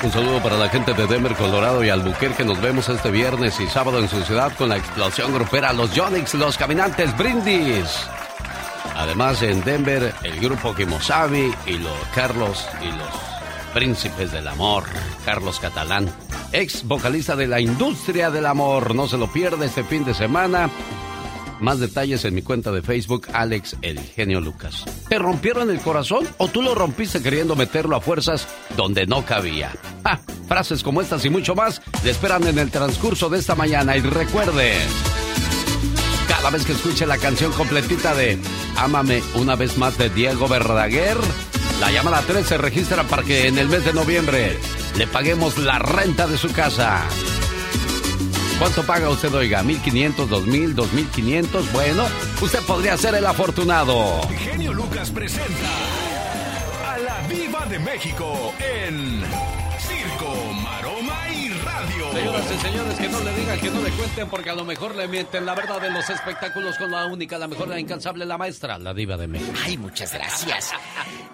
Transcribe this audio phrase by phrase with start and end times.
[0.00, 2.44] Un saludo para la gente de Denver, Colorado y Albuquerque.
[2.44, 6.34] Nos vemos este viernes y sábado en su ciudad con la explosión grupera Los Yonix,
[6.34, 8.08] Los Caminantes Brindis.
[8.94, 14.84] Además, en Denver, el grupo Kimosabi y los Carlos y los Príncipes del Amor,
[15.24, 16.08] Carlos Catalán,
[16.52, 18.94] ex vocalista de la industria del amor.
[18.94, 20.70] No se lo pierde este fin de semana.
[21.60, 24.84] Más detalles en mi cuenta de Facebook, Alex El Genio Lucas.
[25.08, 28.46] ¿Te rompieron el corazón o tú lo rompiste queriendo meterlo a fuerzas
[28.76, 29.72] donde no cabía?
[30.04, 33.96] Ah, frases como estas y mucho más le esperan en el transcurso de esta mañana.
[33.96, 34.74] Y recuerde,
[36.28, 38.38] cada vez que escuche la canción completita de
[38.76, 41.16] Ámame una vez más de Diego Verdaguer,
[41.80, 44.56] la llamada 3 se registra para que en el mes de noviembre
[44.96, 47.04] le paguemos la renta de su casa.
[48.58, 49.62] ¿Cuánto paga usted, oiga?
[49.62, 51.72] ¿1500, 2000, 2500?
[51.72, 52.04] Bueno,
[52.42, 54.20] usted podría ser el afortunado.
[54.36, 55.68] Genio Lucas presenta
[56.84, 59.22] a la Viva de México en
[59.78, 60.47] Circo.
[62.12, 64.94] Señoras y señores, que no le digan, que no le cuenten, porque a lo mejor
[64.96, 68.38] le mienten la verdad de los espectáculos con la única, la mejor, la incansable, la
[68.38, 69.52] maestra, la diva de México.
[69.64, 70.72] Ay, muchas gracias.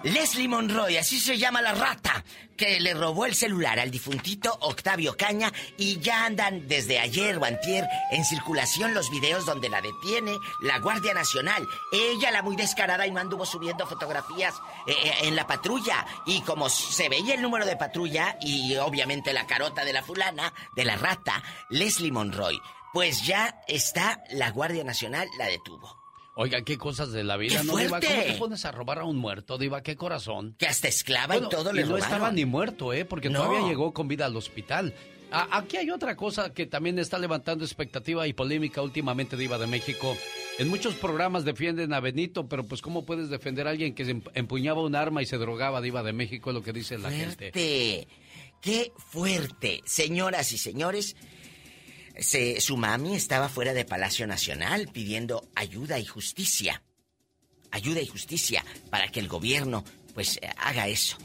[0.03, 2.23] Leslie Monroy, así se llama la rata,
[2.55, 7.45] que le robó el celular al difuntito Octavio Caña y ya andan desde ayer o
[7.45, 11.65] antier en circulación los videos donde la detiene la Guardia Nacional.
[11.91, 14.55] Ella, la muy descarada, y no anduvo subiendo fotografías
[14.87, 16.05] eh, eh, en la patrulla.
[16.25, 20.53] Y como se veía el número de patrulla y obviamente la carota de la fulana,
[20.75, 22.57] de la rata, Leslie Monroy,
[22.93, 25.97] pues ya está la Guardia Nacional, la detuvo.
[26.37, 27.89] Oiga, qué cosas de la vida, ¡Qué ¿no, Diva?
[27.89, 28.07] fuerte!
[28.07, 29.81] ¿Cómo te pones a robar a un muerto, Diva?
[29.81, 30.55] ¿Qué corazón?
[30.59, 32.05] Que hasta esclava Bueno, y todo y le no robaron.
[32.05, 33.05] estaba ni muerto, ¿eh?
[33.05, 33.39] Porque No.
[33.43, 34.93] todavía llegó con vida al hospital.
[35.31, 39.67] A- aquí hay otra cosa que también está levantando expectativa y polémica últimamente, Diva de
[39.67, 40.15] México.
[40.59, 44.81] En muchos programas defienden a Benito, pero pues ¿cómo puedes defender a alguien que empuñaba
[44.81, 46.49] un arma y se drogaba, Diva de México?
[46.49, 47.51] Es lo que dice la gente.
[48.65, 49.81] Qué fuerte.
[49.85, 51.15] Señoras y señores,
[52.19, 56.81] se- su mami estaba fuera de Palacio Nacional pidiendo ayuda y justicia.
[57.69, 59.83] Ayuda y justicia para que el gobierno
[60.15, 61.15] pues haga eso.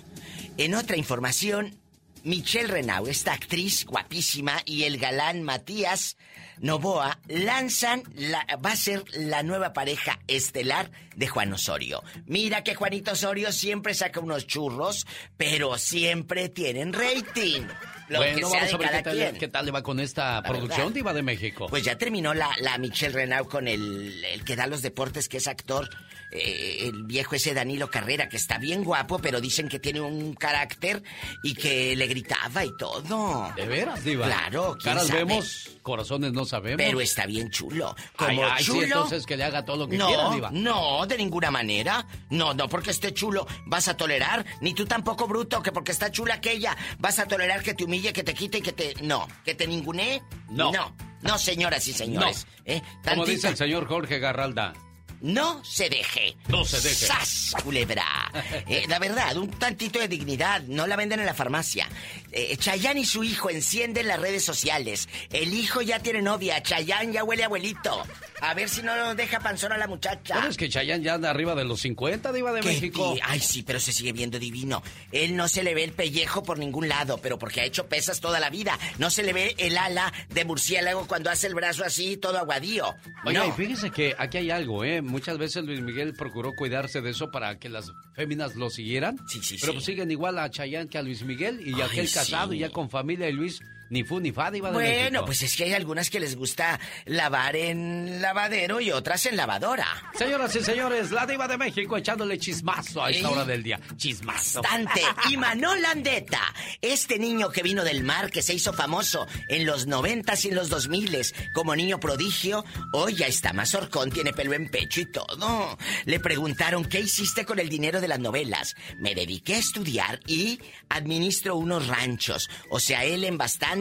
[0.59, 1.81] En otra información,
[2.25, 6.17] Michelle Renau, esta actriz guapísima, y el galán Matías
[6.61, 12.03] Novoa lanzan, la, va a ser la nueva pareja estelar de Juan Osorio.
[12.27, 15.07] Mira que Juanito Osorio siempre saca unos churros,
[15.39, 17.63] pero siempre tienen rating.
[18.09, 19.39] Lo bueno, que sea vamos de a ver cada qué tal, quien.
[19.39, 20.95] qué tal le va con esta producción, verdad.
[20.95, 21.67] Diva de México.
[21.71, 25.39] Pues ya terminó la, la Michelle Renau con el, el que da los deportes, que
[25.39, 25.89] es actor,
[26.33, 30.35] eh, el viejo ese Danilo Carrera, que está bien guapo, pero dicen que tiene un
[30.35, 31.03] carácter
[31.43, 33.53] y que le gritaba y todo.
[33.57, 34.27] ¿De veras, Diva?
[34.27, 35.25] Claro, ¿quién Caras sabe?
[35.25, 36.77] vemos, corazones no sabemos.
[36.79, 37.95] Pero está bien chulo.
[38.17, 38.83] Ay, Como ay, sí, chulo.
[38.83, 40.51] entonces que le haga todo lo que no, quiera, Diva.
[40.53, 42.07] no, de ninguna manera.
[42.31, 46.11] No, no porque esté chulo vas a tolerar, ni tú tampoco bruto, que porque está
[46.11, 49.27] chula aquella vas a tolerar que te humille, que te quite y que te no,
[49.45, 50.23] que te ningunee.
[50.51, 50.71] No.
[50.73, 52.47] No, no, señoras y señores.
[52.65, 52.83] ¿eh?
[53.05, 54.73] Como dice el señor Jorge Garralda.
[55.21, 56.37] No se deje.
[56.49, 57.07] No se deje.
[57.07, 58.05] ¡Sas, culebra!
[58.71, 60.63] Eh, la verdad, un tantito de dignidad.
[60.63, 61.89] No la venden en la farmacia.
[62.31, 65.09] Eh, Chayanne y su hijo encienden las redes sociales.
[65.33, 66.63] El hijo ya tiene novia.
[66.63, 68.03] Chayanne ya huele a abuelito.
[68.41, 70.35] A ver si no nos deja panzón a la muchacha.
[70.35, 73.17] ¿Sabes que Chayanne ya anda arriba de los 50, Diva de ¿Qué México?
[73.23, 74.83] Ay, sí, pero se sigue viendo divino.
[75.11, 78.21] Él no se le ve el pellejo por ningún lado, pero porque ha hecho pesas
[78.21, 78.79] toda la vida.
[78.99, 82.95] No se le ve el ala de murciélago cuando hace el brazo así, todo aguadío.
[83.25, 85.03] Oiga, y fíjese que aquí hay algo, ¿eh?
[85.11, 89.19] Muchas veces Luis Miguel procuró cuidarse de eso para que las féminas lo siguieran.
[89.29, 89.87] Sí, sí, Pero sí.
[89.87, 92.89] siguen igual a Chayanne que a Luis Miguel y Ay, aquel casado y ya con
[92.91, 93.61] familia y Luis
[93.91, 95.25] ni fu ni fa, Diva de Bueno, México.
[95.27, 99.87] pues es que hay algunas que les gusta lavar en lavadero y otras en lavadora.
[100.17, 103.33] Señoras y señores, la Diva de México echándole chismazo a esta ¿Eh?
[103.33, 103.81] hora del día.
[103.97, 104.63] Chismazo.
[104.63, 105.03] Bastante.
[105.29, 106.41] Y Manol Landeta,
[106.81, 110.55] este niño que vino del mar, que se hizo famoso en los noventas y en
[110.55, 115.01] los dos miles como niño prodigio, hoy ya está más horcón, tiene pelo en pecho
[115.01, 115.77] y todo.
[116.05, 118.77] Le preguntaron, ¿qué hiciste con el dinero de las novelas?
[118.99, 122.49] Me dediqué a estudiar y administro unos ranchos.
[122.71, 123.80] O sea, él en bastante...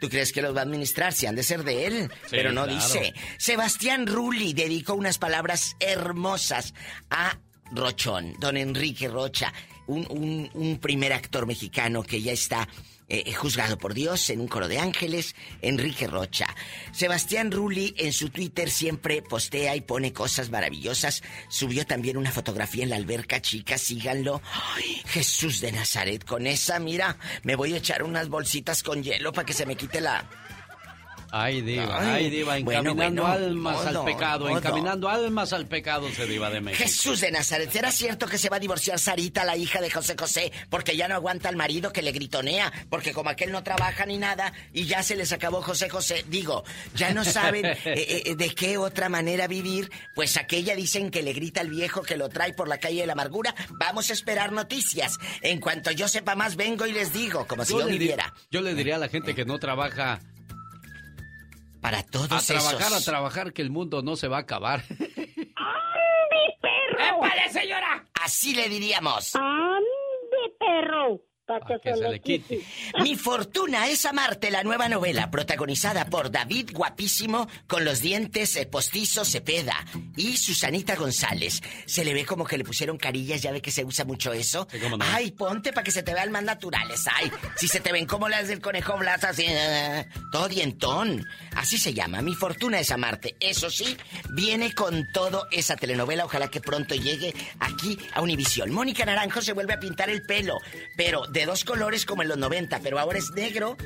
[0.00, 1.12] ¿Tú crees que los va a administrar?
[1.12, 2.10] Si han de ser de él.
[2.30, 2.74] Pero no claro.
[2.80, 3.14] dice.
[3.38, 6.74] Sebastián Rulli dedicó unas palabras hermosas
[7.10, 7.38] a
[7.72, 9.52] Rochón, don Enrique Rocha,
[9.86, 12.68] un, un- un primer actor mexicano que ya está
[13.08, 16.46] eh, juzgado por Dios en un coro de ángeles, Enrique Rocha.
[16.92, 21.22] Sebastián Rulli en su Twitter siempre postea y pone cosas maravillosas.
[21.48, 24.42] Subió también una fotografía en la alberca, chicas, síganlo.
[24.52, 29.32] Ay, Jesús de Nazaret, con esa, mira, me voy a echar unas bolsitas con hielo
[29.32, 30.28] para que se me quite la...
[31.30, 36.60] Ay, Diva, ay, Diva, encaminando almas al pecado, encaminando almas al pecado se Diva de
[36.60, 36.84] México.
[36.84, 40.16] Jesús de Nazaret, ¿será cierto que se va a divorciar Sarita, la hija de José
[40.18, 42.72] José, porque ya no aguanta al marido que le gritonea?
[42.88, 46.24] Porque como aquel no trabaja ni nada y ya se les acabó José José.
[46.28, 46.64] Digo,
[46.94, 51.32] ya no saben eh, eh, de qué otra manera vivir, pues aquella dicen que le
[51.32, 53.54] grita al viejo que lo trae por la calle de la amargura.
[53.70, 55.18] Vamos a esperar noticias.
[55.42, 58.32] En cuanto yo sepa más, vengo y les digo, como si yo viviera.
[58.50, 60.20] Yo le diría a la gente que no trabaja
[61.80, 64.82] para todos A trabajar, a trabajar, que el mundo no se va a acabar.
[64.90, 65.06] ¡Andi,
[66.60, 67.24] perro!
[67.24, 68.04] ¡Épale, señora!
[68.22, 69.34] Así le diríamos.
[69.34, 71.20] ¡Andi, perro!
[73.02, 78.66] Mi fortuna es amarte, la nueva novela, protagonizada por David Guapísimo, con los dientes eh,
[78.66, 79.74] postizos Cepeda
[80.16, 81.62] y Susanita González.
[81.86, 84.68] Se le ve como que le pusieron carillas, ya ve que se usa mucho eso.
[85.00, 87.04] Ay, ponte para que se te vean más naturales.
[87.14, 91.24] Ay, si se te ven como las del conejo Blas, así, eh, todo dientón.
[91.56, 93.36] Así se llama, Mi fortuna es amarte.
[93.40, 93.96] Eso sí,
[94.30, 96.24] viene con todo esa telenovela.
[96.24, 98.70] Ojalá que pronto llegue aquí a Univisión.
[98.70, 100.58] Mónica Naranjo se vuelve a pintar el pelo,
[100.96, 103.76] pero de dos colores como en los 90, pero ahora es negro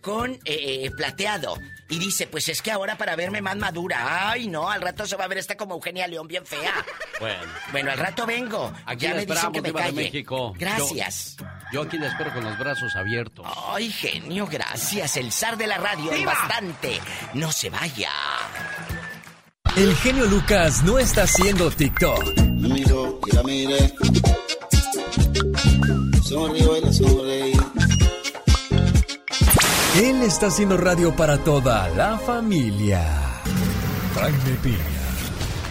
[0.00, 1.58] con eh, eh, plateado.
[1.88, 4.30] Y dice, pues es que ahora para verme más madura.
[4.30, 6.84] Ay, no, al rato se va a ver esta como Eugenia León bien fea.
[7.18, 7.42] Bueno.
[7.72, 8.72] Bueno, al rato vengo.
[8.86, 9.92] Aquí ya me dicen que me calle.
[9.92, 10.54] México.
[10.56, 11.36] Gracias.
[11.72, 13.46] Yo, aquí le espero con los brazos abiertos.
[13.68, 15.16] Ay, genio, gracias.
[15.16, 17.00] El zar de la radio es bastante.
[17.34, 18.10] No se vaya.
[19.76, 22.36] El genio Lucas no está haciendo TikTok.
[22.38, 23.92] Me y la mire
[29.96, 33.02] él está haciendo radio para toda la familia.
[34.14, 34.76] Jaime Piña,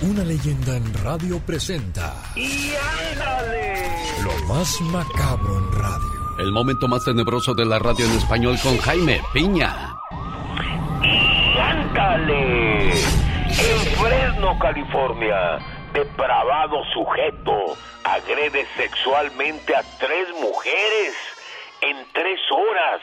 [0.01, 2.13] una leyenda en radio presenta.
[2.35, 2.73] ¡Y
[3.13, 3.87] ándale!
[4.21, 6.39] Lo más macabro en radio.
[6.39, 9.95] El momento más tenebroso de la radio en español con Jaime Piña.
[11.01, 12.91] ¡Y ándale!
[12.91, 21.15] En Fresno, California, depravado sujeto agrede sexualmente a tres mujeres
[21.81, 23.01] en tres horas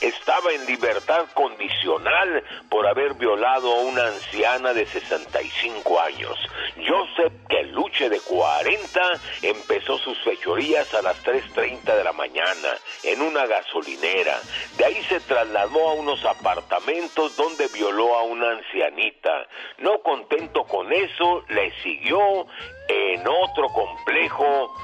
[0.00, 6.38] estaba en libertad condicional por haber violado a una anciana de 65 años.
[6.86, 9.00] Joseph Keluche, de 40,
[9.42, 14.38] empezó sus fechorías a las 3.30 de la mañana en una gasolinera.
[14.76, 19.46] De ahí se trasladó a unos apartamentos donde violó a una ancianita.
[19.78, 22.46] No contento con eso, le siguió
[22.88, 24.74] en otro complejo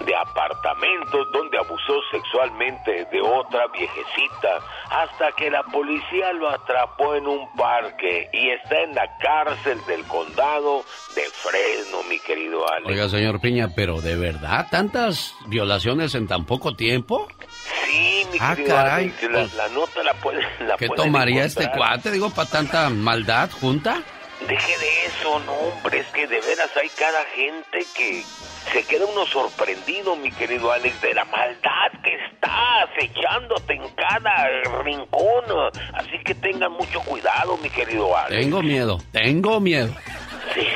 [0.00, 4.60] de apartamentos donde abusó sexualmente de otra viejecita
[4.90, 10.04] hasta que la policía lo atrapó en un parque y está en la cárcel del
[10.04, 12.88] condado de Fresno, mi querido Alex.
[12.88, 17.28] Oiga, señor Piña, pero ¿de verdad tantas violaciones en tan poco tiempo?
[17.86, 21.70] Sí, mi ah, querido Alex, la, pues, la, nota la puede la ¿Qué tomaría este
[21.70, 24.02] cuate, digo, para tanta maldad junta?
[24.48, 28.22] Deje de eso, no, hombre, es que de veras hay cada gente que
[28.72, 34.48] se queda uno sorprendido, mi querido Alex, de la maldad que está acechándote en cada
[34.82, 35.44] rincón.
[35.94, 38.42] Así que tengan mucho cuidado, mi querido Alex.
[38.42, 39.94] Tengo miedo, tengo miedo.
[40.54, 40.66] Sí,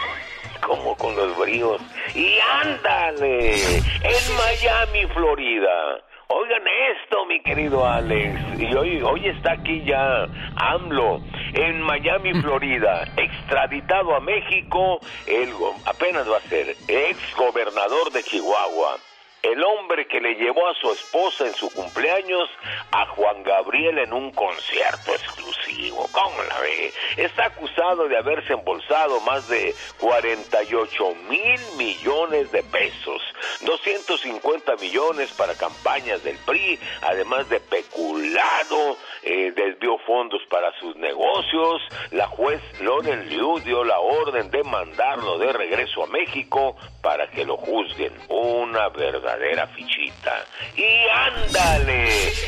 [0.60, 1.80] como con los bríos.
[2.14, 6.04] Y ándale, en Miami, Florida.
[6.30, 8.38] Oigan esto, mi querido Alex.
[8.58, 10.26] Y hoy, hoy está aquí ya
[10.56, 11.22] AMLO
[11.54, 15.50] en Miami, Florida, extraditado a México, el,
[15.86, 18.98] apenas va a ser ex gobernador de Chihuahua
[19.42, 22.50] el hombre que le llevó a su esposa en su cumpleaños
[22.90, 25.67] a Juan Gabriel en un concierto exclusivo.
[26.12, 26.92] ¿Cómo la ve?
[27.16, 33.22] Está acusado de haberse embolsado más de 48 mil millones de pesos,
[33.62, 41.82] 250 millones para campañas del PRI, además de peculado, eh, desvió fondos para sus negocios.
[42.12, 47.44] La juez Loren Liu dio la orden de mandarlo de regreso a México para que
[47.44, 48.12] lo juzguen.
[48.28, 50.44] Una verdad verdadera fichita.
[50.76, 52.04] Y ándale,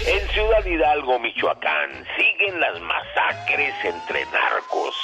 [0.06, 3.19] en Ciudad Hidalgo, Michoacán, siguen las masacres
[3.84, 4.94] entre narcos.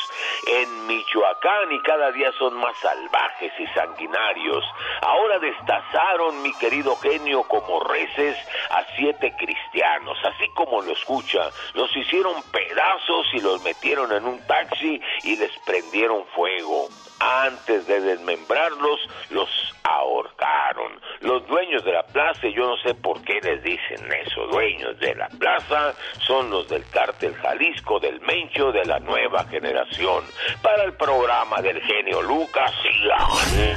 [0.47, 4.65] En Michoacán y cada día son más salvajes y sanguinarios.
[5.03, 8.37] Ahora destazaron, mi querido genio, como reces
[8.71, 11.51] a siete cristianos, así como lo escucha.
[11.75, 16.89] Los hicieron pedazos y los metieron en un taxi y les prendieron fuego
[17.21, 19.49] antes de desmembrarlos, los
[19.83, 21.01] ahorcaron.
[21.21, 25.15] Los dueños de la plaza, yo no sé por qué les dicen eso, dueños de
[25.15, 25.95] la plaza,
[26.27, 30.25] son los del cártel Jalisco del Mencho de la nueva generación.
[30.63, 33.77] Para el programa del genio Lucas, y ándale.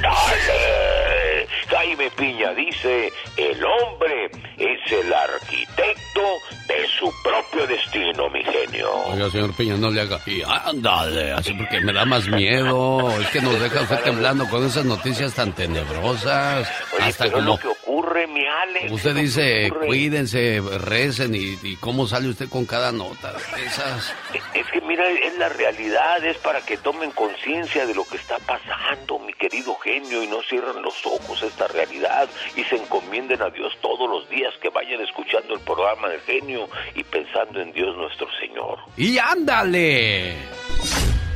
[1.68, 6.22] Jaime Piña dice, el hombre es el arquitecto
[6.66, 8.90] de su propio destino, mi genio.
[9.06, 10.18] Oiga, señor Piña, no le haga.
[10.26, 13.08] Y ándale, así porque me da más miedo.
[13.32, 16.68] Que nos deja usted temblando con esas noticias tan tenebrosas.
[16.94, 17.46] Oye, Hasta pero como.
[17.52, 18.90] lo que ocurre, mi Alex.
[18.90, 24.12] Usted dice, cuídense, recen y, y cómo sale usted con cada nota de esas.
[24.54, 28.36] Es que mira, es la realidad, es para que tomen conciencia de lo que está
[28.40, 33.40] pasando, mi querido genio, y no cierren los ojos a esta realidad y se encomienden
[33.42, 37.72] a Dios todos los días que vayan escuchando el programa del genio y pensando en
[37.72, 38.78] Dios nuestro Señor.
[38.96, 40.34] ¡Y ándale!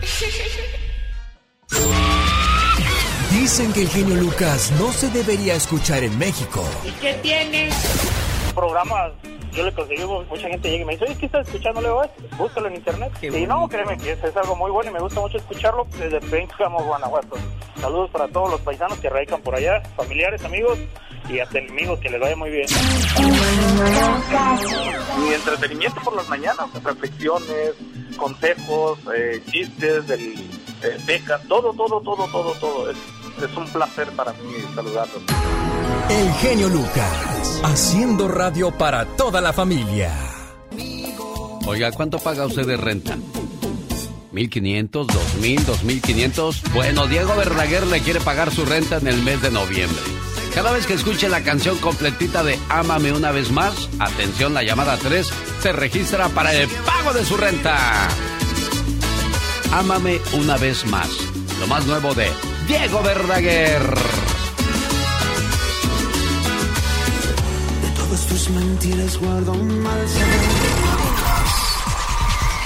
[3.30, 6.64] Dicen que el genio Lucas no se debería escuchar en México.
[8.54, 9.12] programas
[9.54, 12.02] yo le conseguí mucha gente llega y me dice oye ¿qué estás escuchando Leo?
[12.36, 15.20] búscalo en internet y no créeme que es, es algo muy bueno y me gusta
[15.20, 17.36] mucho escucharlo desde Pénjamo Guanajuato.
[17.80, 20.78] Saludos para todos los paisanos que radican por allá familiares amigos
[21.28, 22.66] y hasta enemigos que les vaya muy bien.
[25.18, 27.74] Mi entretenimiento por las mañanas reflexiones
[28.16, 30.53] consejos eh, chistes del
[30.84, 32.96] eh, becas todo todo todo todo todo es,
[33.42, 35.22] es un placer para mí saludarlos
[36.10, 40.12] El genio Lucas, haciendo radio para toda la familia.
[41.66, 43.16] Oiga, ¿cuánto paga usted de renta?
[44.32, 46.62] ¿1500, 2000, 2500?
[46.74, 50.02] Bueno, Diego Verdaguer le quiere pagar su renta en el mes de noviembre.
[50.54, 54.96] Cada vez que escuche la canción completita de Ámame una vez más, atención, la llamada
[54.98, 55.28] 3
[55.60, 58.08] se registra para el pago de su renta.
[59.72, 61.08] Ámame una vez más.
[61.60, 62.30] Lo más nuevo de
[62.66, 63.82] Diego Verdaguer.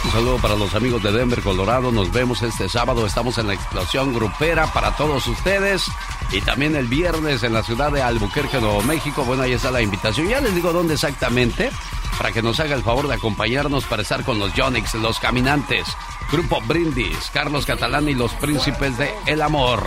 [0.04, 1.92] Un saludo para los amigos de Denver, Colorado.
[1.92, 3.06] Nos vemos este sábado.
[3.06, 5.84] Estamos en la explosión grupera para todos ustedes.
[6.32, 9.24] Y también el viernes en la ciudad de Albuquerque, Nuevo México.
[9.24, 10.28] Bueno, ahí está la invitación.
[10.28, 11.70] Ya les digo dónde exactamente.
[12.16, 15.86] Para que nos haga el favor de acompañarnos para estar con los Jonix, los Caminantes,
[16.30, 19.82] Grupo Brindis, Carlos Catalán y los Príncipes de El Amor.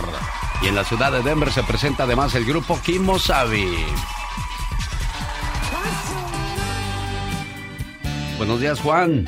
[0.60, 3.76] Y en la ciudad de Denver se presenta además el grupo Kimosabi.
[8.38, 9.24] Buenos días, Juan.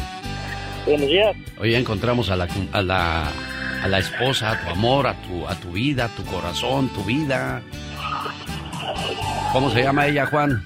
[0.85, 3.31] buenos días Hoy encontramos a la, a la,
[3.83, 7.05] a la esposa, a tu amor, a tu, a tu vida, a tu corazón, tu
[7.05, 7.63] vida.
[9.53, 10.65] ¿Cómo se llama ella, Juan?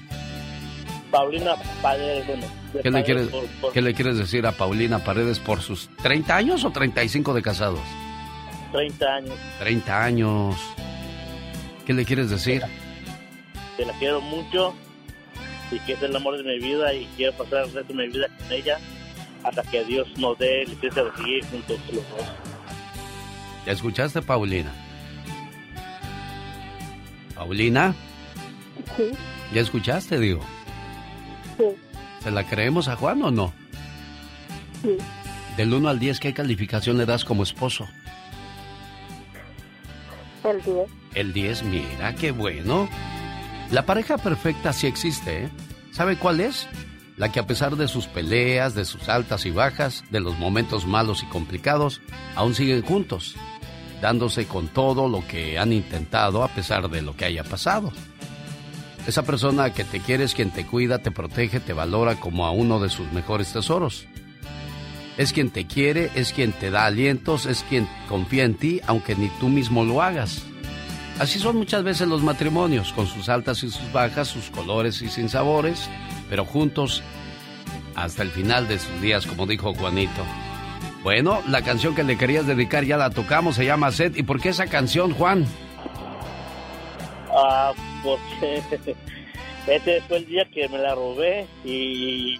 [1.11, 2.58] Paulina bueno.
[2.83, 6.35] ¿Qué le, quieres, por- por ¿Qué le quieres decir a Paulina Paredes por sus 30
[6.35, 7.79] años o 35 de casados?
[8.71, 9.35] 30 años.
[9.59, 10.55] 30 años.
[11.85, 12.61] ¿Qué le quieres decir?
[13.77, 14.75] Que la quiero mucho
[15.71, 18.13] y que es el amor de mi vida y quiero pasar el resto de mi
[18.13, 18.77] vida con ella
[19.43, 22.25] hasta que Dios nos dé licencia de seguir juntos los dos.
[23.65, 24.71] ¿Ya escuchaste, Paulina?
[27.35, 27.93] ¿Paulina?
[28.97, 29.11] Sí,
[29.53, 30.41] ¿Ya escuchaste, digo?
[31.57, 31.63] sí,
[32.23, 33.53] ¿Se la creemos a Juan o no?
[34.81, 34.97] sí.
[35.57, 37.85] Del 1 al 10, ¿qué calificación le das como esposo?
[40.45, 40.89] El 10.
[41.15, 42.87] El 10, mira, qué bueno.
[43.71, 45.49] La pareja perfecta sí existe, ¿eh?
[45.91, 46.67] ¿Sabe cuál es?
[47.17, 50.85] La que a pesar de sus peleas, de sus altas y bajas, de los momentos
[50.87, 51.99] malos y complicados,
[52.35, 53.35] aún siguen juntos,
[54.01, 57.91] dándose con todo lo que han intentado a pesar de lo que haya pasado.
[59.07, 62.51] Esa persona que te quiere es quien te cuida, te protege, te valora como a
[62.51, 64.05] uno de sus mejores tesoros.
[65.17, 69.15] Es quien te quiere, es quien te da alientos, es quien confía en ti, aunque
[69.15, 70.43] ni tú mismo lo hagas.
[71.19, 75.09] Así son muchas veces los matrimonios, con sus altas y sus bajas, sus colores y
[75.09, 75.89] sin sabores,
[76.29, 77.03] pero juntos
[77.95, 80.23] hasta el final de sus días, como dijo Juanito.
[81.03, 84.15] Bueno, la canción que le querías dedicar ya la tocamos, se llama Sed.
[84.15, 85.45] ¿Y por qué esa canción, Juan?
[87.31, 88.61] Ah, porque
[89.67, 92.39] ese fue el día que me la robé y,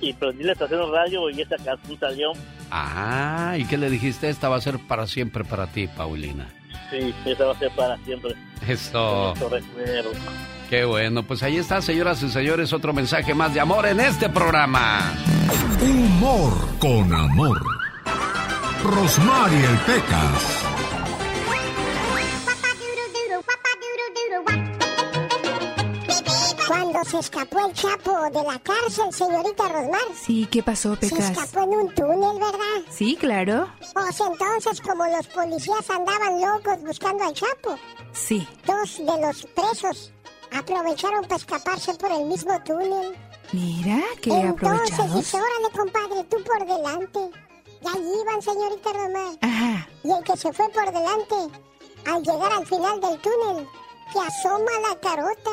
[0.00, 2.32] y prendí la estación de radio y esa canción salió.
[2.70, 4.28] Ah, ¿y qué le dijiste?
[4.28, 6.48] Esta va a ser para siempre para ti, Paulina.
[6.90, 8.34] Sí, esa va a ser para siempre.
[8.66, 10.10] Eso, recuerdo.
[10.68, 11.22] qué bueno.
[11.22, 15.12] Pues ahí está, señoras y señores, otro mensaje más de amor en este programa.
[15.80, 17.60] Humor con amor.
[18.82, 20.64] Rosmarie Pecas.
[26.70, 30.00] Cuando se escapó el Chapo de la cárcel, señorita Rosmar.
[30.14, 31.30] Sí, ¿qué pasó, Se Pecas?
[31.30, 32.82] escapó en un túnel, ¿verdad?
[32.88, 33.66] Sí, claro.
[33.92, 37.76] Pues entonces, como los policías andaban locos buscando al Chapo,
[38.12, 38.46] Sí.
[38.64, 40.12] dos de los presos
[40.52, 43.18] aprovecharon para escaparse por el mismo túnel.
[43.52, 47.18] Mira, qué entonces dice, órale, compadre, tú por delante.
[47.82, 49.36] Y ahí iban, señorita Rosmar.
[49.40, 49.88] Ajá.
[50.04, 51.34] Y el que se fue por delante,
[52.06, 53.68] al llegar al final del túnel,
[54.12, 55.50] que asoma la carota.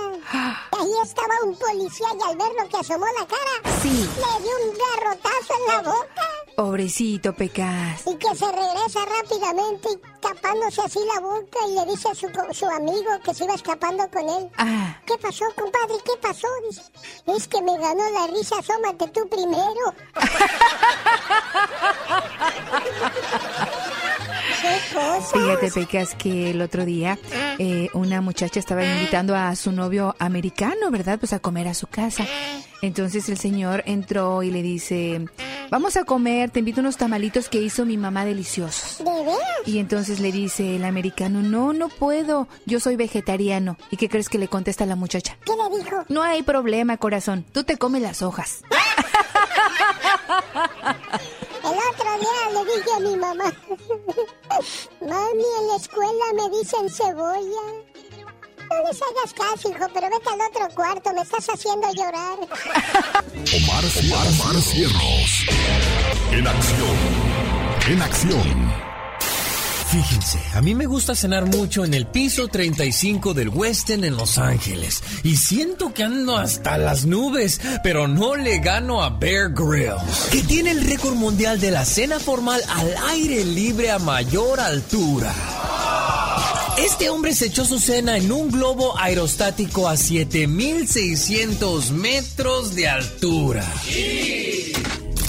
[0.73, 3.89] Y ahí estaba un policía y al ver lo que asomó la cara, Sí.
[4.15, 6.23] le dio un garrotazo en la boca.
[6.55, 8.01] Pobrecito, Pecas.
[8.07, 12.65] Y que se regresa rápidamente tapándose así la boca y le dice a su, su
[12.67, 14.49] amigo que se iba escapando con él.
[14.57, 15.95] Ah, ¿Qué pasó, compadre?
[16.03, 16.47] ¿Qué pasó?
[16.67, 16.81] Dice,
[17.27, 19.93] es que me ganó la risa, asómate tú primero.
[24.61, 25.21] ¿Qué cosa?
[25.33, 27.17] fíjate, Pecas, que el otro día
[27.59, 31.19] eh, una muchacha estaba invitando a su novio americano, ¿verdad?
[31.19, 32.25] Pues a comer a su casa.
[32.81, 35.25] Entonces el señor entró y le dice,
[35.71, 38.99] vamos a comer, te invito unos tamalitos que hizo mi mamá deliciosos.
[38.99, 39.41] ¿De veras?
[39.65, 43.77] Y entonces le dice el americano, no, no puedo, yo soy vegetariano.
[43.89, 45.37] ¿Y qué crees que le contesta la muchacha?
[45.43, 46.05] ¿Qué le dijo?
[46.09, 48.61] No hay problema, corazón, tú te comes las hojas.
[51.63, 53.45] El otro día le dije a mi mamá,
[55.01, 57.61] mami, en la escuela me dicen cebolla.
[58.69, 62.37] No les hagas caso, hijo, pero vete al otro cuarto, me estás haciendo llorar.
[63.55, 65.45] Omar, Omar, Omar Cierros.
[66.31, 66.97] En acción.
[67.87, 68.96] En acción.
[69.89, 74.37] Fíjense, a mí me gusta cenar mucho en el piso 35 del Westin en Los
[74.37, 75.01] Ángeles.
[75.23, 80.41] Y siento que ando hasta las nubes, pero no le gano a Bear Grylls, que
[80.43, 85.33] tiene el récord mundial de la cena formal al aire libre a mayor altura.
[86.77, 93.65] Este hombre se echó su cena en un globo aerostático a 7600 metros de altura.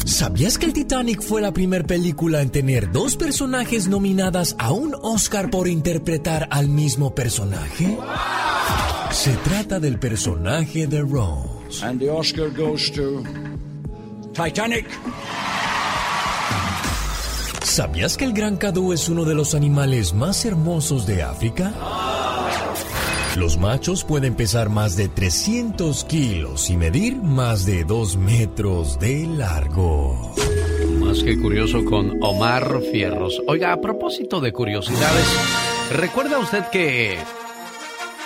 [0.09, 4.97] ¿Sabías que el Titanic fue la primera película en tener dos personajes nominadas a un
[5.03, 7.99] Oscar por interpretar al mismo personaje?
[9.11, 11.85] Se trata del personaje de Rose.
[11.85, 13.23] And the Oscar goes to
[14.33, 14.87] Titanic.
[17.63, 21.75] ¿Sabías que el gran cadú es uno de los animales más hermosos de África?
[23.39, 29.29] Los machos pueden pesar más de 300 kilos y medir más de 2 metros de
[29.29, 30.35] largo.
[30.99, 33.41] Más que curioso con Omar Fierros.
[33.47, 35.27] Oiga, a propósito de curiosidades,
[35.93, 37.17] ¿recuerda usted que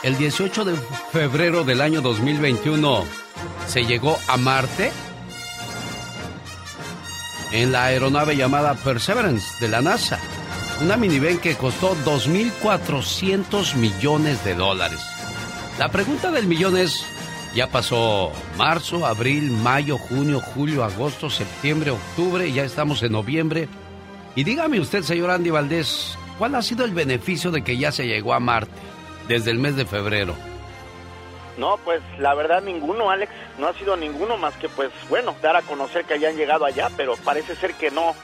[0.02, 0.76] el 18 de
[1.12, 3.04] febrero del año 2021
[3.66, 4.92] se llegó a Marte?
[7.52, 10.18] En la aeronave llamada Perseverance de la NASA.
[10.80, 15.11] Una minivan que costó 2.400 millones de dólares.
[15.82, 17.04] La pregunta del millón es,
[17.56, 23.68] ya pasó marzo, abril, mayo, junio, julio, agosto, septiembre, octubre, ya estamos en noviembre.
[24.36, 28.06] Y dígame usted, señor Andy Valdés, ¿cuál ha sido el beneficio de que ya se
[28.06, 28.70] llegó a Marte
[29.26, 30.36] desde el mes de febrero?
[31.58, 33.32] No, pues la verdad ninguno, Alex.
[33.58, 36.90] No ha sido ninguno más que, pues, bueno, dar a conocer que hayan llegado allá,
[36.96, 38.14] pero parece ser que no.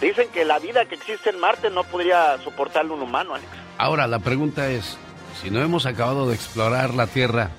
[0.00, 3.50] Dicen que la vida que existe en Marte no podría soportarlo un humano, Alex.
[3.76, 4.96] Ahora, la pregunta es,
[5.42, 7.50] si no hemos acabado de explorar la Tierra,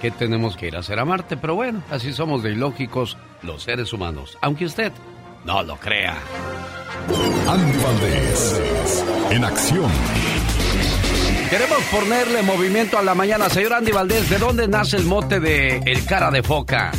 [0.00, 1.36] ¿qué tenemos que ir a hacer a Marte?
[1.36, 4.92] Pero bueno, así somos de ilógicos los seres humanos, aunque usted
[5.44, 6.16] no lo crea.
[7.48, 8.64] Andy Valdés.
[9.30, 9.90] En acción.
[11.50, 13.48] Queremos ponerle movimiento a la mañana.
[13.48, 16.92] Señor Andy Valdés, ¿de dónde nace el mote de El Cara de Foca?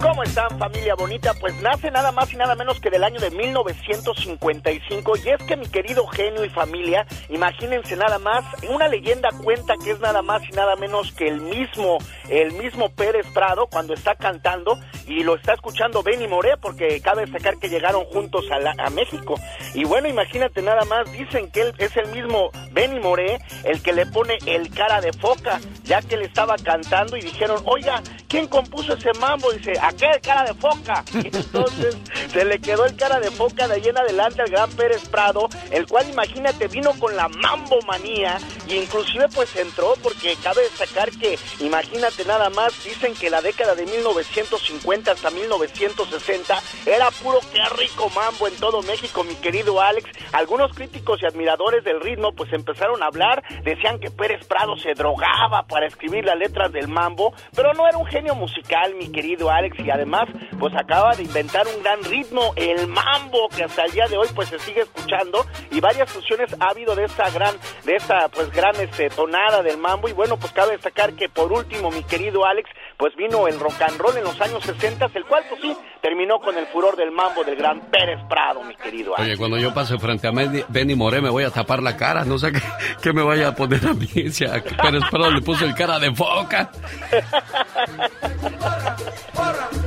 [0.00, 1.34] ¿Cómo están familia bonita?
[1.40, 5.56] Pues nace nada más y nada menos que del año de 1955 y es que
[5.56, 10.42] mi querido genio y familia, imagínense nada más, una leyenda cuenta que es nada más
[10.48, 15.34] y nada menos que el mismo, el mismo Pérez Prado cuando está cantando y lo
[15.34, 19.34] está escuchando Benny Moré porque cabe destacar que llegaron juntos a, la- a México
[19.74, 23.92] y bueno, imagínate nada más, dicen que él es el mismo Benny Moré el que
[23.92, 28.46] le pone el cara de foca, ya que le estaba cantando y dijeron, oiga, ¿quién
[28.46, 29.50] compuso ese mambo?
[29.52, 31.04] Dice, aquel cara de foca.
[31.14, 31.96] Entonces
[32.32, 35.48] se le quedó el cara de foca de ahí en adelante al gran Pérez Prado,
[35.70, 41.10] el cual imagínate vino con la mambo manía y inclusive pues entró porque cabe destacar
[41.10, 47.58] que imagínate nada más, dicen que la década de 1950 hasta 1960 era puro que
[47.76, 50.08] rico mambo en todo México, mi querido Alex.
[50.32, 54.94] Algunos críticos y admiradores del ritmo pues empezaron a hablar, decían que Pérez Prado se
[54.94, 59.50] drogaba para escribir las letras del mambo, pero no era un genio musical, mi querido
[59.50, 60.24] Alex, y además
[60.58, 64.28] pues acaba de inventar un gran ritmo, el mambo, que hasta el día de hoy
[64.34, 68.50] pues se sigue escuchando y varias fusiones ha habido de esta gran, de esta pues
[68.50, 72.44] gran este, tonada del mambo y bueno pues cabe destacar que por último mi querido
[72.44, 75.76] Alex pues vino el rock and roll en los años 60, el cual pues sí
[76.02, 79.28] terminó con el furor del mambo del gran Pérez Prado, mi querido Alex.
[79.28, 80.32] Oye, cuando yo pase frente a
[80.68, 82.60] Benny, Moré me voy a tapar la cara, no sé qué,
[83.02, 85.98] qué me vaya a poner a mí, si a Pérez Prado le puso el cara
[85.98, 86.70] de foca.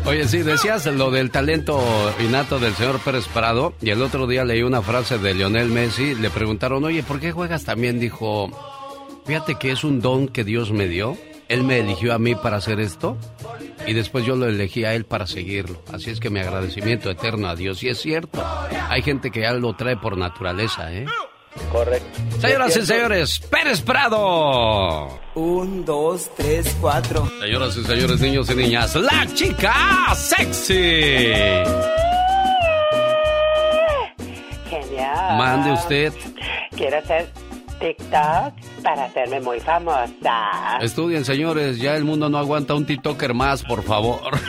[0.06, 1.80] Oye, sí, decías lo del talento
[2.19, 6.15] innato del señor Pérez Prado y el otro día leí una frase de Lionel Messi,
[6.15, 8.00] le preguntaron, oye, ¿por qué juegas también?
[8.00, 8.50] Dijo,
[9.26, 12.58] fíjate que es un don que Dios me dio, Él me eligió a mí para
[12.58, 13.17] hacer esto
[13.88, 15.82] y después yo lo elegí a él para seguirlo.
[15.91, 17.84] Así es que mi agradecimiento eterno a Dios.
[17.84, 18.43] Y es cierto,
[18.89, 21.06] hay gente que ya lo trae por naturaleza, ¿eh?
[21.71, 22.19] Correcto.
[22.39, 25.19] Señoras y señores, Pérez Prado.
[25.35, 27.29] Un, dos, tres, cuatro.
[27.39, 29.73] Señoras y señores, niños y niñas, la chica
[30.15, 30.73] sexy.
[34.69, 35.37] Genial.
[35.37, 36.13] Mande usted.
[36.75, 37.29] Quiero hacer
[37.81, 40.77] TikTok para hacerme muy famosa.
[40.81, 44.21] Estudien, señores, ya el mundo no aguanta un TikToker más, por favor.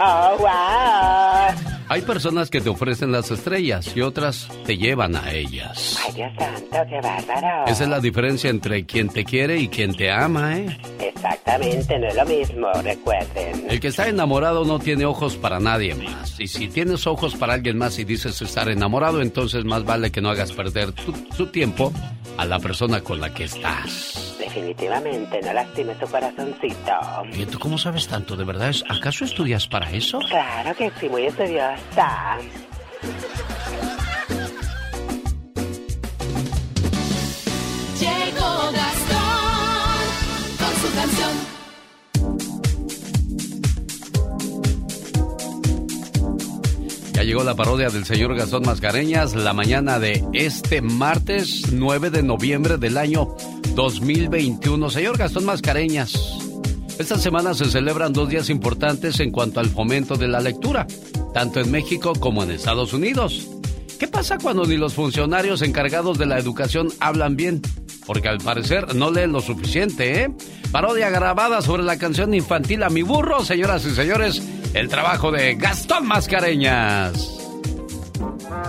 [0.00, 1.70] oh, wow.
[1.90, 5.98] Hay personas que te ofrecen las estrellas y otras te llevan a ellas.
[6.06, 7.66] Ay, Dios santo, qué bárbaro.
[7.66, 10.78] Esa es la diferencia entre quien te quiere y quien te ama, ¿eh?
[11.00, 13.66] Exactamente, no es lo mismo, recuerden.
[13.68, 16.38] El que está enamorado no tiene ojos para nadie más.
[16.38, 20.20] Y si tienes ojos para alguien más y dices estar enamorado, entonces más vale que
[20.20, 21.92] no hagas perder tu, su tiempo
[22.36, 24.36] a la persona con la que estás.
[24.38, 26.92] Definitivamente, no lastimes tu corazoncito.
[27.32, 28.36] ¿Y tú cómo sabes tanto?
[28.36, 28.74] ¿De verdad?
[28.88, 30.18] ¿Acaso estudias para eso?
[30.20, 32.38] Claro que sí, muy estudiosa.
[47.24, 52.78] Llegó la parodia del señor Gastón Mascareñas la mañana de este martes 9 de noviembre
[52.78, 53.36] del año
[53.74, 54.90] 2021.
[54.90, 56.14] Señor Gastón Mascareñas,
[56.98, 60.86] esta semana se celebran dos días importantes en cuanto al fomento de la lectura,
[61.34, 63.46] tanto en México como en Estados Unidos.
[63.98, 67.60] ¿Qué pasa cuando ni los funcionarios encargados de la educación hablan bien?
[68.06, 70.34] Porque al parecer no leen lo suficiente, ¿eh?
[70.72, 74.42] Parodia grabada sobre la canción infantil A mi burro, señoras y señores,
[74.74, 77.38] el trabajo de Gastón Mascareñas.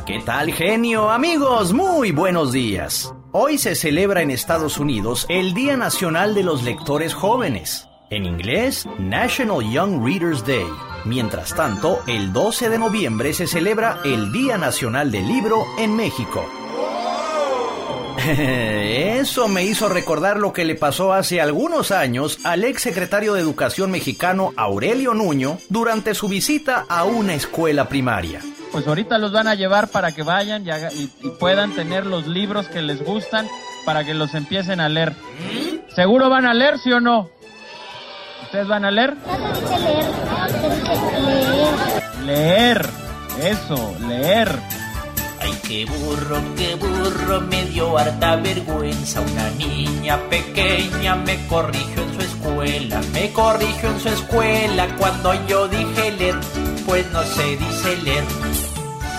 [0.06, 1.10] ¿Qué tal, genio?
[1.10, 3.14] Amigos, muy buenos días.
[3.32, 7.88] Hoy se celebra en Estados Unidos el Día Nacional de los Lectores Jóvenes.
[8.10, 10.68] En inglés, National Young Readers Day.
[11.06, 16.46] Mientras tanto, el 12 de noviembre se celebra el Día Nacional del Libro en México.
[19.22, 23.42] Eso me hizo recordar lo que le pasó hace algunos años al ex secretario de
[23.42, 28.42] Educación mexicano Aurelio Nuño durante su visita a una escuela primaria.
[28.72, 32.06] Pues ahorita los van a llevar para que vayan y, haga- y- y puedan tener
[32.06, 33.48] los libros que les gustan
[33.86, 35.14] para que los empiecen a leer.
[35.96, 37.30] ¿Seguro van a leer, sí o no?
[38.44, 39.16] ¿Ustedes van a leer?
[42.26, 42.86] Leer.
[43.42, 44.50] Eso, leer.
[45.52, 49.20] Ay, qué burro, qué burro, me dio harta vergüenza.
[49.20, 55.68] Una niña pequeña me corrigió en su escuela, me corrigió en su escuela cuando yo
[55.68, 56.40] dije leer,
[56.86, 58.24] pues no se dice leer.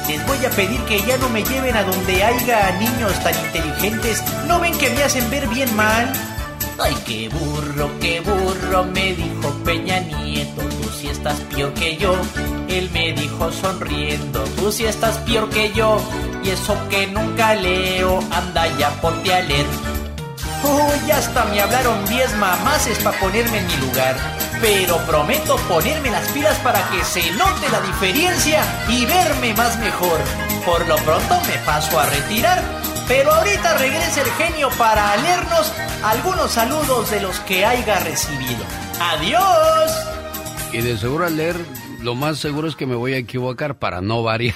[0.09, 4.23] Les voy a pedir que ya no me lleven a donde haya niños tan inteligentes.
[4.47, 6.11] ¿No ven que me hacen ver bien mal?
[6.79, 12.15] Ay, qué burro, qué burro, me dijo Peña Nieto, tú sí estás peor que yo.
[12.69, 15.99] Él me dijo sonriendo, tú sí estás peor que yo.
[16.43, 19.67] Y eso que nunca leo, anda ya ponte a leer.
[20.65, 24.17] Uy, hasta me hablaron 10 mamases para ponerme en mi lugar.
[24.61, 30.21] Pero prometo ponerme las pilas para que se note la diferencia y verme más mejor.
[30.65, 32.63] Por lo pronto me paso a retirar.
[33.09, 35.73] Pero ahorita regresa el genio para leernos
[36.05, 38.65] algunos saludos de los que haya recibido.
[39.01, 39.93] ¡Adiós!
[40.73, 41.57] Y de seguro al leer,
[42.01, 44.55] lo más seguro es que me voy a equivocar para no variar.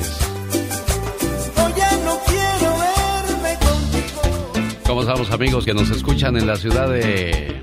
[2.05, 4.21] no quiero verme contigo.
[4.85, 7.54] ¿Cómo estamos amigos que nos escuchan en la ciudad de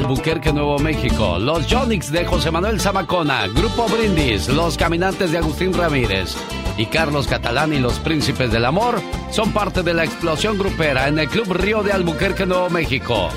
[0.00, 1.38] Albuquerque, Nuevo México?
[1.38, 6.36] Los Jonix de José Manuel Zamacona, Grupo Brindis, Los Caminantes de Agustín Ramírez
[6.78, 11.18] y Carlos Catalán y los Príncipes del Amor son parte de la explosión grupera en
[11.18, 13.28] el Club Río de Albuquerque, Nuevo México.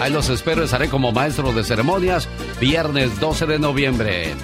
[0.00, 2.28] Ahí los espero, estaré como maestro de ceremonias
[2.60, 4.34] viernes 12 de noviembre.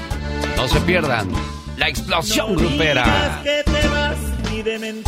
[0.56, 1.28] No se pierdan
[1.76, 3.42] la explosión grupera.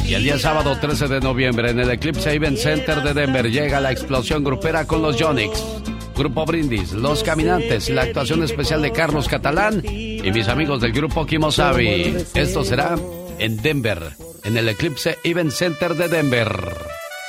[0.07, 3.81] Y el día sábado 13 de noviembre en el Eclipse Event Center de Denver llega
[3.81, 5.82] la explosión grupera con los Jonix.
[6.23, 11.27] Grupo Brindis, Los Caminantes, la actuación especial de Carlos Catalán y mis amigos del grupo
[11.27, 12.15] Kimosabi.
[12.35, 12.97] Esto será
[13.41, 14.13] en Denver,
[14.45, 16.77] en el Eclipse Event Center de Denver.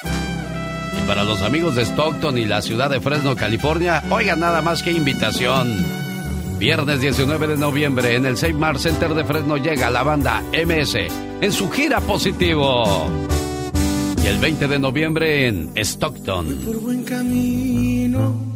[0.04, 4.84] Y para los amigos de Stockton y la ciudad de Fresno, California, oigan nada más
[4.84, 5.76] que invitación.
[6.60, 10.98] Viernes 19 de noviembre en el Saint Mar Center de Fresno llega la banda MS
[11.42, 13.10] en su gira positivo.
[14.24, 16.46] Y el 20 de noviembre en Stockton.
[16.64, 18.53] Por buen camino.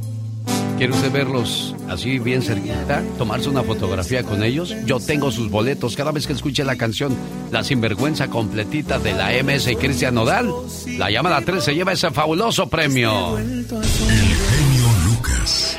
[0.77, 3.01] ¿Quiere usted verlos así bien cerquita?
[3.17, 4.75] ¿Tomarse una fotografía con ellos?
[4.85, 7.17] Yo tengo sus boletos cada vez que escuche la canción
[7.51, 10.51] La Sinvergüenza completita de la MS y Cristian Nodal.
[10.99, 13.39] La llamada 3 se lleva ese fabuloso premio.
[13.39, 15.77] El genio Lucas.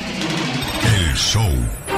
[0.83, 1.88] El show.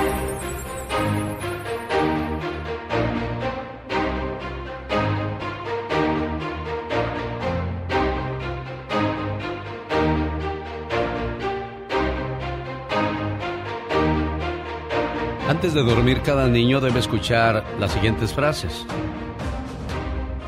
[15.73, 18.85] De dormir, cada niño debe escuchar las siguientes frases.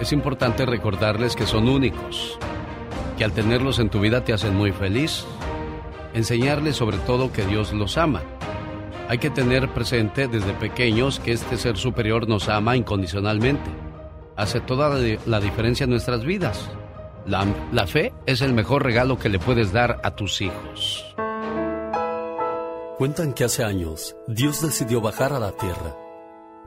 [0.01, 2.38] Es importante recordarles que son únicos,
[3.17, 5.23] que al tenerlos en tu vida te hacen muy feliz.
[6.13, 8.21] Enseñarles sobre todo que Dios los ama.
[9.07, 13.71] Hay que tener presente desde pequeños que este ser superior nos ama incondicionalmente.
[14.36, 14.89] Hace toda
[15.25, 16.69] la, diferencia en nuestras vidas.
[17.25, 21.15] La fe es el mejor regalo que le puedes dar a tus hijos.
[22.97, 25.97] Cuentan que hace años Dios decidió bajar a la tierra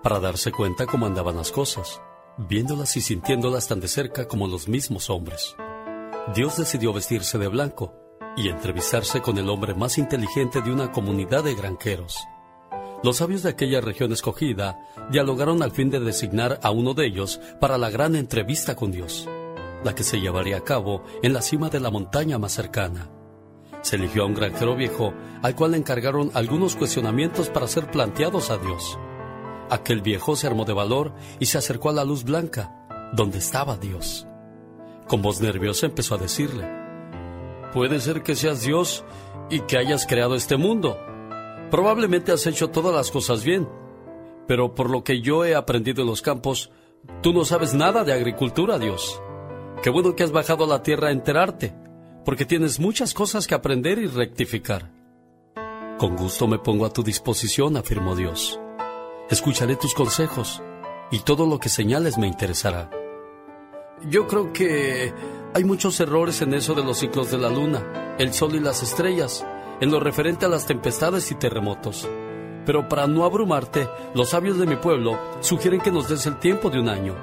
[0.03, 2.01] para darse cuenta cómo andaban las cosas,
[2.37, 5.55] viéndolas y sintiéndolas tan de cerca como los mismos hombres.
[6.35, 7.95] Dios decidió vestirse de blanco
[8.37, 12.19] y entrevistarse con el hombre más inteligente de una comunidad de granjeros.
[13.05, 14.81] Los sabios de aquella región escogida
[15.13, 19.29] dialogaron al fin de designar a uno de ellos para la gran entrevista con Dios,
[19.85, 23.16] la que se llevaría a cabo en la cima de la montaña más cercana.
[23.87, 28.51] Se eligió a un granjero viejo al cual le encargaron algunos cuestionamientos para ser planteados
[28.51, 28.99] a Dios.
[29.71, 33.77] Aquel viejo se armó de valor y se acercó a la luz blanca, donde estaba
[33.77, 34.27] Dios.
[35.07, 36.69] Con voz nerviosa empezó a decirle,
[37.73, 39.05] Puede ser que seas Dios
[39.51, 40.99] y que hayas creado este mundo.
[41.71, 43.69] Probablemente has hecho todas las cosas bien,
[44.49, 46.73] pero por lo que yo he aprendido en los campos,
[47.23, 49.23] tú no sabes nada de agricultura, Dios.
[49.81, 51.86] Qué bueno que has bajado a la tierra a enterarte,
[52.27, 54.91] porque tienes muchas cosas que aprender y rectificar.
[55.97, 58.59] Con gusto me pongo a tu disposición, afirmó Dios.
[59.31, 60.61] Escucharé tus consejos
[61.13, 62.91] y todo lo que señales me interesará.
[64.11, 65.15] Yo creo que
[65.55, 68.83] hay muchos errores en eso de los ciclos de la luna, el sol y las
[68.83, 69.47] estrellas,
[69.81, 72.09] en lo referente a las tempestades y terremotos.
[72.67, 76.71] Pero para no abrumarte, los sabios de mi pueblo sugieren que nos des el tiempo
[76.71, 77.15] de un año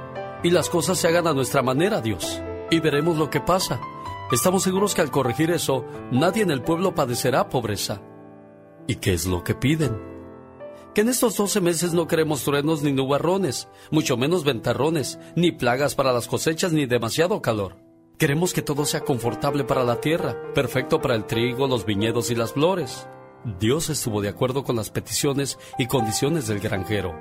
[0.44, 2.42] y las cosas se hagan a nuestra manera, Dios.
[2.72, 3.82] Y veremos lo que pasa.
[4.34, 8.02] Estamos seguros que al corregir eso, nadie en el pueblo padecerá pobreza.
[8.88, 9.96] ¿Y qué es lo que piden?
[10.96, 15.94] Que en estos 12 meses no queremos truenos ni nubarrones, mucho menos ventarrones, ni plagas
[15.94, 17.76] para las cosechas ni demasiado calor.
[18.18, 22.36] Queremos que todo sea confortable para la tierra, perfecto para el trigo, los viñedos y
[22.36, 23.08] las flores.
[23.60, 27.14] Dios estuvo de acuerdo con las peticiones y condiciones del granjero.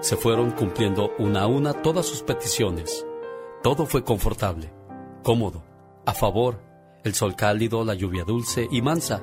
[0.00, 3.04] Se fueron cumpliendo una a una todas sus peticiones.
[3.62, 4.72] Todo fue confortable,
[5.22, 5.67] cómodo,
[6.08, 6.62] a favor,
[7.04, 9.22] el sol cálido, la lluvia dulce y mansa.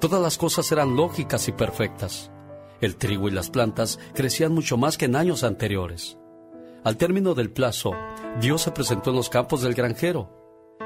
[0.00, 2.32] Todas las cosas eran lógicas y perfectas.
[2.80, 6.16] El trigo y las plantas crecían mucho más que en años anteriores.
[6.84, 7.92] Al término del plazo,
[8.40, 10.30] Dios se presentó en los campos del granjero.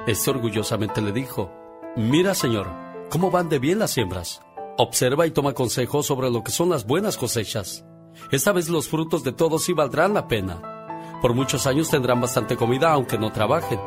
[0.08, 1.52] Este orgullosamente le dijo,
[1.94, 2.66] Mira, Señor,
[3.08, 4.42] cómo van de bien las siembras.
[4.78, 7.84] Observa y toma consejo sobre lo que son las buenas cosechas.
[8.32, 11.18] Esta vez los frutos de todos sí valdrán la pena.
[11.22, 13.78] Por muchos años tendrán bastante comida aunque no trabajen.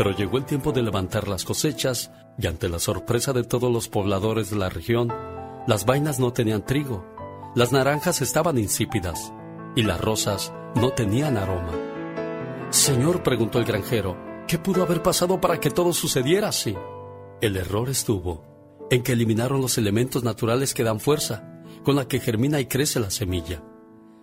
[0.00, 3.90] Pero llegó el tiempo de levantar las cosechas y ante la sorpresa de todos los
[3.90, 5.12] pobladores de la región,
[5.66, 7.04] las vainas no tenían trigo,
[7.54, 9.30] las naranjas estaban insípidas
[9.76, 11.74] y las rosas no tenían aroma.
[12.70, 14.16] Señor, preguntó el granjero,
[14.48, 16.74] ¿qué pudo haber pasado para que todo sucediera así?
[17.42, 22.20] El error estuvo en que eliminaron los elementos naturales que dan fuerza, con la que
[22.20, 23.62] germina y crece la semilla.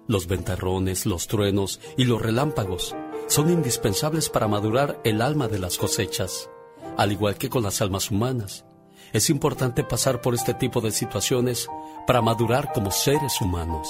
[0.08, 2.96] Los ventarrones, los truenos y los relámpagos
[3.28, 6.50] son indispensables para madurar el alma de las cosechas,
[6.98, 8.66] al igual que con las almas humanas.
[9.13, 11.68] Es importante pasar por este tipo de situaciones
[12.06, 13.88] para madurar como seres humanos.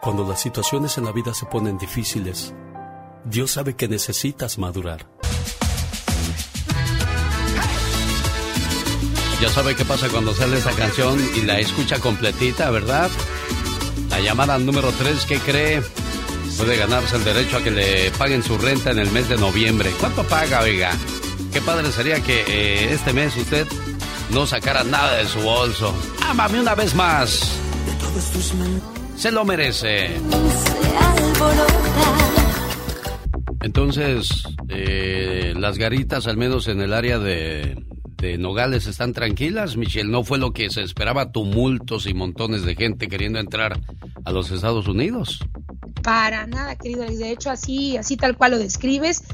[0.00, 2.54] Cuando las situaciones en la vida se ponen difíciles,
[3.24, 5.06] Dios sabe que necesitas madurar.
[9.40, 13.10] Ya sabe qué pasa cuando sale esta canción y la escucha completita, ¿verdad?
[14.10, 15.82] La llamada número 3, ¿qué cree?
[16.56, 19.90] Puede ganarse el derecho a que le paguen su renta en el mes de noviembre.
[19.98, 20.92] ¿Cuánto paga, oiga?
[21.52, 23.66] Qué padre sería que eh, este mes usted
[24.30, 25.94] no sacara nada de su bolso.
[26.22, 27.58] Ámame una vez más.
[29.16, 30.20] Se lo merece.
[33.60, 37.76] Entonces, eh, las garitas, al menos en el área de,
[38.22, 40.08] de Nogales están tranquilas, Michelle.
[40.08, 43.80] No fue lo que se esperaba, tumultos y montones de gente queriendo entrar
[44.24, 45.40] a los Estados Unidos.
[46.04, 47.04] Para nada, querido.
[47.04, 49.24] De hecho, así, así tal cual lo describes.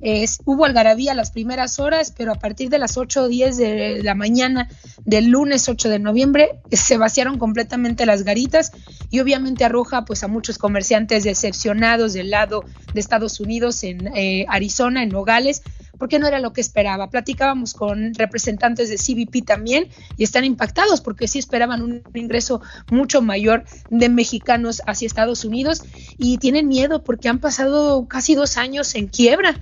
[0.00, 4.02] Es, hubo algarabía las primeras horas, pero a partir de las 8 o 10 de
[4.02, 4.68] la mañana
[5.04, 8.72] del lunes 8 de noviembre se vaciaron completamente las garitas
[9.10, 14.46] y obviamente arroja pues a muchos comerciantes decepcionados del lado de Estados Unidos en eh,
[14.48, 15.62] Arizona, en Nogales,
[15.98, 17.10] porque no era lo que esperaba.
[17.10, 23.20] Platicábamos con representantes de CBP también y están impactados porque sí esperaban un ingreso mucho
[23.22, 25.82] mayor de mexicanos hacia Estados Unidos
[26.16, 29.60] y tienen miedo porque han pasado casi dos años en quiebra.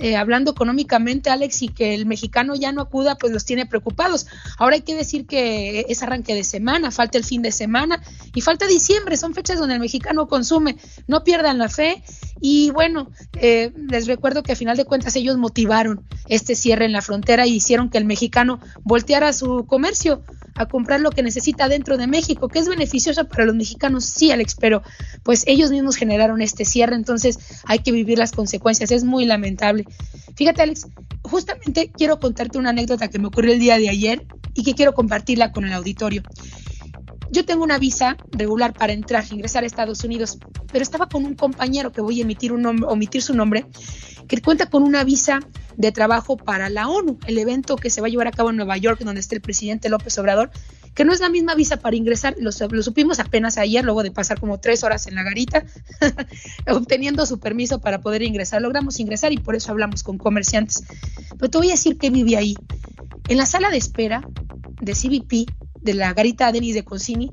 [0.00, 4.26] Eh, hablando económicamente, Alex, y que el mexicano ya no acuda, pues los tiene preocupados.
[4.56, 8.00] Ahora hay que decir que es arranque de semana, falta el fin de semana
[8.32, 10.76] y falta diciembre, son fechas donde el mexicano consume.
[11.08, 12.02] No pierdan la fe
[12.40, 16.92] y bueno, eh, les recuerdo que a final de cuentas ellos motivaron este cierre en
[16.92, 20.22] la frontera y hicieron que el mexicano volteara su comercio
[20.54, 24.30] a comprar lo que necesita dentro de México, que es beneficioso para los mexicanos, sí,
[24.30, 24.82] Alex, pero
[25.22, 29.84] pues ellos mismos generaron este cierre, entonces hay que vivir las consecuencias, es muy lamentable.
[30.36, 30.86] Fíjate, Alex,
[31.22, 34.94] justamente quiero contarte una anécdota que me ocurrió el día de ayer y que quiero
[34.94, 36.22] compartirla con el auditorio.
[37.30, 40.38] Yo tengo una visa regular para entrar, ingresar a Estados Unidos,
[40.72, 43.66] pero estaba con un compañero que voy a emitir un omitir su nombre,
[44.26, 45.40] que cuenta con una visa
[45.76, 48.56] de trabajo para la ONU, el evento que se va a llevar a cabo en
[48.56, 50.50] Nueva York, donde está el presidente López Obrador,
[50.98, 54.10] que no es la misma visa para ingresar, lo, lo supimos apenas ayer, luego de
[54.10, 55.64] pasar como tres horas en la garita,
[56.66, 58.60] obteniendo su permiso para poder ingresar.
[58.62, 60.82] Logramos ingresar y por eso hablamos con comerciantes.
[61.38, 62.56] Pero te voy a decir que viví ahí.
[63.28, 64.22] En la sala de espera
[64.80, 65.48] de CBP
[65.80, 67.30] de la garita Denis de Concini,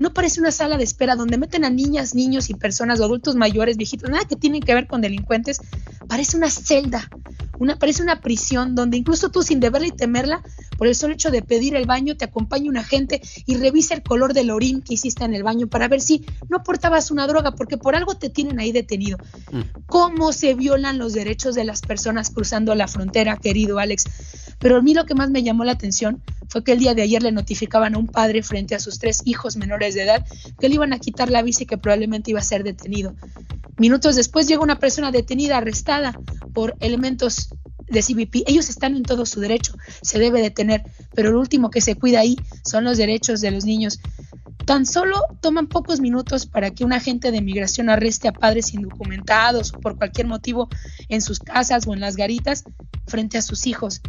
[0.00, 3.76] no parece una sala de espera donde meten a niñas, niños y personas, adultos mayores,
[3.76, 5.60] viejitos, nada que tienen que ver con delincuentes,
[6.08, 7.08] parece una celda,
[7.58, 10.42] una, parece una prisión donde incluso tú sin deberla y temerla,
[10.78, 14.02] por el solo hecho de pedir el baño, te acompaña un agente y revisa el
[14.02, 17.52] color del orín que hiciste en el baño para ver si no portabas una droga,
[17.54, 19.18] porque por algo te tienen ahí detenido.
[19.52, 19.60] Mm.
[19.84, 24.04] ¿Cómo se violan los derechos de las personas cruzando la frontera, querido Alex?
[24.58, 27.02] Pero a mí lo que más me llamó la atención fue que el día de
[27.02, 30.24] ayer le notificaban a un padre frente a sus tres hijos menores de edad
[30.58, 33.14] que le iban a quitar la visa y que probablemente iba a ser detenido.
[33.78, 36.18] Minutos después llega una persona detenida, arrestada
[36.52, 37.50] por elementos
[37.88, 38.44] de CBP.
[38.46, 42.20] Ellos están en todo su derecho, se debe detener, pero lo último que se cuida
[42.20, 43.98] ahí son los derechos de los niños.
[44.64, 49.74] Tan solo toman pocos minutos para que un agente de migración arreste a padres indocumentados
[49.74, 50.68] o por cualquier motivo
[51.08, 52.64] en sus casas o en las garitas
[53.06, 54.00] frente a sus hijos.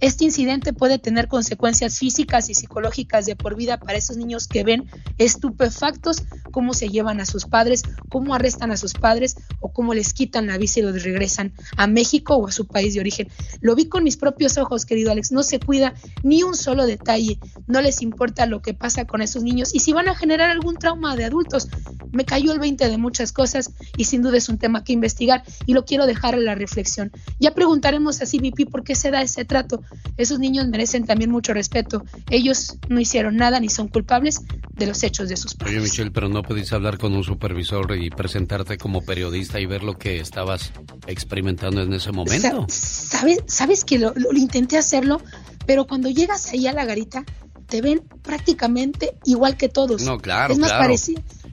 [0.00, 4.64] Este incidente puede tener consecuencias físicas y psicológicas de por vida para esos niños que
[4.64, 9.94] ven estupefactos cómo se llevan a sus padres, cómo arrestan a sus padres o cómo
[9.94, 13.28] les quitan la visa y los regresan a México o a su país de origen.
[13.60, 15.32] Lo vi con mis propios ojos, querido Alex.
[15.32, 17.38] No se cuida ni un solo detalle.
[17.66, 20.76] No les importa lo que pasa con esos niños y si van a generar algún
[20.76, 21.68] trauma de adultos.
[22.12, 25.42] Me cayó el 20 de muchas cosas y sin duda es un tema que investigar
[25.66, 27.10] y lo quiero dejar a la reflexión.
[27.40, 29.82] Ya preguntaremos a CBP por qué se da ese trato
[30.16, 32.04] esos niños merecen también mucho respeto.
[32.30, 34.40] Ellos no hicieron nada ni son culpables
[34.72, 35.76] de los hechos de sus padres.
[35.76, 39.82] Oye, Michelle, pero no pudiste hablar con un supervisor y presentarte como periodista y ver
[39.82, 40.72] lo que estabas
[41.06, 42.66] experimentando en ese momento.
[42.68, 45.20] ¿Sabes, sabes que lo, intenté hacerlo,
[45.66, 47.24] pero cuando llegas ahí a la garita,
[47.66, 50.02] te ven prácticamente igual que todos.
[50.02, 50.94] No, claro, es más, claro.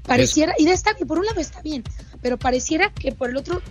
[0.05, 1.83] pareciera, y está bien, por un lado está bien,
[2.21, 3.61] pero pareciera que por el otro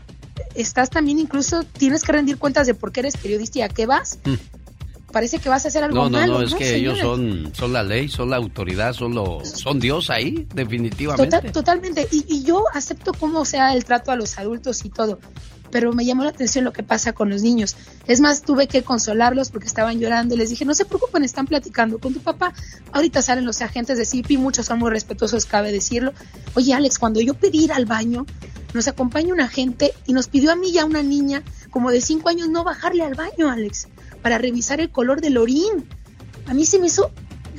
[0.54, 3.86] estás también incluso tienes que rendir cuentas de por qué eres periodista y a qué
[3.86, 4.18] vas.
[4.24, 4.34] Mm.
[5.12, 6.32] Parece que vas a hacer algo no, malo.
[6.32, 10.08] No, no, es que ellos son, son la ley, son la autoridad, son, son Dios
[10.08, 11.50] ahí, definitivamente.
[11.50, 12.08] totalmente.
[12.10, 15.18] Y, y, yo acepto cómo sea el trato a los adultos y todo.
[15.72, 17.74] Pero me llamó la atención lo que pasa con los niños.
[18.06, 21.46] Es más, tuve que consolarlos porque estaban llorando y les dije, no se preocupen, están
[21.46, 22.52] platicando con tu papá.
[22.92, 26.12] Ahorita salen los agentes de CIPI, muchos son muy respetuosos, cabe decirlo.
[26.54, 28.26] Oye, Alex, cuando yo pedí ir al baño,
[28.74, 32.00] nos acompaña un agente y nos pidió a mí y a una niña como de
[32.00, 33.88] cinco años no bajarle al baño, Alex,
[34.22, 35.88] para revisar el color del orín.
[36.46, 37.10] A mí se me hizo,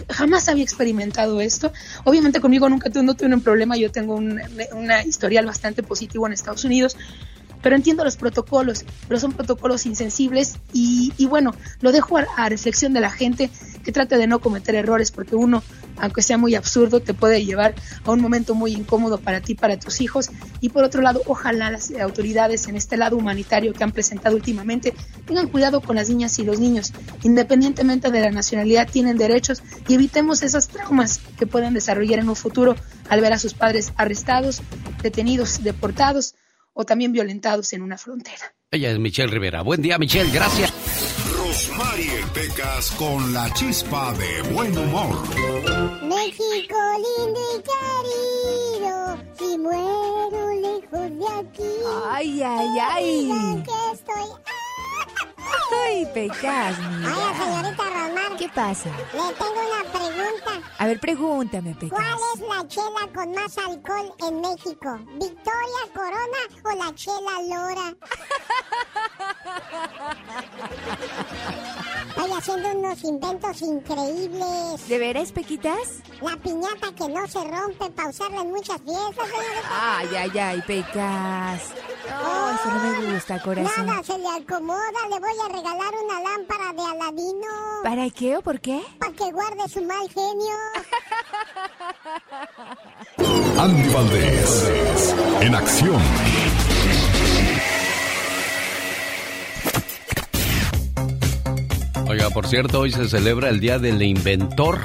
[0.10, 1.72] jamás había experimentado esto.
[2.04, 4.42] Obviamente conmigo nunca no tuve un problema, yo tengo un,
[4.74, 6.96] una historial bastante positivo en Estados Unidos,
[7.64, 13.00] pero entiendo los protocolos, pero son protocolos insensibles y, bueno, lo dejo a, reflexión de
[13.00, 13.50] la gente
[13.84, 15.64] que trate de no cometer errores porque uno,
[15.98, 17.74] aunque sea muy absurdo, te puede llevar
[18.04, 20.30] a un momento muy incómodo para ti, para tus hijos.
[20.60, 24.94] Y por otro lado, ojalá las autoridades en este lado humanitario que han presentado últimamente
[25.26, 26.92] tengan cuidado con las niñas y los niños,
[27.24, 32.36] independientemente de la nacionalidad, tienen derechos y evitemos esos traumas que pueden desarrollar en un
[32.36, 32.76] futuro
[33.08, 34.62] al ver a sus padres arrestados,
[35.02, 36.36] detenidos, deportados
[36.74, 38.56] o también violentados en una frontera.
[38.72, 39.62] Ella es Michelle Rivera.
[39.62, 40.32] Buen día, Michelle.
[40.32, 40.74] Gracias.
[41.78, 45.22] Mariel Pecas con la chispa de buen humor.
[46.04, 47.62] México lindo y
[48.82, 51.72] querido, si muero lejos de aquí.
[52.10, 53.64] Ay, ay, ay.
[53.64, 54.43] Que estoy.
[55.86, 57.16] Ay, Pecas, mira.
[57.38, 58.38] Señorita Rosmar.
[58.38, 58.90] ¿Qué pasa?
[58.90, 60.52] Le tengo una pregunta.
[60.78, 62.00] A ver, pregúntame, Pecas.
[62.00, 65.00] ¿Cuál es la chela con más alcohol en México?
[65.20, 67.96] ¿Victoria Corona o la chela Lora?
[72.10, 74.88] Estoy haciendo unos inventos increíbles.
[74.88, 76.02] ¿De veras, Pequitas?
[76.22, 79.98] La piñata que no se rompe para usarla en muchas fiestas, señorita.
[79.98, 81.62] Ay, ay, ay, Pecas.
[82.10, 83.86] No, eso no me gusta, corazón.
[83.86, 85.08] Nada se le acomoda.
[85.10, 87.48] Le voy a regalar una lámpara de Aladino.
[87.84, 88.82] ¿Para qué o por qué?
[89.00, 90.56] Para que guarde su mal genio.
[93.60, 96.02] Andy Valdés, en acción.
[102.08, 104.80] Oiga, por cierto, hoy se celebra el Día del Inventor.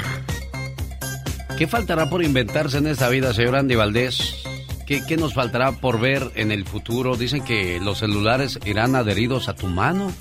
[1.56, 4.44] ¿Qué faltará por inventarse en esta vida, señor Andy Valdés?
[4.86, 7.16] ¿Qué, qué nos faltará por ver en el futuro?
[7.16, 10.12] Dicen que los celulares irán adheridos a tu mano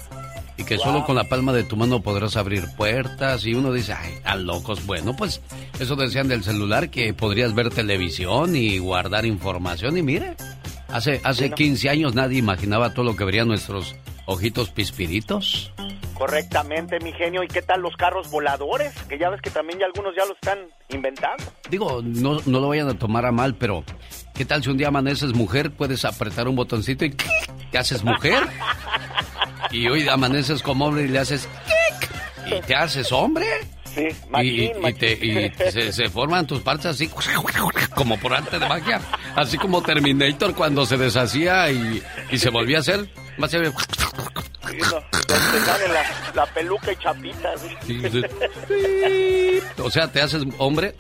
[0.58, 3.94] y que solo con la palma de tu mano podrás abrir puertas y uno dice,
[3.94, 4.86] ay, a locos.
[4.86, 5.42] Bueno, pues
[5.80, 10.36] eso decían del celular que podrías ver televisión y guardar información y mire,
[10.88, 13.96] hace, hace 15 años nadie imaginaba todo lo que verían nuestros
[14.28, 15.72] ojitos pispiritos.
[16.14, 17.44] Correctamente, mi genio.
[17.44, 18.94] ¿Y qué tal los carros voladores?
[19.04, 20.60] Que ya ves que también ya algunos ya lo están
[20.90, 21.44] inventando.
[21.70, 23.84] Digo, no, no lo vayan a tomar a mal, pero
[24.36, 27.16] ¿qué tal si un día amaneces mujer, puedes apretar un botoncito y
[27.72, 28.44] te haces mujer?
[29.70, 31.50] Y hoy amaneces como hombre y le haces
[32.46, 33.46] y te haces hombre.
[33.98, 34.08] Sí,
[34.44, 37.10] Y, machín, te- y se, se forman tus partes así
[37.96, 39.02] como por arte de magia.
[39.36, 43.10] Así como Terminator cuando se deshacía y, y se volvía a hacer.
[43.38, 43.72] Más se Sí,
[44.80, 46.04] no, te sale la,
[46.36, 47.62] la peluca y chapitas.
[47.86, 48.22] Sí, sí.
[49.82, 50.94] O sea, te haces hombre.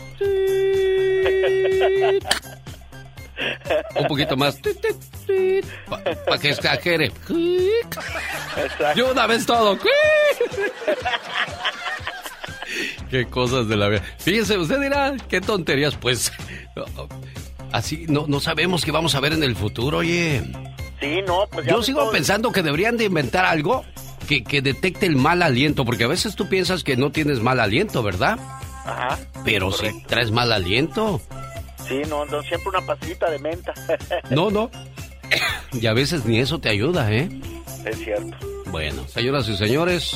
[3.95, 4.57] Un poquito más.
[6.25, 7.11] Para que exagere.
[8.95, 9.77] Y una vez todo.
[13.09, 14.01] Qué cosas de la vida.
[14.19, 16.31] Fíjese, usted dirá, qué tonterías, pues.
[17.71, 20.41] Así, no, no sabemos qué vamos a ver en el futuro, oye.
[20.99, 23.83] Sí, no, pues ya Yo sigo todo- pensando que deberían de inventar algo
[24.27, 27.59] que, que detecte el mal aliento, porque a veces tú piensas que no tienes mal
[27.59, 28.39] aliento, ¿verdad?
[28.85, 29.19] Ajá.
[29.43, 31.21] Pero si traes mal aliento.
[31.87, 33.73] Sí, no, no, siempre una pasita de menta.
[34.29, 34.69] No, no.
[35.73, 37.29] Y a veces ni eso te ayuda, ¿eh?
[37.85, 38.37] es cierto.
[38.71, 40.15] Bueno, señoras y señores,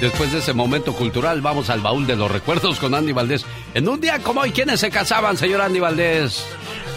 [0.00, 3.44] después de ese momento cultural, vamos al baúl de los recuerdos con Andy Valdés.
[3.74, 6.46] En un día como hoy, ¿quiénes se casaban, señor Andy Valdés?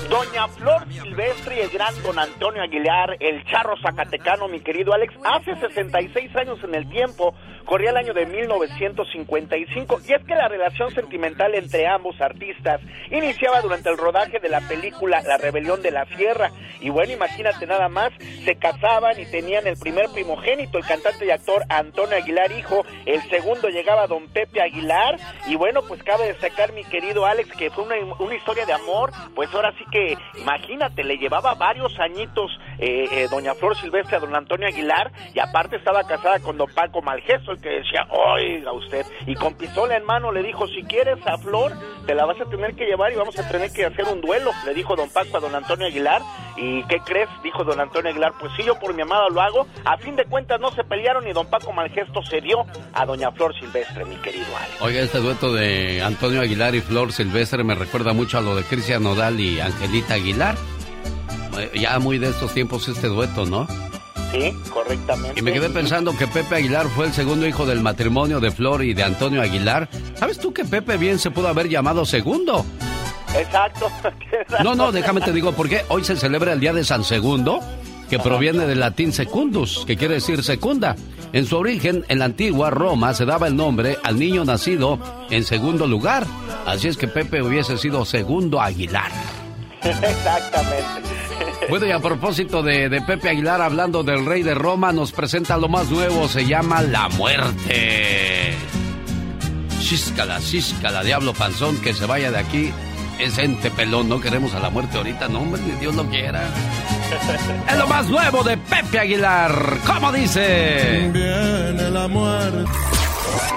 [0.10, 5.14] Doña Flor Silvestre y el gran don Antonio Aguilar, el charro zacatecano, mi querido Alex,
[5.24, 7.36] hace 66 años en el tiempo,
[7.66, 12.82] corría el año de 1955, y es que la relación sentimental entre ambos artistas
[13.12, 16.50] iniciaba durante el rodaje de la película La Rebelión de la Sierra,
[16.82, 18.12] y bueno, imagínate nada más,
[18.44, 23.22] se casaban y tenían el primer primogénito, el cantante y actor Antonio Aguilar, hijo, el
[23.30, 27.84] segundo llegaba don Pepe Aguilar, y bueno, pues cabe destacar, mi querido Alex, que fue
[27.84, 29.99] una, una historia de amor, pues ahora sí que,
[30.40, 35.40] imagínate, le llevaba varios añitos eh, eh, doña Flor Silvestre a don Antonio Aguilar, y
[35.40, 39.98] aparte estaba casada con don Paco Malgesto, el que decía, oiga usted, y con pistola
[39.98, 41.74] en mano le dijo, si quieres a Flor,
[42.06, 44.52] te la vas a tener que llevar y vamos a tener que hacer un duelo,
[44.66, 46.22] le dijo don Paco a don Antonio Aguilar,
[46.56, 47.30] y ¿qué crees?
[47.44, 50.26] Dijo don Antonio Aguilar, pues sí, yo por mi amada lo hago, a fin de
[50.26, 54.16] cuentas no se pelearon y don Paco Malgesto se dio a doña Flor Silvestre, mi
[54.18, 54.82] querido Alex.
[54.82, 58.64] Oiga, este dueto de Antonio Aguilar y Flor Silvestre me recuerda mucho a lo de
[58.64, 59.60] Cristian Nodal y
[59.90, 60.56] Angelita Aguilar.
[61.58, 63.68] Eh, Ya muy de estos tiempos este dueto, ¿no?
[64.32, 65.40] Sí, correctamente.
[65.40, 68.84] Y me quedé pensando que Pepe Aguilar fue el segundo hijo del matrimonio de Flor
[68.84, 69.90] y de Antonio Aguilar.
[70.14, 72.64] ¿Sabes tú que Pepe bien se pudo haber llamado segundo?
[73.36, 73.90] Exacto.
[74.64, 75.84] No, no, déjame te digo por qué.
[75.90, 77.60] Hoy se celebra el Día de San Segundo,
[78.10, 80.96] que proviene del latín secundus, que quiere decir segunda.
[81.34, 84.98] En su origen, en la antigua Roma, se daba el nombre al niño nacido
[85.30, 86.26] en segundo lugar.
[86.66, 89.12] Así es que Pepe hubiese sido segundo Aguilar.
[89.84, 91.10] Exactamente.
[91.70, 95.58] Bueno, y a propósito de, de Pepe Aguilar, hablando del rey de Roma, nos presenta
[95.58, 98.56] lo más nuevo, se llama La Muerte.
[99.80, 102.72] Chiscala, chiscala, diablo panzón, que se vaya de aquí.
[103.20, 106.42] Es ente pelón, no queremos a la muerte ahorita, no, hombre, ni Dios lo quiera.
[107.70, 109.80] Es lo más nuevo de Pepe Aguilar.
[109.86, 111.10] ¿Cómo dice?
[111.12, 112.64] Viene la muerte.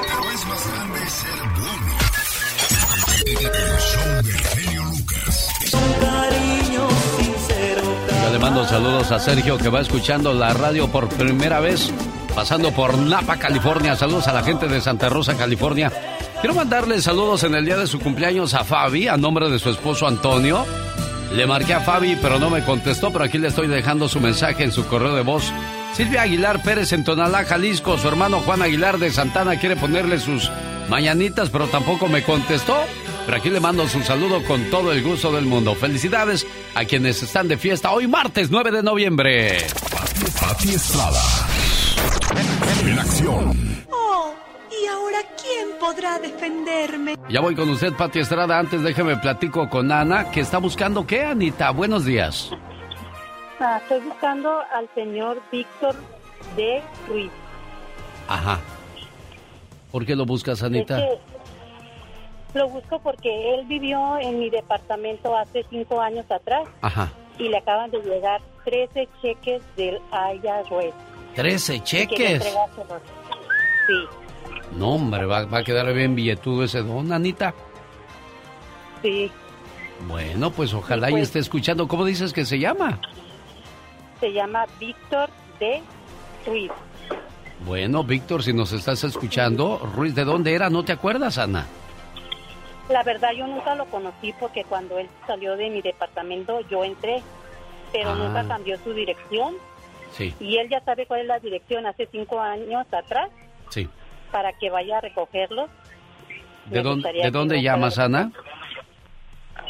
[0.02, 1.92] Pero es más grande ser bueno.
[3.26, 4.51] El show del
[8.42, 11.92] mando saludos a Sergio que va escuchando la radio por primera vez
[12.34, 13.94] pasando por Napa, California.
[13.94, 15.92] Saludos a la gente de Santa Rosa, California.
[16.40, 19.70] Quiero mandarle saludos en el día de su cumpleaños a Fabi, a nombre de su
[19.70, 20.66] esposo Antonio.
[21.32, 24.64] Le marqué a Fabi, pero no me contestó, pero aquí le estoy dejando su mensaje
[24.64, 25.52] en su correo de voz.
[25.94, 27.96] Silvia Aguilar Pérez en Tonalá, Jalisco.
[27.96, 30.50] Su hermano Juan Aguilar de Santana quiere ponerle sus
[30.88, 32.76] mañanitas, pero tampoco me contestó.
[33.24, 35.76] Pero aquí le mando su saludo con todo el gusto del mundo.
[35.76, 39.58] Felicidades a quienes están de fiesta hoy martes 9 de noviembre.
[40.40, 41.20] Pati Estrada.
[42.86, 43.84] En acción.
[43.90, 44.34] Oh,
[44.70, 47.16] ¿y ahora quién podrá defenderme?
[47.28, 48.58] Ya voy con usted, Pati Estrada.
[48.58, 51.70] Antes déjeme platico con Ana, que está buscando qué, Anita.
[51.70, 52.50] Buenos días.
[53.60, 55.94] Ah, estoy buscando al señor Víctor
[56.56, 57.30] de Ruiz.
[58.28, 58.58] Ajá.
[59.90, 60.98] ¿Por qué lo buscas, Anita?
[60.98, 61.31] Es que
[62.54, 67.10] lo busco porque él vivió en mi departamento hace cinco años atrás Ajá.
[67.38, 70.94] y le acaban de llegar 13 cheques del IRS.
[71.34, 72.30] ¿Trece Y quiere cheques?
[72.34, 73.02] entregárselos.
[73.86, 73.94] Sí,
[74.76, 77.54] No, hombre, va, va a quedar bien billetudo ese don, Anita.
[79.02, 79.30] sí.
[80.08, 81.22] Bueno, pues ojalá y pues.
[81.24, 81.86] esté escuchando.
[81.86, 82.98] ¿Cómo dices que se llama?
[84.18, 85.30] Se llama Víctor
[85.60, 85.80] de
[86.44, 86.72] Ruiz.
[87.64, 90.68] Bueno, Víctor, si nos estás escuchando, Ruiz, ¿de dónde era?
[90.70, 91.66] ¿No te acuerdas, Ana?
[92.92, 97.22] La verdad yo nunca lo conocí porque cuando él salió de mi departamento yo entré,
[97.92, 98.14] pero Ah.
[98.14, 99.54] nunca cambió su dirección
[100.12, 103.30] Sí, y él ya sabe cuál es la dirección hace cinco años atrás
[103.70, 103.88] sí.
[104.30, 105.68] para que vaya a recogerlo.
[106.66, 108.30] ¿De, dónde, ¿de dónde llamas, Ana?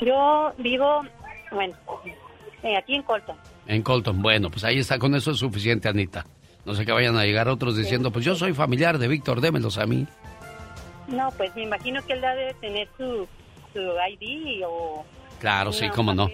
[0.00, 1.02] Yo vivo,
[1.52, 1.74] bueno,
[2.62, 3.36] eh, aquí en Colton.
[3.66, 4.20] En Colton.
[4.20, 6.26] Bueno, pues ahí está, con eso es suficiente, Anita.
[6.64, 9.78] No sé que vayan a llegar otros diciendo, pues yo soy familiar de Víctor, démelos
[9.78, 10.06] a mí.
[11.08, 13.26] No, pues me imagino que él debe tener su,
[13.72, 15.04] su ID o...
[15.40, 16.28] Claro, sí, cómo no.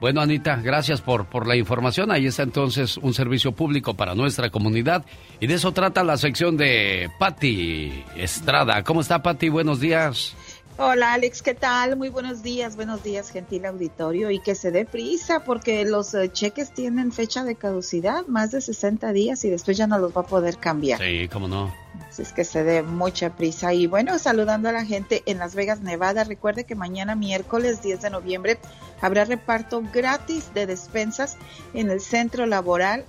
[0.00, 2.10] Bueno, Anita, gracias por, por la información.
[2.10, 5.04] Ahí está entonces un servicio público para nuestra comunidad.
[5.40, 8.82] Y de eso trata la sección de Patti Estrada.
[8.84, 9.48] ¿Cómo está, Patti?
[9.48, 10.36] Buenos días.
[10.76, 11.96] Hola Alex, ¿qué tal?
[11.96, 16.32] Muy buenos días, buenos días gentil auditorio y que se dé prisa porque los eh,
[16.32, 20.22] cheques tienen fecha de caducidad, más de 60 días y después ya no los va
[20.22, 21.00] a poder cambiar.
[21.00, 21.72] Sí, cómo no.
[22.14, 23.74] Así es que se dé mucha prisa.
[23.74, 26.22] Y bueno, saludando a la gente en Las Vegas, Nevada.
[26.22, 28.60] Recuerde que mañana miércoles 10 de noviembre
[29.00, 31.36] habrá reparto gratis de despensas
[31.72, 33.04] en el centro laboral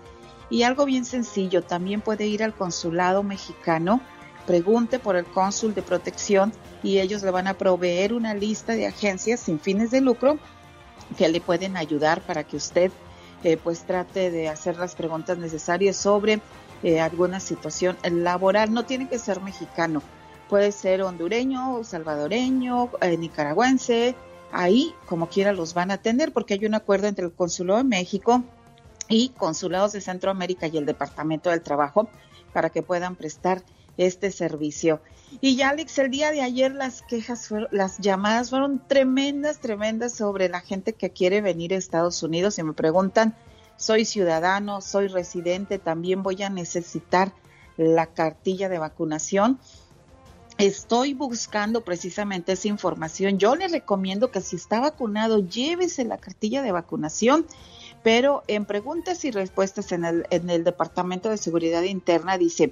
[0.51, 4.01] Y algo bien sencillo, también puede ir al consulado mexicano,
[4.45, 8.85] pregunte por el cónsul de protección y ellos le van a proveer una lista de
[8.85, 10.37] agencias sin fines de lucro
[11.17, 12.91] que le pueden ayudar para que usted
[13.61, 16.41] pues trate de hacer las preguntas necesarias sobre
[16.83, 18.73] eh, alguna situación laboral.
[18.73, 20.01] No tiene que ser mexicano,
[20.49, 24.15] puede ser hondureño, salvadoreño, eh, nicaragüense,
[24.51, 27.83] ahí como quiera los van a atender porque hay un acuerdo entre el Consulado de
[27.83, 28.43] México
[29.09, 32.09] y consulados de Centroamérica y el Departamento del Trabajo
[32.53, 33.61] para que puedan prestar
[33.97, 35.01] este servicio.
[35.41, 40.13] Y ya Alex, el día de ayer las quejas, fueron, las llamadas fueron tremendas, tremendas
[40.13, 43.35] sobre la gente que quiere venir a Estados Unidos y me preguntan,
[43.77, 47.33] soy ciudadano, soy residente, también voy a necesitar
[47.77, 49.59] la cartilla de vacunación.
[50.57, 53.39] Estoy buscando precisamente esa información.
[53.39, 57.45] Yo le recomiendo que si está vacunado, llévese la cartilla de vacunación
[58.05, 62.71] pero en preguntas y respuestas en el, en el Departamento de Seguridad Interna dice,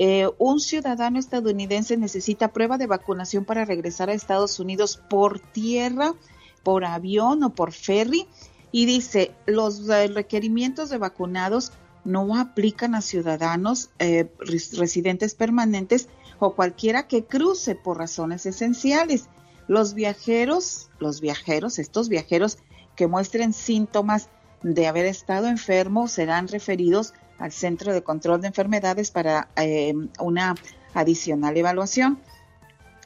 [0.00, 6.14] eh, un ciudadano estadounidense necesita prueba de vacunación para regresar a Estados Unidos por tierra,
[6.62, 8.28] por avión o por ferry.
[8.70, 11.72] Y dice, los eh, requerimientos de vacunados
[12.04, 19.24] no aplican a ciudadanos eh, res residentes permanentes o cualquiera que cruce por razones esenciales.
[19.66, 22.58] Los viajeros, los viajeros, estos viajeros
[22.94, 24.28] que muestren síntomas
[24.62, 30.54] de haber estado enfermo serán referidos al Centro de Control de Enfermedades para eh, una
[30.94, 32.18] adicional evaluación.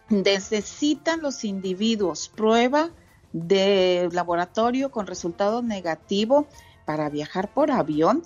[0.09, 2.91] Necesitan los individuos prueba
[3.33, 6.47] de laboratorio con resultado negativo
[6.85, 8.23] para viajar por avión.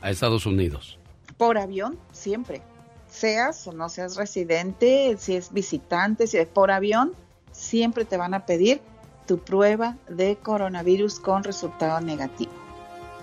[0.00, 1.00] a Estados Unidos?
[1.36, 2.62] Por avión, siempre.
[3.08, 7.14] Seas o no seas residente, si es visitante, si es por avión,
[7.60, 8.80] siempre te van a pedir
[9.26, 12.50] tu prueba de coronavirus con resultado negativo.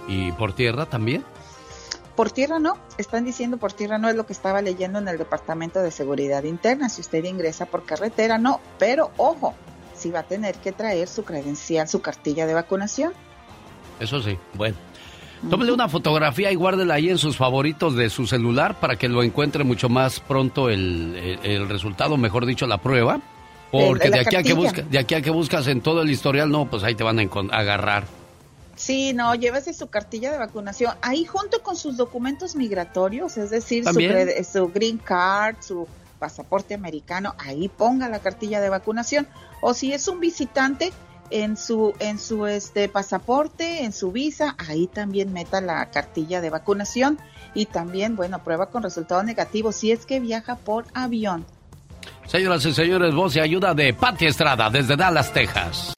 [0.08, 1.26] ¿Y por tierra también?
[2.16, 5.18] Por tierra no, están diciendo por tierra no es lo que estaba leyendo en el
[5.18, 6.90] Departamento de Seguridad Interna.
[6.90, 9.54] Si usted ingresa por carretera, no, pero ojo,
[9.96, 13.14] si va a tener que traer su credencial, su cartilla de vacunación.
[14.00, 14.78] Eso sí, bueno.
[15.50, 19.22] Tómele una fotografía y guárdela ahí en sus favoritos de su celular para que lo
[19.22, 23.20] encuentre mucho más pronto el, el resultado, mejor dicho, la prueba.
[23.72, 26.50] Porque de, aquí a que buscas, de aquí a que buscas en todo el historial,
[26.50, 28.06] no, pues ahí te van a agarrar.
[28.76, 33.84] Sí, no, llévese su cartilla de vacunación ahí junto con sus documentos migratorios, es decir,
[33.84, 35.88] su, green card, su
[36.20, 39.28] pasaporte americano, ahí ponga la cartilla de vacunación.
[39.62, 40.94] O si es un visitante,
[41.30, 46.50] en su en su este pasaporte, en su visa, ahí también meta la cartilla de
[46.50, 47.20] vacunación
[47.54, 51.46] y también, bueno, prueba con resultado negativo si es que viaja por avión.
[52.26, 55.94] Señoras y señores, voz y ayuda de Pati Estrada desde Dallas, Texas.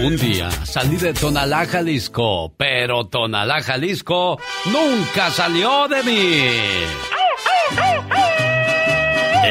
[0.00, 6.48] Un día salí de Tonalá, Jalisco, pero Tonalá, Jalisco nunca salió de mí.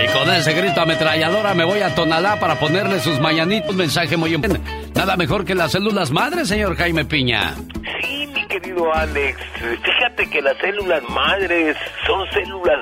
[0.03, 3.75] Y con ese grito ametralladora me voy a Tonalá para ponerle sus mañanitos.
[3.75, 4.69] Mensaje muy importante.
[4.93, 7.55] Nada mejor que las células madres, señor Jaime Piña.
[8.01, 9.39] Sí, mi querido Alex.
[9.83, 12.79] Fíjate que las células madres son células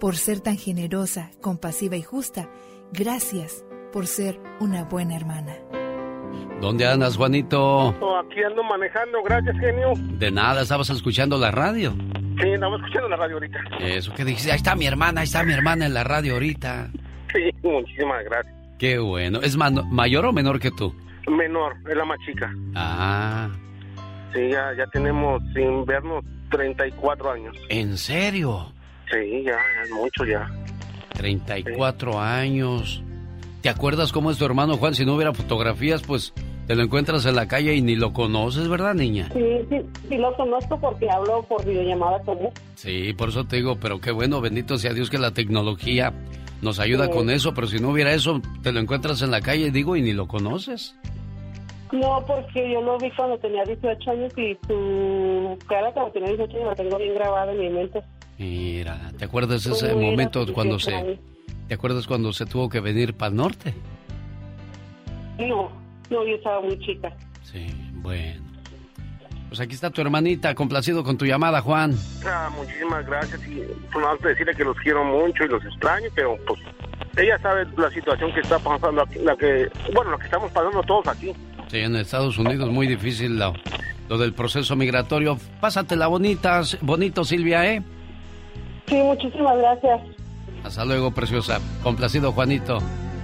[0.00, 2.48] por ser tan generosa, compasiva y justa.
[2.92, 5.54] Gracias por ser una buena hermana.
[6.60, 7.88] ¿Dónde andas, Juanito?
[7.88, 9.92] Oh, aquí ando manejando, gracias, genio.
[10.18, 11.92] De nada, estabas escuchando la radio.
[12.40, 13.58] Sí, estaba escuchando la radio ahorita.
[13.80, 16.90] Eso que dijiste, ahí está mi hermana, ahí está mi hermana en la radio ahorita.
[17.32, 18.54] Sí, muchísimas gracias.
[18.78, 19.40] Qué bueno.
[19.42, 20.94] ¿Es mayor o menor que tú?
[21.28, 22.52] Menor, es la más chica.
[22.74, 23.48] Ah.
[24.32, 27.56] Sí, ya, ya tenemos sin vernos 34 años.
[27.68, 28.72] ¿En serio?
[29.12, 30.50] Sí, ya, es mucho ya.
[31.14, 33.02] 34 años.
[33.60, 34.94] ¿Te acuerdas cómo es tu hermano Juan?
[34.94, 36.32] Si no hubiera fotografías, pues
[36.66, 39.28] te lo encuentras en la calle y ni lo conoces, ¿verdad, niña?
[39.32, 42.48] Sí, sí, sí lo conozco porque hablo por videollamada con él.
[42.74, 46.12] Sí, por eso te digo, pero qué bueno, bendito sea Dios que la tecnología
[46.62, 49.70] nos ayuda con eso, pero si no hubiera eso, te lo encuentras en la calle,
[49.70, 50.96] digo, y ni lo conoces.
[51.92, 56.56] No, porque yo lo vi cuando tenía 18 años y su cara cuando tenía 18
[56.56, 58.02] años la tengo bien grabada en mi mente.
[58.42, 61.20] Mira, ¿te acuerdas de ese momento cuando se...
[61.68, 63.72] ¿Te acuerdas cuando se tuvo que venir para el norte?
[65.38, 65.70] No,
[66.10, 67.14] no, yo estaba muy chica.
[67.44, 67.68] Sí,
[68.02, 68.42] bueno.
[69.48, 71.94] Pues aquí está tu hermanita, complacido con tu llamada, Juan.
[72.26, 73.60] Ah, muchísimas gracias y
[73.96, 76.60] nada más decirle que los quiero mucho y los extraño, pero pues
[77.16, 80.82] ella sabe la situación que está pasando aquí, la que, bueno, lo que estamos pasando
[80.82, 81.32] todos aquí.
[81.68, 83.52] Sí, en Estados Unidos muy difícil lo,
[84.08, 85.38] lo del proceso migratorio.
[85.60, 87.82] Pásatela bonita, bonito, Silvia, ¿eh?
[88.92, 90.00] Sí, muchísimas gracias.
[90.64, 91.60] Hasta luego, preciosa.
[91.82, 92.76] Complacido, Juanito.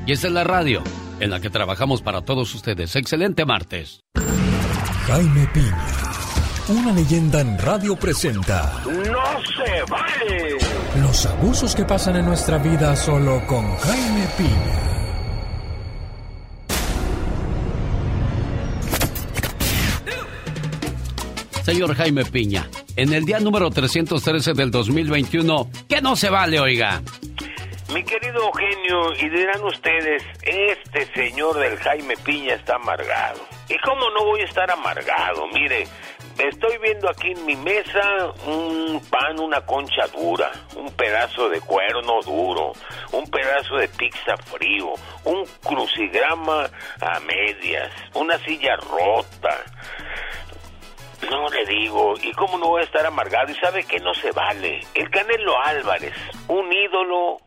[0.07, 0.83] Y esta es la radio
[1.21, 2.97] en la que trabajamos para todos ustedes.
[2.97, 4.01] Excelente martes.
[5.07, 5.87] Jaime Piña,
[6.69, 10.59] una leyenda en radio presenta ¡No se vale!
[11.03, 14.98] los abusos que pasan en nuestra vida solo con Jaime Piña.
[21.69, 22.66] Señor Jaime Piña,
[22.97, 27.03] en el día número 313 del 2021, ¿qué no se vale, oiga?
[27.93, 33.41] Mi querido Eugenio, y dirán ustedes, este señor del Jaime Piña está amargado.
[33.69, 35.47] ¿Y cómo no voy a estar amargado?
[35.49, 35.87] Mire,
[36.39, 42.23] estoy viendo aquí en mi mesa un pan, una concha dura, un pedazo de cuerno
[42.25, 42.73] duro,
[43.12, 44.95] un pedazo de pizza frío,
[45.25, 46.71] un crucigrama
[47.03, 49.64] a medias, una silla rota.
[51.31, 53.51] No le digo, ¿y cómo no voy a estar amargado?
[53.51, 54.81] ¿Y sabe que no se vale?
[54.95, 56.14] El Canelo Álvarez,
[56.47, 57.39] un ídolo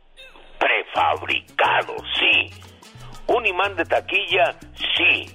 [0.60, 2.52] prefabricado, sí.
[3.28, 4.56] Un imán de taquilla,
[4.98, 5.26] sí.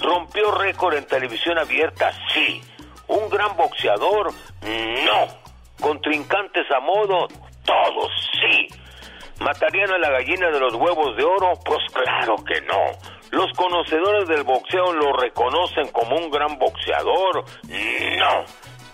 [0.00, 2.62] Rompió récord en televisión abierta, sí.
[3.08, 4.32] Un gran boxeador,
[4.62, 5.42] no.
[5.80, 7.28] Contrincantes a modo,
[7.64, 8.68] todos, sí.
[9.40, 11.52] ¿Matarían a la gallina de los huevos de oro?
[11.64, 13.21] Pues claro que no.
[13.32, 17.44] ¿Los conocedores del boxeo lo reconocen como un gran boxeador?
[17.64, 18.44] No.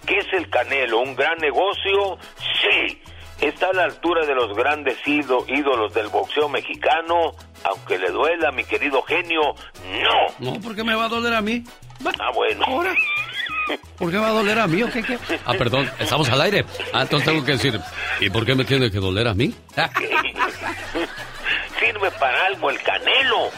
[0.06, 1.00] ¿Qué es el Canelo?
[1.00, 2.16] ¿Un gran negocio?
[2.62, 3.02] Sí.
[3.40, 7.32] ¿Está a la altura de los grandes ído- ídolos del boxeo mexicano?
[7.64, 9.40] Aunque le duela, mi querido genio,
[10.02, 10.52] no.
[10.54, 11.62] No, ¿por qué me va a doler a mí?
[12.20, 12.64] Ah, bueno.
[13.98, 15.18] ¿Por qué va a doler a mí o qué, qué?
[15.44, 16.64] Ah, perdón, estamos al aire.
[16.92, 17.78] Ah, entonces tengo que decir,
[18.20, 19.52] ¿y por qué me tiene que doler a mí?
[21.78, 23.50] Sirve para algo el canelo.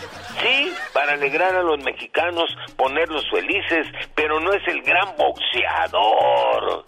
[0.42, 6.84] Sí, para alegrar a los mexicanos, ponerlos felices, pero no es el gran boxeador.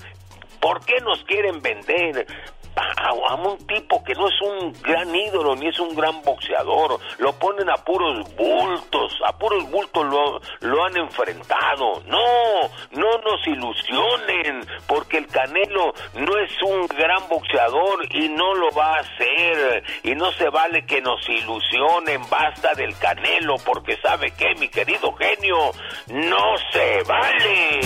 [0.61, 2.27] ¿Por qué nos quieren vender?
[2.75, 6.99] A, a un tipo que no es un gran ídolo ni es un gran boxeador,
[7.19, 12.03] lo ponen a puros bultos, a puros bultos lo, lo han enfrentado.
[12.07, 12.19] No,
[12.93, 18.97] no nos ilusionen, porque el Canelo no es un gran boxeador y no lo va
[18.97, 19.85] a hacer.
[20.03, 25.13] Y no se vale que nos ilusionen, basta del Canelo, porque sabe que, mi querido
[25.15, 25.73] genio,
[26.09, 27.81] no se vale.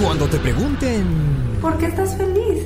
[0.00, 2.59] Cuando te pregunten ¿Por qué estás feliz?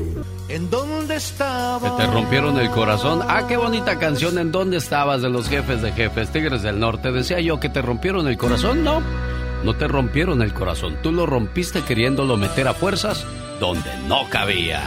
[0.49, 1.97] ¿En dónde estaba?
[1.97, 3.20] Que te rompieron el corazón.
[3.26, 4.38] Ah, qué bonita canción.
[4.38, 7.12] ¿En dónde estabas de los jefes de jefes, Tigres del Norte?
[7.12, 8.84] Decía yo que te rompieron el corazón.
[8.84, 9.01] No,
[9.64, 10.99] no te rompieron el corazón.
[11.03, 13.26] Tú lo rompiste queriéndolo meter a fuerzas
[13.59, 14.82] donde no cabía.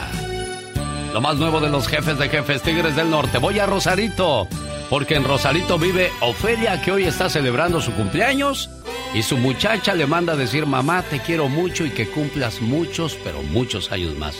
[1.12, 3.40] Lo más nuevo de los jefes de jefes, Tigres del Norte.
[3.40, 4.48] Voy a Rosarito.
[4.92, 8.70] Porque en Rosarito vive Ofelia, que hoy está celebrando su cumpleaños.
[9.14, 13.18] Y su muchacha le manda a decir, mamá, te quiero mucho y que cumplas muchos,
[13.24, 14.36] pero muchos años más.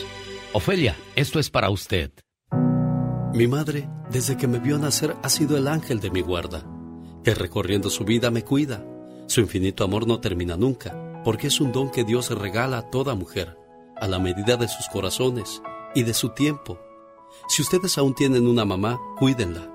[0.58, 2.12] Ofelia, esto es para usted.
[3.32, 6.66] Mi madre, desde que me vio nacer, ha sido el ángel de mi guarda,
[7.24, 8.84] que recorriendo su vida me cuida.
[9.28, 13.14] Su infinito amor no termina nunca, porque es un don que Dios regala a toda
[13.14, 13.56] mujer,
[13.98, 15.62] a la medida de sus corazones
[15.94, 16.80] y de su tiempo.
[17.50, 19.72] Si ustedes aún tienen una mamá, cuídenla.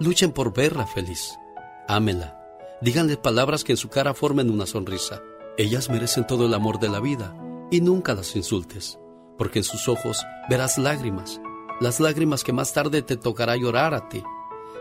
[0.00, 1.38] Luchen por verla feliz.
[1.86, 2.40] Ámenla.
[2.82, 5.22] Díganle palabras que en su cara formen una sonrisa.
[5.56, 7.36] Ellas merecen todo el amor de la vida
[7.70, 8.98] y nunca las insultes,
[9.38, 11.40] porque en sus ojos verás lágrimas,
[11.80, 14.22] las lágrimas que más tarde te tocará llorar a ti.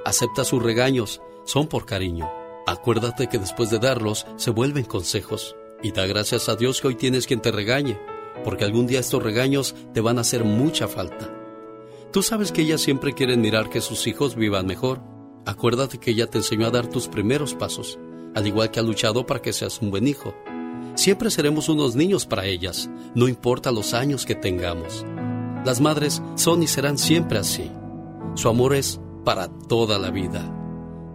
[0.06, 2.30] Acepta sus regaños, son por cariño.
[2.68, 6.95] Acuérdate que después de darlos se vuelven consejos y da gracias a Dios que hoy
[6.95, 7.99] tienes quien te regañe,
[8.43, 11.30] porque algún día estos regaños te van a hacer mucha falta.
[12.12, 15.01] Tú sabes que ellas siempre quieren mirar que sus hijos vivan mejor.
[15.45, 17.99] Acuérdate que ella te enseñó a dar tus primeros pasos,
[18.36, 20.34] al igual que ha luchado para que seas un buen hijo.
[20.96, 25.06] Siempre seremos unos niños para ellas, no importa los años que tengamos.
[25.66, 27.72] Las madres son y serán siempre así.
[28.36, 30.44] Su amor es para toda la vida.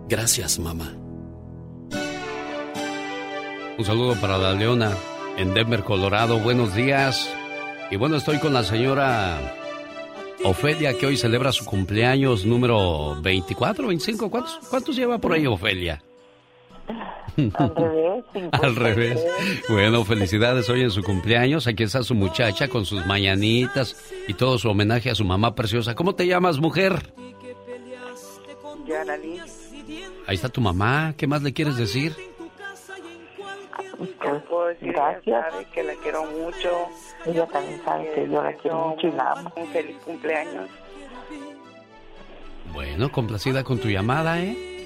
[0.09, 0.95] Gracias, mamá.
[3.79, 4.93] Un saludo para la Leona
[5.37, 6.41] en Denver, Colorado.
[6.41, 7.29] Buenos días.
[7.91, 9.55] Y bueno, estoy con la señora
[10.45, 14.31] Ofelia, que hoy celebra su cumpleaños número 24, 25.
[14.31, 16.03] ¿Cuántos, cuántos lleva por ahí, Ofelia?
[17.55, 18.24] Al revés.
[18.53, 19.26] Al revés.
[19.68, 21.66] Bueno, felicidades hoy en su cumpleaños.
[21.66, 25.95] Aquí está su muchacha con sus mañanitas y todo su homenaje a su mamá preciosa.
[25.95, 27.12] ¿Cómo te llamas, mujer?
[30.26, 31.14] Ahí está tu mamá.
[31.16, 32.14] ¿Qué más le quieres decir?
[34.49, 34.93] puedo decir?
[34.93, 35.45] Gracias.
[35.51, 36.89] Sabe que la quiero mucho.
[37.26, 39.53] Ella también sabe que yo la quiero mucho y la amo.
[39.57, 40.68] Un feliz cumpleaños.
[42.72, 44.78] Bueno, complacida con tu llamada, ¿eh?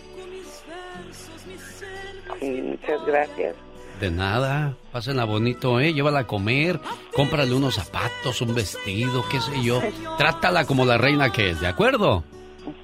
[2.42, 3.54] Sí, muchas gracias.
[4.00, 5.94] De nada, pásenla bonito, ¿eh?
[5.94, 6.80] Llévala a comer,
[7.14, 9.80] cómprale unos zapatos, un vestido, qué sé yo.
[10.18, 12.24] Trátala como la reina que es, ¿de acuerdo?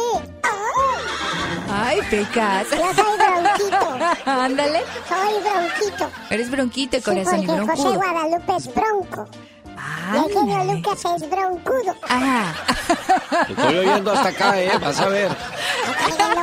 [1.70, 2.68] Ay, Pecas.
[2.70, 3.98] Yo soy bronquito.
[4.30, 4.82] Ándale.
[5.08, 6.10] Soy bronquito.
[6.30, 8.12] Eres bronquito, corazón sí, y porque José broncudo.
[8.12, 9.28] Guadalupe es bronco.
[10.12, 11.96] Y el genio Lucas es broncudo.
[12.08, 12.54] Ah.
[13.46, 14.78] Te estoy oyendo hasta acá, ¿eh?
[14.78, 15.30] Vas a ver.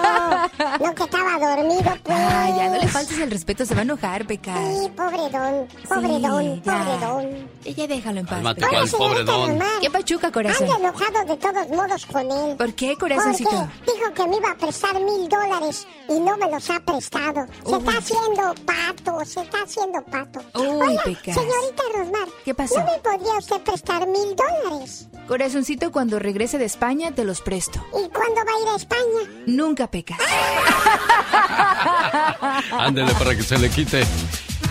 [0.80, 2.18] No, que estaba dormido, pues.
[2.18, 4.58] Ay, ya no le faltes el respeto, se va a enojar, Pecas.
[4.58, 6.74] Sí, pobre don, pobre don, ya.
[6.74, 7.50] pobre don.
[7.66, 8.36] Ella déjalo en paz.
[8.36, 8.62] Cálmate.
[8.68, 9.60] ¿cuál pobre don?
[9.82, 10.70] ¿Qué pachuca, corazón?
[10.70, 12.58] Ando enojado de todos modos con él.
[12.58, 13.50] ¿Por qué, corazoncito?
[13.50, 17.46] Porque dijo que me iba a prestar mil dólares y no me los ha prestado.
[17.66, 20.40] Se está haciendo pato, se está haciendo pato.
[20.60, 21.36] Uy, Pecas.
[21.36, 22.28] señorita Rosmar.
[22.46, 22.80] ¿Qué pasó?
[22.80, 25.08] ¿No me podría usted prestar mil dólares?
[25.28, 27.80] Corazoncito, cuando regrese de España te los presto.
[27.90, 29.44] ¿Y cuándo va a ir a España?
[29.46, 29.99] Nunca pecas.
[32.80, 34.04] Ándele para que se le quite.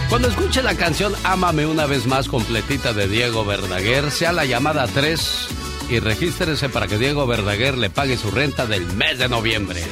[0.09, 4.87] Cuando escuche la canción Ámame una vez más completita de Diego Verdaguer, sea la llamada
[4.87, 5.49] 3
[5.91, 9.83] y regístrese para que Diego Verdaguer le pague su renta del mes de noviembre.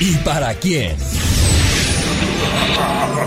[0.00, 0.96] ¿Y para quién?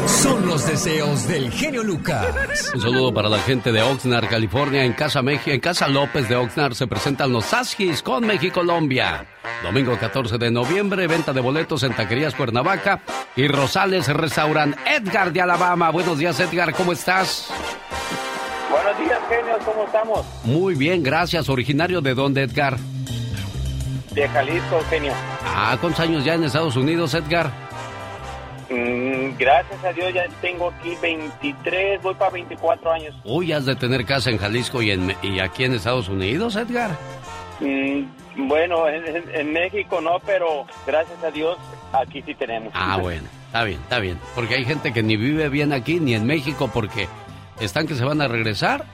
[0.07, 2.72] Son los deseos del genio Lucas.
[2.74, 4.84] Un saludo para la gente de Oxnard, California.
[4.84, 9.26] En Casa en Casa López de Oxnard se presentan los Saskis con México Colombia.
[9.63, 13.01] Domingo 14 de noviembre, venta de boletos en Taquerías Cuernavaca
[13.36, 15.89] y Rosales Restaurant Edgar de Alabama.
[15.91, 17.49] Buenos días, Edgar, ¿cómo estás?
[18.72, 20.26] Buenos días, genios, ¿cómo estamos?
[20.43, 21.49] Muy bien, gracias.
[21.49, 22.78] ¿Originario de dónde, Edgar?
[24.11, 25.13] De Jalisco, genio.
[25.45, 27.66] Ah, ¿cuántos años ya en Estados Unidos, Edgar?
[28.70, 33.15] Mm, gracias a Dios ya tengo aquí 23, voy para 24 años.
[33.24, 36.91] Uy, has de tener casa en Jalisco y, en, y aquí en Estados Unidos, Edgar.
[37.61, 41.57] Mm, bueno, en, México no, pero gracias a Dios
[41.93, 42.72] aquí sí tenemos.
[42.76, 44.20] Ah, bueno, está bien, está bien.
[44.36, 47.07] Porque hay gente que ni vive bien aquí ni en México porque
[47.61, 48.86] están que se van a regresar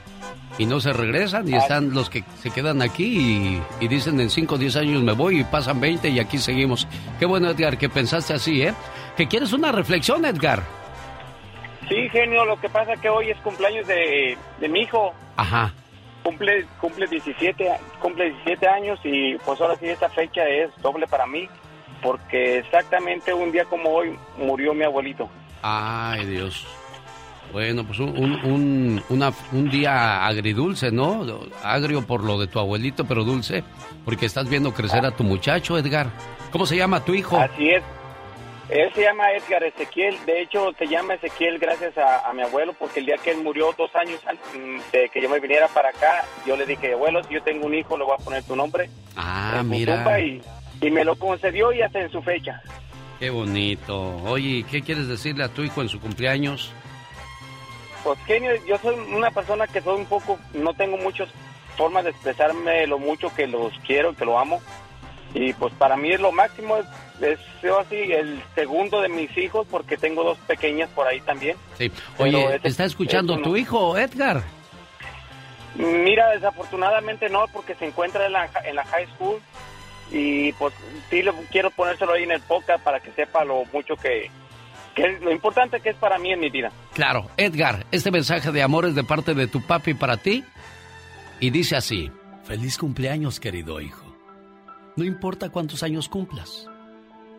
[0.59, 4.29] y no se regresan y están los que se quedan aquí y, y dicen en
[4.29, 6.87] 5 o 10 años me voy y pasan 20 y aquí seguimos.
[7.19, 8.73] Qué bueno, Edgar, que pensaste así, ¿eh?
[9.17, 10.63] Que quieres una reflexión, Edgar.
[11.89, 15.13] Sí, genio, lo que pasa que hoy es cumpleaños de, de mi hijo.
[15.37, 15.73] Ajá.
[16.23, 21.05] Cumple, cumple 17, a- cumple 17 años y pues ahora sí esta fecha es doble
[21.07, 21.49] para mí
[22.01, 25.29] porque exactamente un día como hoy murió mi abuelito.
[25.61, 26.65] Ay, Dios.
[27.51, 31.25] Bueno, pues un, un, un- una- un día agridulce, ¿no?
[31.63, 33.63] Agrio por lo de tu abuelito, pero dulce,
[34.05, 36.07] porque estás viendo crecer a tu muchacho, Edgar.
[36.51, 37.37] ¿Cómo se llama tu hijo?
[37.37, 37.83] Así es.
[38.69, 40.17] Él se llama Edgar Ezequiel.
[40.25, 43.43] De hecho, se llama Ezequiel gracias a, a mi abuelo, porque el día que él
[43.43, 47.23] murió, dos años antes de que yo me viniera para acá, yo le dije, abuelo,
[47.23, 48.89] si yo tengo un hijo, le voy a poner tu nombre.
[49.15, 50.19] Ah, mira.
[50.19, 50.41] Y,
[50.81, 52.61] y me lo concedió y hasta en su fecha.
[53.19, 54.17] Qué bonito.
[54.25, 56.71] Oye, ¿qué quieres decirle a tu hijo en su cumpleaños?
[58.03, 61.29] Pues, genio, yo soy una persona que soy un poco, no tengo muchas
[61.77, 64.61] formas de expresarme lo mucho que los quiero, que lo amo.
[65.33, 66.77] Y pues para mí es lo máximo,
[67.31, 71.55] es, yo así el segundo de mis hijos, porque tengo dos pequeñas por ahí también.
[71.77, 71.91] Sí.
[72.17, 73.47] Oye, ese- ¿te está escuchando eso no.
[73.49, 74.43] tu hijo, Edgar?
[75.75, 79.39] Mira, desafortunadamente no, porque se encuentra en la, en la high school
[80.11, 80.73] y pues
[81.09, 84.29] sí le quiero ponérselo ahí en el podcast para que sepa lo mucho que,
[84.93, 86.71] que es- lo importante que es para mí en mi vida.
[86.93, 90.43] Claro, Edgar, este mensaje de amor es de parte de tu papi para ti
[91.39, 92.11] Y dice así.
[92.43, 94.05] Feliz cumpleaños, querido hijo.
[94.97, 96.67] No importa cuántos años cumplas.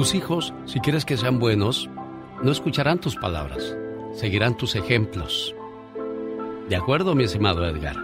[0.00, 1.90] Tus hijos, si quieres que sean buenos,
[2.42, 3.76] no escucharán tus palabras,
[4.14, 5.54] seguirán tus ejemplos.
[6.70, 7.96] ¿De acuerdo, mi estimado Edgar?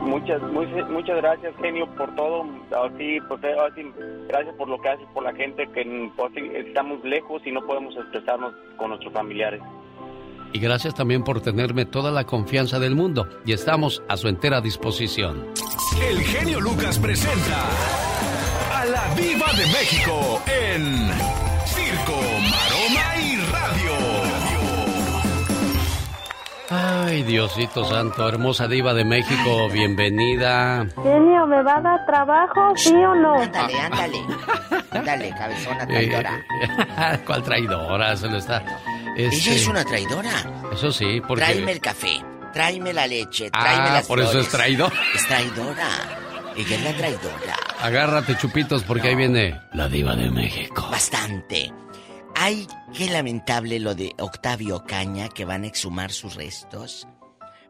[0.00, 2.42] Muchas, muchas, muchas gracias, genio, por todo.
[2.84, 3.92] Así, pues, así,
[4.26, 6.32] gracias por lo que haces por la gente que pues,
[6.66, 9.62] estamos lejos y no podemos expresarnos con nuestros familiares.
[10.52, 14.60] Y gracias también por tenerme toda la confianza del mundo y estamos a su entera
[14.60, 15.46] disposición.
[16.10, 18.11] El genio Lucas presenta
[18.82, 21.08] a la Viva de México en
[21.66, 22.20] Circo,
[22.50, 23.92] Maroma y Radio.
[26.70, 30.86] Ay, Diosito Santo, hermosa diva de México, bienvenida.
[31.02, 33.34] Genio, ¿me va a dar trabajo, sí o no?
[33.42, 34.18] Ándale, ándale.
[34.90, 36.40] Ándale, cabezona traidora.
[36.62, 38.16] Eh, ¿Cuál traidora?
[38.16, 38.62] Se lo está.
[39.16, 40.30] Ella es una traidora.
[40.72, 41.44] Eso sí, porque.
[41.44, 42.20] Tráeme el café,
[42.52, 44.50] tráeme la leche, tráeme Ah, las por eso es flores.
[44.52, 44.92] traidor.
[45.14, 45.88] Es traidora.
[46.56, 47.56] Ella es la traidora.
[47.80, 50.86] Agárrate, chupitos, porque ahí viene la diva de México.
[50.90, 51.72] Bastante.
[52.34, 57.06] Ay, qué lamentable lo de Octavio Caña que van a exhumar sus restos.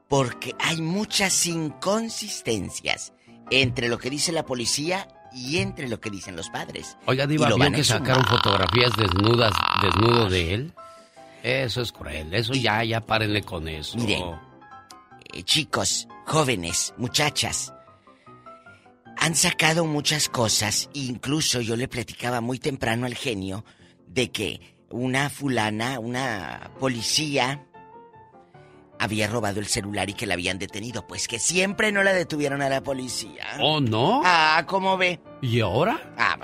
[0.08, 3.12] Porque hay muchas inconsistencias
[3.50, 6.96] entre lo que dice la policía y entre lo que dicen los padres.
[7.06, 8.02] Oiga, diva, lo ¿vio van a que exhumar.
[8.06, 9.52] sacaron fotografías desnudas,
[9.82, 10.72] desnudo de él?
[11.42, 13.96] Eso es cruel, eso ya, ya párenle con eso.
[13.98, 14.22] Miren,
[15.32, 17.72] eh, chicos, jóvenes, muchachas,
[19.16, 20.88] han sacado muchas cosas.
[20.94, 23.64] Incluso yo le platicaba muy temprano al genio
[24.06, 24.60] de que
[24.90, 27.66] una fulana, una policía,
[28.98, 31.06] había robado el celular y que la habían detenido.
[31.06, 33.44] Pues que siempre no la detuvieron a la policía.
[33.60, 34.22] ¿Oh, no?
[34.24, 35.20] Ah, ¿cómo ve?
[35.40, 36.14] ¿Y ahora?
[36.16, 36.38] Ah,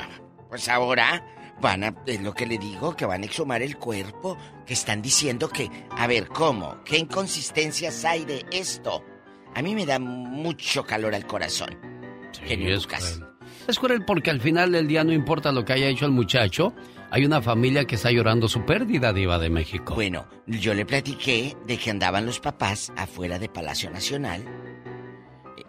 [0.48, 1.24] pues ahora
[1.60, 5.02] van a, es lo que le digo, que van a exhumar el cuerpo, que están
[5.02, 6.82] diciendo que, a ver, ¿cómo?
[6.84, 9.04] ¿Qué inconsistencias hay de esto?
[9.54, 11.97] A mí me da mucho calor al corazón.
[12.44, 13.14] Genio es Lucas.
[13.16, 13.30] cruel.
[13.66, 16.72] Es cruel porque al final del día no importa lo que haya hecho el muchacho,
[17.10, 19.94] hay una familia que está llorando su pérdida, diva de México.
[19.94, 24.42] Bueno, yo le platiqué de que andaban los papás afuera de Palacio Nacional
[25.56, 25.62] eh,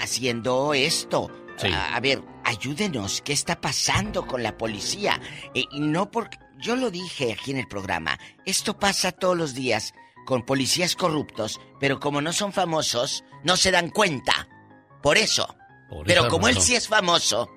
[0.00, 1.30] haciendo esto.
[1.56, 1.68] Sí.
[1.68, 5.20] A, a ver, ayúdenos, ¿qué está pasando con la policía?
[5.54, 9.54] Eh, y no porque yo lo dije aquí en el programa, esto pasa todos los
[9.54, 9.94] días
[10.26, 14.48] con policías corruptos, pero como no son famosos, no se dan cuenta.
[15.02, 15.54] Por eso.
[16.06, 17.48] Pero como él sí es famoso,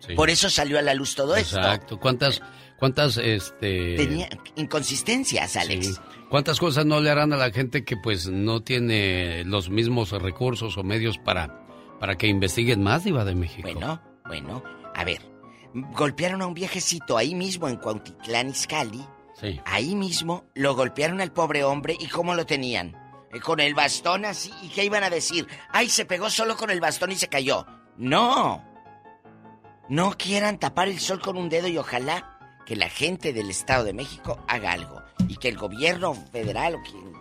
[0.00, 0.14] Sí.
[0.14, 1.58] por eso salió a la luz todo esto.
[1.58, 2.00] Exacto.
[2.00, 2.40] ¿Cuántas,
[2.78, 3.94] cuántas, este...
[3.96, 5.86] Tenía inconsistencias, Alex.
[5.86, 5.94] Sí.
[6.28, 10.76] ¿Cuántas cosas no le harán a la gente que pues no tiene los mismos recursos
[10.78, 11.64] o medios para,
[12.00, 13.68] para que investiguen más, Diva de México?
[13.70, 14.64] Bueno, bueno,
[14.94, 15.20] a ver.
[15.74, 19.04] Golpearon a un viejecito ahí mismo en Cuautitlán, Izcalli.
[19.40, 19.60] Sí.
[19.64, 22.96] Ahí mismo lo golpearon al pobre hombre y cómo lo tenían.
[23.32, 24.50] Eh, Con el bastón así.
[24.62, 25.46] ¿Y qué iban a decir?
[25.70, 27.66] Ay, se pegó solo con el bastón y se cayó.
[27.96, 28.64] No.
[29.88, 33.84] No quieran tapar el sol con un dedo y ojalá que la gente del Estado
[33.84, 35.02] de México haga algo.
[35.28, 37.12] Y que el gobierno federal o quien,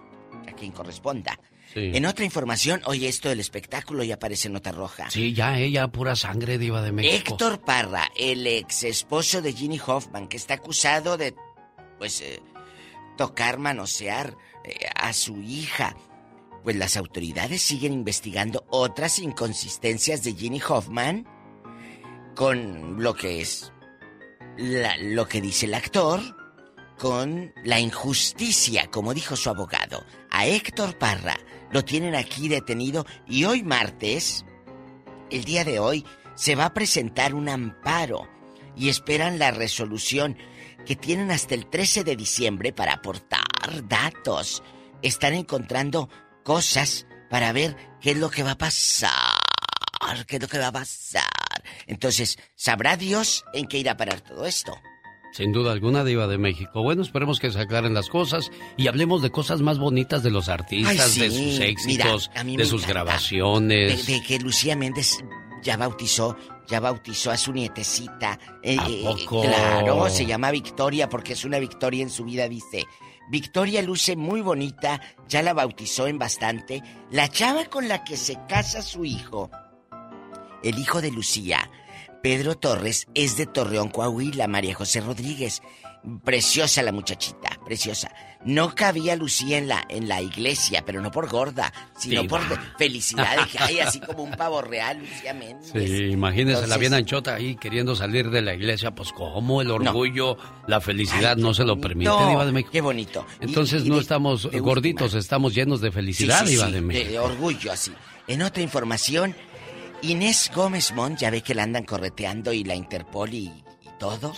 [0.47, 1.39] a quien corresponda.
[1.73, 1.91] Sí.
[1.93, 5.09] En otra información, oye, esto del espectáculo ya aparece nota roja.
[5.09, 7.33] Sí, ya ella, pura sangre, Diva de México.
[7.33, 11.33] Héctor Parra, el ex esposo de Ginny Hoffman, que está acusado de,
[11.97, 12.41] pues, eh,
[13.17, 15.95] tocar, manosear eh, a su hija.
[16.63, 21.27] Pues las autoridades siguen investigando otras inconsistencias de Ginny Hoffman
[22.35, 23.71] con lo que es
[24.57, 26.19] lo que dice el actor,
[26.97, 30.05] con la injusticia, como dijo su abogado.
[30.29, 31.37] A Héctor Parra
[31.71, 34.45] lo tienen aquí detenido y hoy martes
[35.31, 36.05] el día de hoy
[36.35, 38.27] se va a presentar un amparo
[38.75, 40.37] y esperan la resolución
[40.85, 44.61] que tienen hasta el 13 de diciembre para aportar datos.
[45.01, 46.09] Están encontrando
[46.43, 49.11] cosas para ver qué es lo que va a pasar,
[50.27, 51.23] qué es lo que va a pasar.
[51.87, 54.73] Entonces, sabrá Dios en qué irá a parar todo esto.
[55.33, 56.83] Sin duda alguna, Diva de México.
[56.83, 60.49] Bueno, esperemos que se aclaren las cosas y hablemos de cosas más bonitas de los
[60.49, 61.19] artistas, Ay, sí.
[61.21, 63.03] de sus éxitos, Mira, de sus encanta.
[63.03, 64.05] grabaciones.
[64.05, 65.19] De, de que Lucía Méndez
[65.63, 66.35] ya bautizó,
[66.67, 68.37] ya bautizó a su nietecita.
[68.61, 69.41] Eh, ¿A eh, poco?
[69.43, 72.85] claro, se llama Victoria porque es una victoria en su vida, dice.
[73.29, 76.83] Victoria luce muy bonita, ya la bautizó en bastante.
[77.11, 79.49] La chava con la que se casa su hijo,
[80.63, 81.69] el hijo de Lucía,
[82.21, 85.61] Pedro Torres, es de Torreón, Coahuila, María José Rodríguez.
[86.23, 88.11] Preciosa la muchachita, preciosa.
[88.43, 92.39] No cabía Lucía en la, en la iglesia, pero no por gorda, sino Diva.
[92.39, 93.43] por felicidad.
[93.45, 95.69] Dije, ay, así como un pavo real, Lucía Méndez.
[95.71, 99.69] Sí, imagínese la Entonces- bien anchota ahí queriendo salir de la iglesia, pues como el
[99.69, 100.37] orgullo,
[100.67, 102.71] la felicidad no se lo permite, No, Diva de México.
[102.71, 103.25] Qué bonito.
[103.41, 106.71] Y- Entonces y no de- estamos de gorditos, estamos llenos de felicidad, Sí, sí, sí,
[106.71, 107.09] de México.
[107.11, 107.91] de orgullo, así.
[108.27, 109.35] En otra información,
[110.01, 113.63] Inés Gómez Mont, ya ve que la andan correteando y la Interpol y, y
[113.99, 114.33] todo.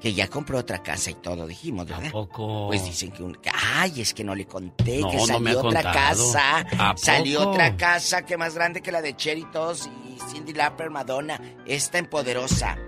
[0.00, 2.10] Que ya compró otra casa y todo, dijimos, ¿verdad?
[2.10, 2.68] poco?
[2.68, 3.38] Pues dicen que un...
[3.74, 6.32] Ay, es que no le conté No, que salió otra contado.
[6.32, 6.58] casa.
[6.78, 10.88] ¿A Salió otra casa que más grande que la de Cherry Toss y Cindy Lauper,
[10.90, 11.38] Madonna.
[11.66, 12.78] Esta en Poderosa.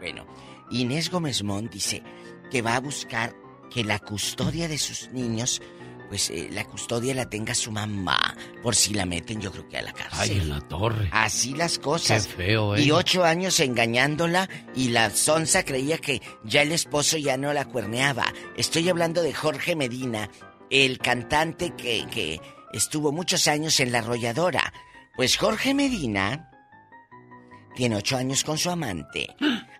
[0.00, 0.26] Bueno,
[0.70, 2.02] Inés Gómez Mont dice
[2.50, 3.34] que va a buscar
[3.70, 5.62] que la custodia de sus niños,
[6.12, 9.78] pues eh, la custodia la tenga su mamá, por si la meten yo creo que
[9.78, 10.30] a la cárcel.
[10.30, 11.08] Ay, en la torre.
[11.10, 12.26] Así las cosas.
[12.26, 12.82] Qué feo, ¿eh?
[12.82, 14.46] Y ocho años engañándola
[14.76, 18.26] y la sonza creía que ya el esposo ya no la cuerneaba.
[18.58, 20.28] Estoy hablando de Jorge Medina,
[20.68, 22.42] el cantante que, que
[22.74, 24.70] estuvo muchos años en la arrolladora.
[25.16, 26.50] Pues Jorge Medina
[27.74, 29.34] tiene ocho años con su amante.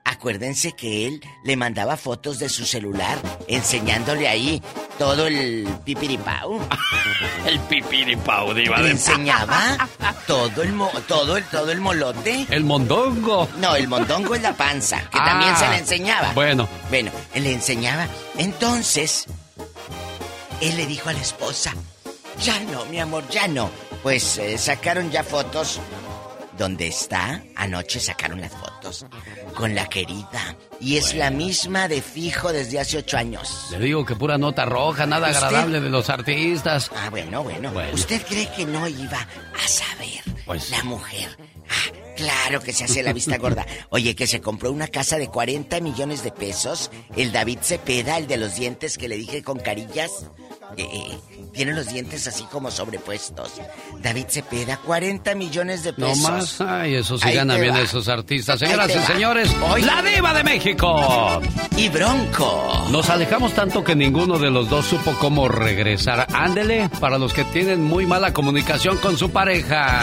[0.04, 4.62] Acuérdense que él le mandaba fotos de su celular enseñándole ahí
[4.98, 6.60] todo el pipiripau.
[7.46, 9.88] El pipiripau, Diva Le de enseñaba
[10.26, 12.46] todo el, mo- todo el, todo el molote.
[12.50, 13.48] El mondongo.
[13.58, 16.32] No, el mondongo es la panza, que Ah, también se le enseñaba.
[16.34, 16.68] Bueno.
[16.88, 18.06] Bueno, él le enseñaba.
[18.38, 19.26] Entonces,
[20.60, 21.74] él le dijo a la esposa,
[22.40, 23.70] ya no, mi amor, ya no.
[24.02, 25.80] Pues eh, sacaron ya fotos.
[26.62, 27.42] ¿Dónde está?
[27.56, 29.04] Anoche sacaron las fotos
[29.56, 30.56] con la querida.
[30.80, 33.66] Y es la misma de fijo desde hace ocho años.
[33.72, 35.42] Le digo que pura nota roja, nada ¿Usted?
[35.42, 36.88] agradable de los artistas.
[36.94, 37.72] Ah, bueno, bueno.
[37.92, 41.36] ¿Usted cree que no iba a saber Pues la mujer?
[41.68, 43.66] Ah, claro que se hace la vista gorda.
[43.90, 46.92] Oye, que se compró una casa de 40 millones de pesos.
[47.16, 50.12] El David Cepeda, el de los dientes que le dije con carillas.
[50.76, 51.18] eh, eh,
[51.52, 53.52] tiene los dientes así como sobrepuestos.
[54.02, 56.22] David Cepeda, 40 millones de No pesos.
[56.30, 56.60] más.
[56.60, 57.80] Ay, eso sí Ahí ganan bien va.
[57.80, 58.58] esos artistas.
[58.58, 59.06] Señoras y va.
[59.06, 59.84] señores, Oye.
[59.86, 61.40] la diva de México.
[61.76, 62.86] Y Bronco.
[62.90, 66.26] Nos alejamos tanto que ninguno de los dos supo cómo regresar.
[66.32, 70.00] Ándele para los que tienen muy mala comunicación con su pareja.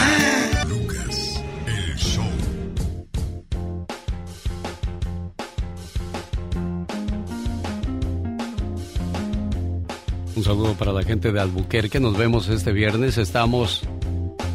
[10.39, 11.99] Un saludo para la gente de Albuquerque.
[11.99, 13.17] Nos vemos este viernes.
[13.17, 13.81] Estamos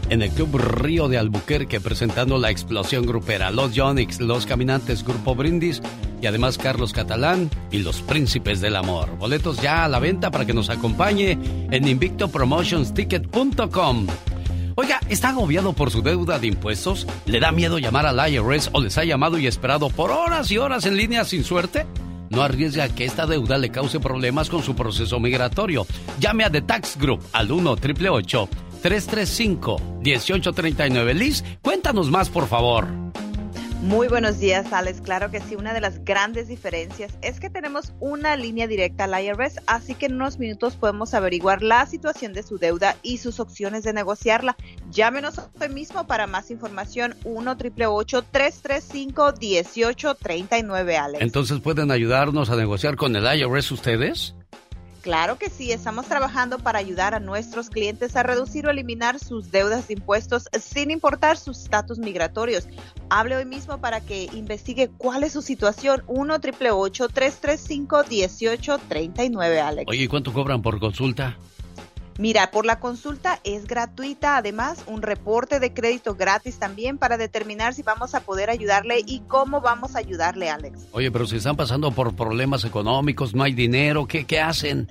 [0.08, 3.50] en el Club Río de Albuquerque presentando la explosión grupera.
[3.50, 5.82] Los Yonix, Los Caminantes, Grupo Brindis
[6.22, 9.18] y además Carlos Catalán y los Príncipes del Amor.
[9.18, 11.38] Boletos ya a la venta para que nos acompañe
[11.70, 14.06] en invictopromotionsticket.com.
[14.76, 17.06] Oiga, ¿está agobiado por su deuda de impuestos?
[17.26, 20.56] ¿Le da miedo llamar al IRS o les ha llamado y esperado por horas y
[20.56, 21.84] horas en línea sin suerte?
[22.30, 25.86] No arriesgue a que esta deuda le cause problemas con su proceso migratorio.
[26.18, 28.48] Llame a The Tax Group al 1 888
[28.82, 32.86] 335 1839 Liz, cuéntanos más, por favor.
[33.84, 35.02] Muy buenos días, Alex.
[35.02, 39.22] Claro que sí, una de las grandes diferencias es que tenemos una línea directa al
[39.22, 43.40] IRS, así que en unos minutos podemos averiguar la situación de su deuda y sus
[43.40, 44.56] opciones de negociarla.
[44.90, 51.22] Llámenos hoy mismo para más información 1 888 335 1839 Alex.
[51.22, 54.34] Entonces, ¿pueden ayudarnos a negociar con el IRS ustedes?
[55.04, 59.50] Claro que sí, estamos trabajando para ayudar a nuestros clientes a reducir o eliminar sus
[59.50, 62.66] deudas de impuestos sin importar sus estatus migratorios.
[63.10, 66.04] Hable hoy mismo para que investigue cuál es su situación.
[66.06, 69.90] 1 888 335 1839 Alex.
[69.90, 71.36] Oye, ¿y cuánto cobran por consulta?
[72.18, 77.74] Mira, por la consulta es gratuita, además un reporte de crédito gratis también para determinar
[77.74, 80.86] si vamos a poder ayudarle y cómo vamos a ayudarle, Alex.
[80.92, 84.88] Oye, pero si están pasando por problemas económicos, no hay dinero, ¿qué, qué hacen?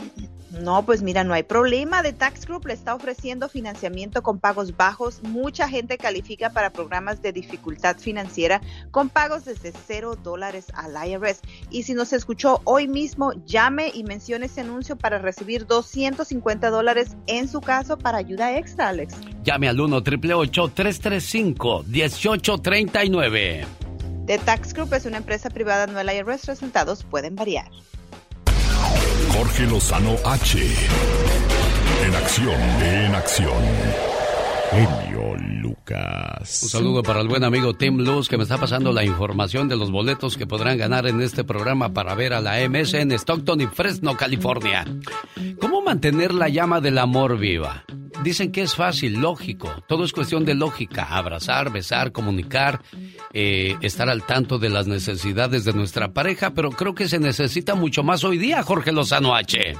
[0.61, 2.03] No, pues mira, no hay problema.
[2.03, 5.21] The Tax Group le está ofreciendo financiamiento con pagos bajos.
[5.23, 8.61] Mucha gente califica para programas de dificultad financiera
[8.91, 11.41] con pagos desde cero dólares al IRS.
[11.69, 17.17] Y si nos escuchó hoy mismo, llame y mencione ese anuncio para recibir 250 dólares
[17.27, 19.15] en su caso para ayuda extra, Alex.
[19.43, 23.65] Llame al 1 888 335 1839
[24.25, 26.45] The Tax Group es una empresa privada, no el IRS.
[26.45, 27.69] Resultados pueden variar.
[29.33, 30.59] Jorge Lozano H.
[32.05, 33.63] En acción, en acción.
[34.71, 35.52] Genio
[35.83, 36.63] Lucas.
[36.63, 39.75] Un saludo para el buen amigo Tim Luz que me está pasando la información de
[39.75, 43.61] los boletos que podrán ganar en este programa para ver a la MS en Stockton
[43.61, 44.85] y Fresno, California.
[45.59, 47.83] ¿Cómo mantener la llama del amor viva?
[48.23, 49.69] Dicen que es fácil, lógico.
[49.87, 51.03] Todo es cuestión de lógica.
[51.03, 52.81] Abrazar, besar, comunicar,
[53.33, 57.75] eh, estar al tanto de las necesidades de nuestra pareja, pero creo que se necesita
[57.75, 59.75] mucho más hoy día, Jorge Lozano H.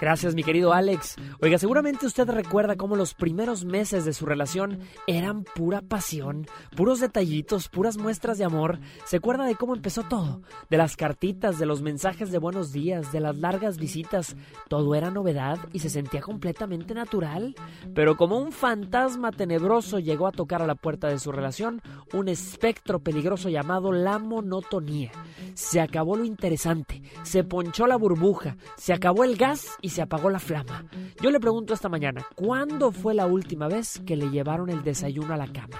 [0.00, 1.16] Gracias, mi querido Alex.
[1.42, 6.46] Oiga, seguramente usted recuerda cómo los primeros meses de su relación eran pura pasión,
[6.76, 8.78] puros detallitos, puras muestras de amor.
[9.04, 10.42] ¿Se acuerda de cómo empezó todo?
[10.68, 14.36] De las cartitas, de los mensajes de buenos días, de las largas visitas.
[14.68, 17.54] Todo era novedad y se sentía completamente natural.
[17.94, 22.28] Pero como un fantasma tenebroso llegó a tocar a la puerta de su relación, un
[22.28, 25.10] espectro peligroso llamado la monotonía.
[25.54, 30.30] Se acabó lo interesante, se ponchó la burbuja, se acabó el gas y se apagó
[30.30, 30.84] la flama.
[31.20, 35.34] Yo le pregunto esta mañana, ¿cuándo fue la última vez que le llevaron el desayuno
[35.34, 35.78] a la cama?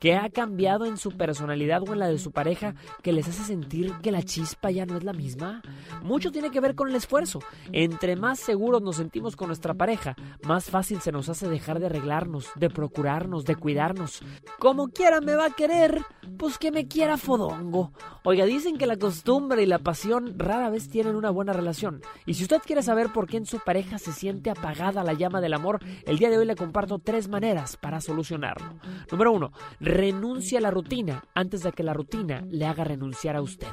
[0.00, 3.44] ¿Qué ha cambiado en su personalidad o en la de su pareja que les hace
[3.44, 5.62] sentir que la chispa ya no es la misma?
[6.02, 7.40] Mucho tiene que ver con el esfuerzo.
[7.70, 11.86] Entre más seguros nos sentimos con nuestra pareja, más fácil se nos hace dejar de
[11.86, 14.22] arreglarnos, de procurarnos, de cuidarnos.
[14.58, 16.02] Como quiera me va a querer,
[16.36, 17.92] pues que me quiera fodongo.
[18.24, 22.02] Oiga, dicen que la costumbre y la pasión rara vez tienen una buena relación.
[22.24, 25.40] Y si usted quiere saber por qué en su pareja se siente apagada la llama
[25.40, 28.74] del amor, el día de hoy le comparto tres maneras para solucionarlo.
[29.10, 29.50] Número uno,
[29.80, 33.66] renuncia a la rutina antes de que la rutina le haga renunciar a usted.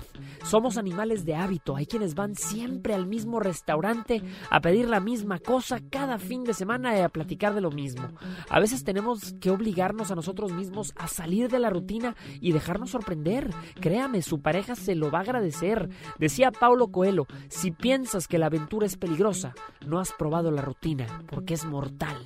[0.44, 5.38] Somos animales de hábito, hay quienes van siempre al mismo restaurante a pedir la misma
[5.38, 8.10] cosa cada fin de semana y a platicar de lo mismo.
[8.50, 12.90] A veces tenemos que obligarnos a nosotros mismos a salir de la rutina y dejarnos
[12.90, 13.52] sorprender.
[13.80, 15.90] Créame, su pareja se lo va a agradecer.
[16.18, 19.54] Decía Paulo Coelho, si piensas que la aventura es peligrosa,
[19.86, 22.18] no has probado la rutina, porque es mortal.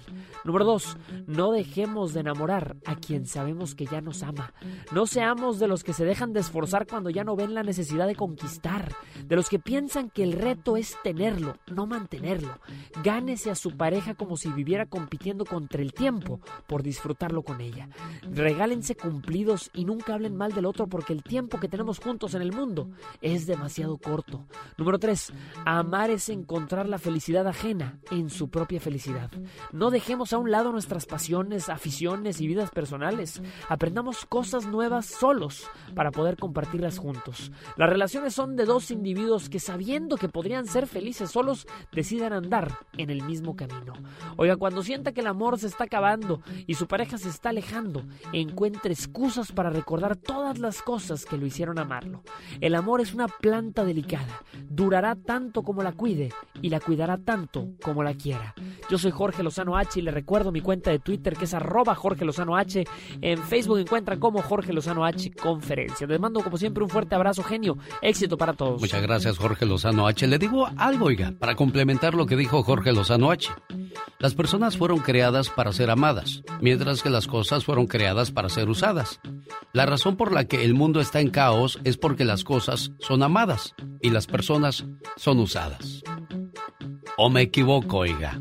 [0.44, 4.53] Número dos, no dejemos de enamorar a quien sabemos que ya nos ama.
[4.91, 8.07] No seamos de los que se dejan de esforzar cuando ya no ven la necesidad
[8.07, 8.94] de conquistar,
[9.26, 12.60] de los que piensan que el reto es tenerlo, no mantenerlo.
[13.03, 17.90] Gánese a su pareja como si viviera compitiendo contra el tiempo por disfrutarlo con ella.
[18.23, 22.42] Regálense cumplidos y nunca hablen mal del otro porque el tiempo que tenemos juntos en
[22.42, 22.90] el mundo
[23.22, 24.46] es demasiado corto.
[24.78, 25.34] Número 3.
[25.66, 29.32] Amar es encontrar la felicidad ajena en su propia felicidad.
[29.72, 33.42] No dejemos a un lado nuestras pasiones, aficiones y vidas personales.
[33.70, 37.52] Aprendamos cosas nuevas solos para poder compartirlas juntos.
[37.78, 42.80] Las relaciones son de dos individuos que sabiendo que podrían ser felices solos, decidan andar
[42.98, 43.94] en el mismo camino.
[44.36, 48.04] Oiga, cuando sienta que el amor se está acabando y su pareja se está alejando,
[48.34, 51.80] encuentre excusas para recordar todas las cosas que lo hicieron
[52.61, 56.30] El amor es una planta delicada, durará tanto como la cuide
[56.61, 58.53] y la cuidará tanto como la quiera.
[58.90, 61.95] Yo soy Jorge Lozano H y le recuerdo mi cuenta de Twitter que es arroba
[61.95, 62.84] Jorge Lozano H.
[63.22, 66.07] En Facebook encuentran como Jorge Lozano H Conferencia.
[66.07, 67.78] Les mando como siempre un fuerte abrazo, genio.
[68.02, 68.82] Éxito para todos.
[68.82, 70.28] Muchas gracias, Jorge Lozano H.
[70.28, 73.52] Le digo algo, oiga, para complementar lo que dijo Jorge Lozano H.
[74.20, 78.70] Las personas fueron creadas para ser amadas, mientras que las cosas fueron creadas para ser
[78.70, 79.20] usadas.
[79.74, 83.23] La razón por la que el mundo está en caos es porque las cosas son
[83.23, 84.85] amadas y las personas
[85.18, 86.03] son usadas.
[87.18, 88.39] ¿O me equivoco, oiga?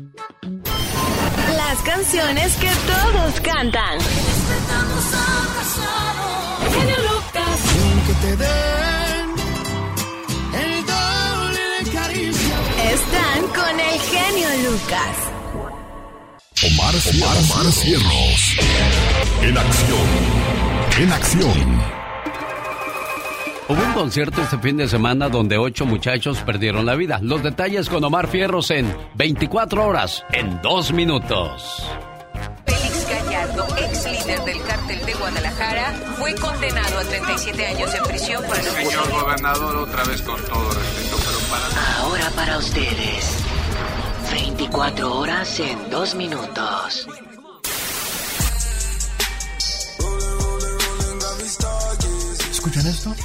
[1.55, 3.99] Las canciones que todos cantan.
[6.71, 7.59] Genio Lucas.
[8.07, 9.29] Que te den
[10.53, 12.55] el doble de caricia.
[12.93, 15.33] Están con el genio Lucas.
[16.65, 18.57] Omar, Omar, Omar Cierros.
[19.41, 20.07] En acción.
[20.99, 22.02] En acción.
[23.69, 27.19] Hubo un concierto este fin de semana donde ocho muchachos perdieron la vida.
[27.21, 31.87] Los detalles con Omar Fierros en 24 horas, en dos minutos.
[32.65, 38.43] Félix Gallardo, ex líder del cártel de Guadalajara, fue condenado a 37 años en prisión
[38.43, 41.99] por el Señor gobernador, otra vez con todo respeto, pero para...
[42.01, 43.37] Ahora para ustedes.
[44.33, 47.07] 24 horas en dos minutos.
[52.51, 53.15] ¿Escuchan esto?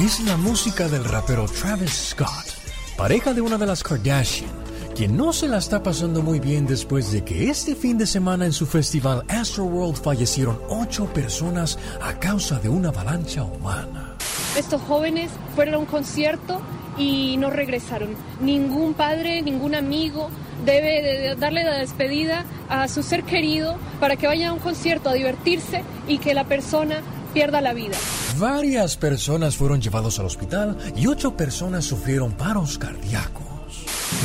[0.00, 2.54] Es la música del rapero Travis Scott,
[2.96, 4.48] pareja de una de las Kardashian,
[4.96, 8.46] quien no se la está pasando muy bien después de que este fin de semana
[8.46, 14.16] en su festival Astroworld fallecieron ocho personas a causa de una avalancha humana.
[14.56, 16.62] Estos jóvenes fueron a un concierto
[16.96, 18.16] y no regresaron.
[18.40, 20.30] Ningún padre, ningún amigo
[20.64, 25.10] debe de darle la despedida a su ser querido para que vaya a un concierto
[25.10, 27.02] a divertirse y que la persona
[27.32, 27.96] pierda la vida.
[28.38, 33.46] Varias personas fueron llevados al hospital y ocho personas sufrieron paros cardíacos.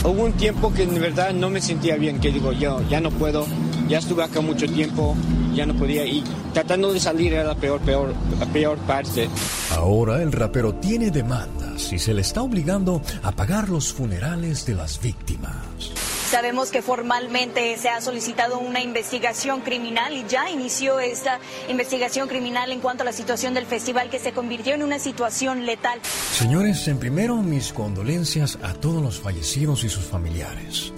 [0.04, 3.12] Hubo un tiempo que en verdad no me sentía bien, que digo yo, ya no
[3.12, 3.46] puedo.
[3.88, 5.16] ya estuve acá mucho tiempo,
[5.54, 6.24] ya no podía y
[6.54, 9.30] tratando de salir era la peor, peor, la peor parte.
[9.72, 14.76] Ahora el rapero tiene demandas y se le está obligando a pagar los funerales de
[14.76, 15.92] las víctimas.
[16.36, 21.40] Sabemos que formalmente se ha solicitado una investigación criminal y ya inició esta
[21.70, 25.66] investigación criminal en cuanto a la situación del festival que se convirtió en una situación
[25.66, 26.02] letal.
[26.34, 30.92] Señores, en primero mis condolencias a todos los fallecidos y sus familiares.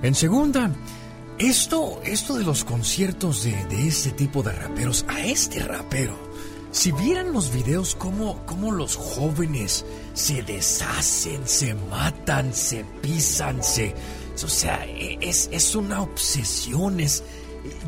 [0.00, 0.70] En segunda,
[1.40, 6.16] esto, esto de los conciertos de, de este tipo de raperos, a este rapero,
[6.70, 9.84] si vieran los videos como, como los jóvenes
[10.14, 14.21] se deshacen, se matan, se pisan, se...
[14.42, 17.22] O sea, e, es, es una obsesión, es,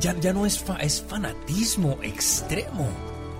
[0.01, 2.89] ya, ya no es, es fanatismo extremo.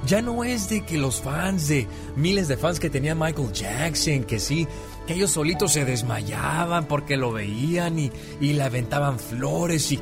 [0.07, 4.25] Ya no es de que los fans de miles de fans que tenía Michael Jackson,
[4.25, 4.67] que sí,
[5.07, 8.11] que ellos solitos se desmayaban porque lo veían y,
[8.41, 10.01] y le aventaban flores y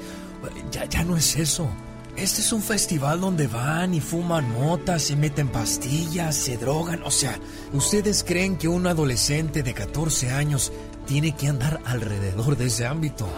[0.73, 1.69] ya, ya no es eso.
[2.16, 7.03] Este es un festival donde van y fuman motas, se meten pastillas, se drogan.
[7.05, 7.39] O sea,
[7.73, 10.73] ¿ustedes creen que un adolescente de 14 años
[11.07, 13.29] tiene que andar alrededor de ese ámbito?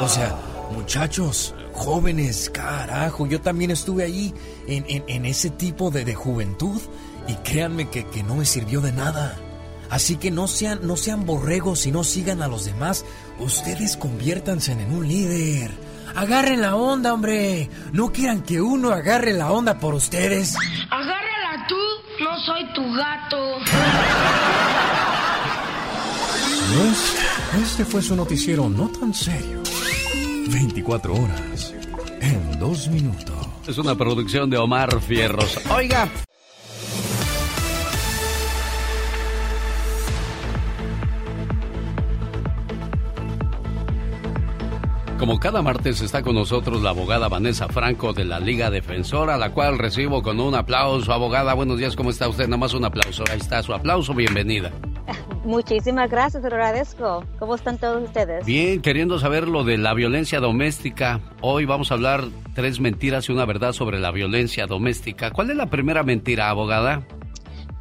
[0.00, 0.34] O sea,
[0.72, 4.34] muchachos, jóvenes, carajo, yo también estuve ahí
[4.66, 6.80] en, en- en ese tipo de, de juventud
[7.28, 9.36] y créanme que, que no me sirvió de nada.
[9.90, 13.04] Así que no sean, no sean borregos y no sigan a los demás.
[13.38, 15.70] Ustedes conviértanse en un líder.
[16.14, 17.68] Agarren la onda, hombre.
[17.92, 20.54] No quieran que uno agarre la onda por ustedes.
[20.90, 21.76] Agárrala tú,
[22.24, 23.58] no soy tu gato.
[27.62, 29.60] Este fue su noticiero no tan serio.
[30.48, 31.74] 24 horas
[32.20, 33.34] en dos minutos.
[33.68, 35.60] Es una producción de Omar Fierros.
[35.70, 36.08] Oiga.
[45.18, 49.50] Como cada martes está con nosotros la abogada Vanessa Franco de la Liga Defensora, la
[49.50, 51.12] cual recibo con un aplauso.
[51.12, 52.46] Abogada, buenos días, ¿cómo está usted?
[52.48, 53.24] Nada más un aplauso.
[53.30, 54.72] Ahí está su aplauso, bienvenida.
[55.44, 57.24] Muchísimas gracias, te lo agradezco.
[57.38, 58.46] ¿Cómo están todos ustedes?
[58.46, 62.24] Bien, queriendo saber lo de la violencia doméstica, hoy vamos a hablar
[62.54, 65.32] tres mentiras y una verdad sobre la violencia doméstica.
[65.32, 67.02] ¿Cuál es la primera mentira, abogada?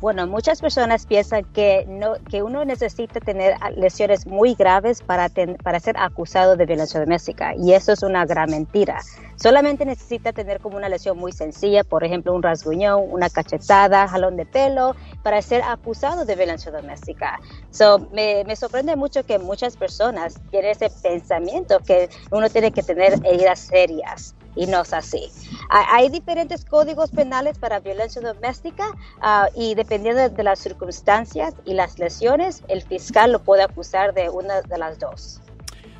[0.02, 5.58] Bueno, muchas personas piensan que, no, que uno necesita tener lesiones muy graves para, ten-
[5.64, 9.00] para ser acusado de violencia doméstica y eso es una gran mentira.
[9.36, 14.38] Solamente necesita tener como una lesión muy sencilla, por ejemplo, un rasguñón, una cachetada, jalón
[14.38, 17.40] de pelo, para ser acusado de violencia doméstica.
[17.70, 22.82] So, me, me sorprende mucho que muchas personas tienen ese pensamiento que uno tiene que
[22.82, 25.30] tener heridas serias y no es así.
[25.70, 28.86] Hay, diferentes códigos penales para violencia doméstica
[29.22, 34.30] ah, y dependiendo de las circunstancias y las lesiones, el fiscal lo puede acusar de
[34.30, 35.42] una de las dos.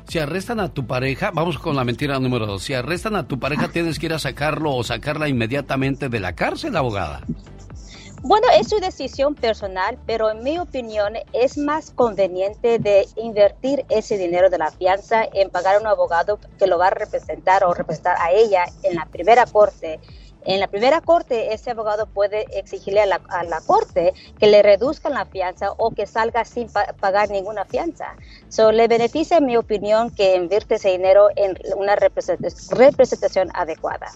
[0.08, 2.64] Si arrestan a tu pareja, vamos con la mentira número dos.
[2.64, 6.34] Si arrestan a tu pareja, tienes que ir a sacarlo o sacarla inmediatamente de la
[6.34, 7.22] cárcel, abogada.
[8.24, 14.16] Bueno, es su decisión personal, pero en mi opinión es más conveniente de invertir ese
[14.16, 17.74] dinero de la fianza en pagar a un abogado que lo va a representar o
[17.74, 19.98] representar a ella en la primera corte.
[20.44, 24.62] En la primera corte, ese abogado puede exigirle a la, a la corte que le
[24.62, 28.06] reduzcan la fianza o que salga sin pa- pagar ninguna fianza.
[28.48, 34.06] So, le beneficia, en mi opinión, que invierte ese dinero en una represent- representación adecuada.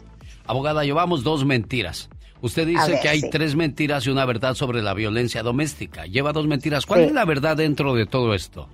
[0.47, 2.09] Abogada, llevamos dos mentiras.
[2.43, 3.31] Usted dice ver, que hay sí.
[3.31, 6.07] tres mentiras y una verdad sobre la violencia doméstica.
[6.07, 6.85] Lleva dos mentiras.
[6.87, 7.07] ¿Cuál Sí.
[7.07, 8.69] es la verdad dentro de todo esto?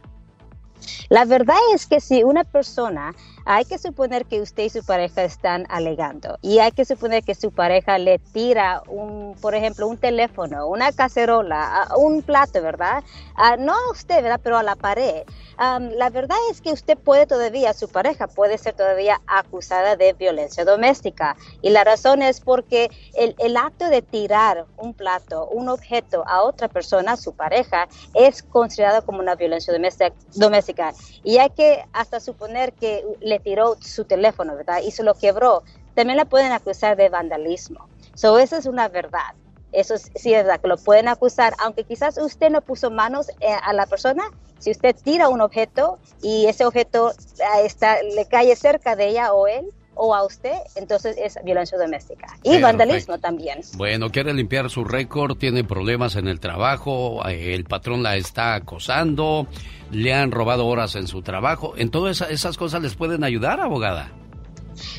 [1.09, 3.15] La verdad es que si una persona,
[3.45, 7.35] hay que suponer que usted y su pareja están alegando y hay que suponer que
[7.35, 13.03] su pareja le tira un, por ejemplo, un teléfono, una cacerola, un plato, ¿verdad?
[13.37, 14.41] Ah, no a usted, ¿verdad?
[14.43, 15.23] Pero a la pared.
[15.57, 20.13] Am, la verdad es que usted puede todavía, su pareja puede ser todavía acusada de
[20.13, 21.37] violencia doméstica.
[21.61, 26.43] Y la razón es porque el, el acto de tirar un plato, un objeto a
[26.43, 30.15] otra persona, su pareja, es considerado como una violencia doméstica.
[30.35, 30.93] doméstica.
[31.23, 33.05] Y hay que hasta suponer que
[33.41, 34.81] tiró su teléfono, ¿verdad?
[34.83, 35.63] Y se lo quebró.
[35.95, 37.89] También la pueden acusar de vandalismo.
[38.15, 39.35] So, esa es una verdad.
[39.73, 43.31] Eso es, sí es verdad que lo pueden acusar, aunque quizás usted no puso manos
[43.41, 44.23] eh, a la persona.
[44.59, 49.33] Si usted tira un objeto y ese objeto eh, está, le cae cerca de ella
[49.33, 52.27] o él o a usted, entonces es violencia doméstica.
[52.43, 52.63] Y Perfecto.
[52.67, 53.61] vandalismo también.
[53.77, 58.55] Bueno, quiere limpiar su récord, tiene problemas en el trabajo, eh, el patrón la está
[58.55, 59.47] acosando,
[59.91, 61.75] le han robado horas en su trabajo.
[61.77, 64.11] En todas esa- esas cosas les pueden ayudar, abogada.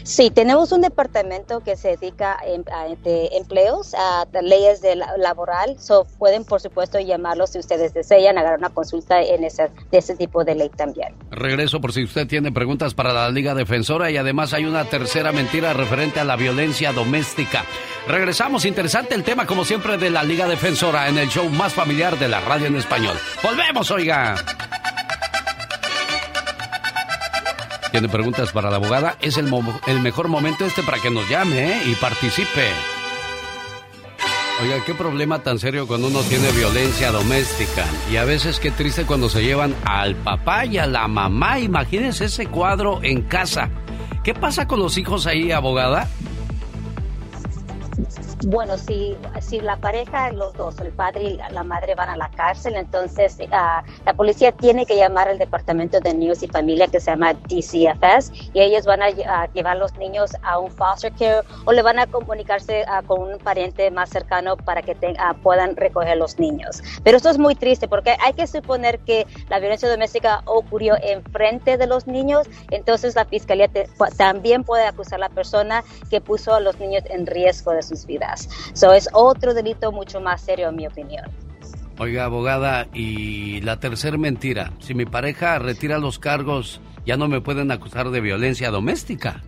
[0.04, 2.88] Sí, tenemos un departamento que se dedica a,
[3.32, 5.78] empleos, a leyes de la- laboral.
[5.80, 10.16] So, pueden, por supuesto, llamarlos si ustedes desean, agarrar una consulta en ese, de ese
[10.16, 11.16] tipo de ley también.
[11.32, 15.32] Regreso por si usted tiene preguntas para la Liga Defensora y además hay una tercera
[15.32, 17.66] mentira referente a la violencia doméstica.
[18.08, 22.18] Regresamos, interesante el tema como siempre de la Liga Defensora en el show más familiar
[22.20, 23.18] de la radio en español.
[23.42, 24.36] Volvemos, oiga.
[27.94, 29.18] ¿Tiene preguntas para la abogada?
[29.22, 29.54] Es el,
[30.02, 31.82] mejor momento este para que nos llame ¿eh?
[31.86, 32.66] y participe.
[34.64, 37.86] Oiga, qué problema tan serio cuando uno tiene violencia doméstica.
[38.12, 41.60] Y a veces qué triste cuando se llevan al papá y a la mamá.
[41.60, 43.70] Imagínense ese cuadro en casa.
[44.24, 46.10] ¿Qué pasa con los hijos ahí, abogada?
[48.48, 52.30] Bueno, si, si la pareja, los dos, el padre y la- madre van a la
[52.30, 57.00] cárcel, entonces ah, la policía tiene que llamar al Departamento de Niños y Familia que
[57.00, 61.14] se llama DCFS y ellos van a, lle- a llevar los niños a un foster
[61.14, 65.16] care o le van a comunicarse ah, con un pariente más cercano para que te-
[65.20, 66.82] ah, puedan recoger los niños.
[67.04, 71.78] Pero esto es muy triste porque hay que suponer que la violencia doméstica ocurrió enfrente
[71.78, 73.88] de los niños, entonces la fiscalía te-
[74.18, 78.06] también puede acusar a la persona que puso a los niños en riesgo de sus
[78.06, 78.33] vidas.
[78.74, 81.26] So es otro delito mucho más serio en mi opinión.
[82.00, 84.74] Oiga, abogada, y la tercera mentira.
[84.80, 89.44] Si mi pareja retira los cargos, ya no me pueden acusar de violencia doméstica.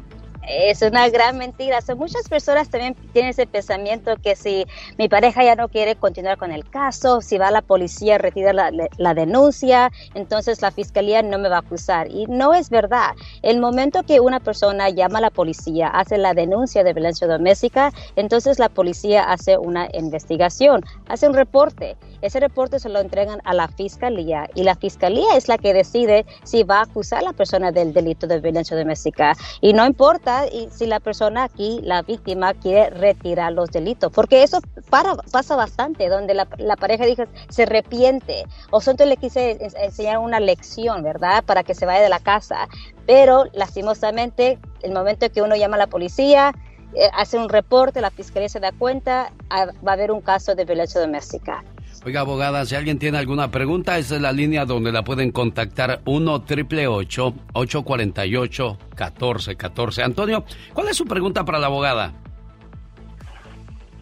[0.47, 1.81] Es una gran mentira.
[1.81, 4.65] So, muchas personas también tienen ese pensamiento que si
[4.97, 8.17] mi pareja ya no quiere continuar con el caso, si va a la policía a
[8.17, 12.09] retirar la, la denuncia, entonces la fiscalía no me va a acusar.
[12.11, 13.11] Y no es verdad.
[13.41, 17.91] El momento que una persona llama a la policía, hace la denuncia de violencia doméstica,
[18.15, 21.97] entonces la policía hace una investigación, hace un reporte.
[22.21, 26.25] Ese reporte se lo entregan a la fiscalía y la fiscalía es la que decide
[26.43, 29.35] si va a acusar a la persona del delito de violencia doméstica.
[29.61, 34.43] Y no importa y si la persona aquí, la víctima, quiere retirar los delitos, porque
[34.43, 34.59] eso
[34.89, 36.45] para, pasa bastante, donde la,
[36.75, 41.43] pareja dice, se arrepiente o solo le quise ens- enseñar una lección, ¿verdad?
[41.43, 42.67] Para que se vaya de la casa.
[43.05, 46.53] Pero lastimosamente, el momento que uno llama a la policía,
[46.93, 50.55] eh, hace un reporte, la fiscalía se da cuenta, ah, va a haber un caso
[50.55, 51.63] de violencia doméstica.
[52.05, 56.01] Oiga, abogada, si alguien tiene alguna pregunta, esa es la línea donde la pueden contactar
[56.05, 62.13] 1 triple 848 1414 Antonio, ¿cuál es su pregunta para la abogada?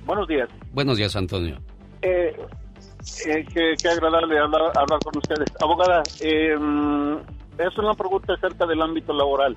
[0.05, 0.49] Buenos días.
[0.73, 1.55] Buenos días, Antonio.
[2.01, 2.35] Eh,
[3.25, 5.49] eh, qué, qué agradable hablar, hablar con ustedes.
[5.61, 6.55] Abogada, eh,
[7.57, 9.55] es una pregunta acerca del ámbito laboral.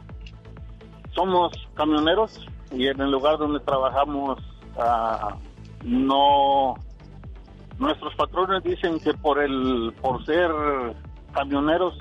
[1.16, 4.38] Somos camioneros y en el lugar donde trabajamos
[4.78, 5.36] ah,
[5.82, 6.76] no...
[7.78, 10.50] Nuestros patrones dicen que por el por ser
[11.32, 11.94] camioneros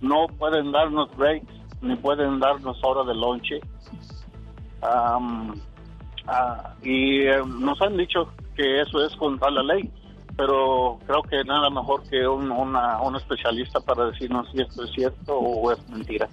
[0.00, 3.60] no pueden darnos breaks ni pueden darnos hora de lonche.
[4.82, 5.54] Am,
[6.26, 9.90] Ah, y eh, nos han dicho que eso es contra la ley,
[10.36, 14.92] pero creo que nada mejor que un, una, un especialista para decirnos si esto es
[14.92, 16.28] cierto o es mentira.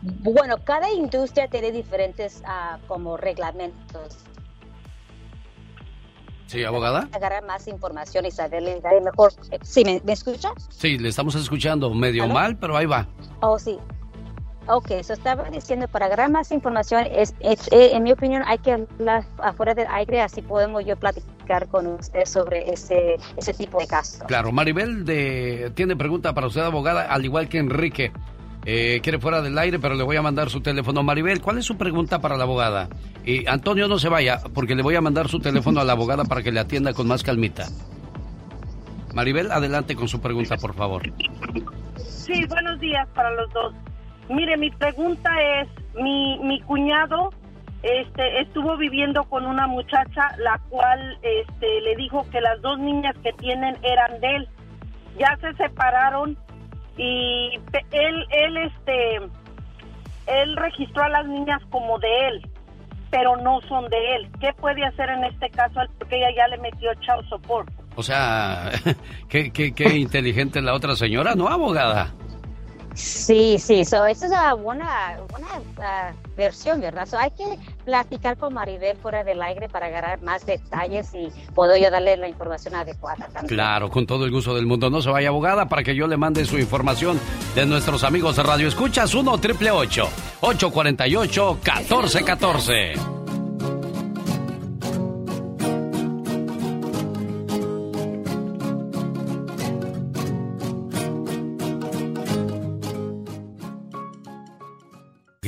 [0.00, 4.24] Bueno, cada industria tiene diferentes ah, como reglamentos.
[6.48, 7.08] Sí, abogada.
[7.12, 9.32] Agarrar más información y saberle dar mejor.
[9.62, 10.50] ¿Sí me, me escucha?
[10.70, 12.34] Sí, le estamos escuchando medio ¿Aló?
[12.34, 13.06] mal, pero ahí va.
[13.40, 13.78] Oh, sí.
[14.66, 18.58] Ok, eso estaba diciendo, para agarrar más información, es, es- eh, en mi opinión, hay
[18.58, 23.78] que hablar afuera del aire, así podemos yo platicar con usted sobre ese, ese tipo
[23.78, 24.22] de casos.
[24.26, 28.10] Claro, Maribel de, tiene pregunta para usted, abogada, al igual que Enrique.
[28.66, 31.02] Eh, quiere fuera del aire, pero le voy a mandar su teléfono.
[31.02, 32.90] Maribel, ¿cuál es su pregunta para la abogada?
[33.28, 36.24] Y Antonio, no se vaya, porque le voy a mandar su teléfono a la abogada
[36.24, 37.66] para que le atienda con más calmita.
[39.12, 41.02] Maribel, adelante con su pregunta, por favor.
[41.98, 43.74] Sí, buenos días para los dos.
[44.30, 45.30] Mire, mi pregunta
[45.60, 45.68] es,
[46.02, 47.28] mi, mi cuñado
[47.82, 53.14] este, estuvo viviendo con una muchacha la cual este, le dijo que las dos niñas
[53.22, 54.48] que tienen eran de él.
[55.18, 56.34] Ya se separaron
[56.96, 57.60] y
[57.90, 59.16] él, él, este,
[60.28, 62.50] él registró a las niñas como de él,
[63.10, 64.28] pero no son de él.
[64.40, 65.80] ¿Qué puede hacer en este caso?
[65.98, 67.68] Porque ella ya le metió child support.
[67.96, 68.70] O sea,
[69.28, 72.14] qué, qué, qué inteligente la otra señora, ¿no, abogada?
[72.98, 75.46] Sí, sí, so, esa es una buena, buena
[75.80, 77.06] ah, versión, ¿verdad?
[77.06, 81.76] So, hay que platicar con Maribel fuera del aire para agarrar más detalles y puedo
[81.76, 83.46] yo darle la información adecuada también.
[83.46, 84.90] Claro, con todo el gusto del mundo.
[84.90, 87.20] No se vaya, abogada, para que yo le mande su información
[87.54, 93.27] de nuestros amigos de Radio Escuchas 1 triple 848 1414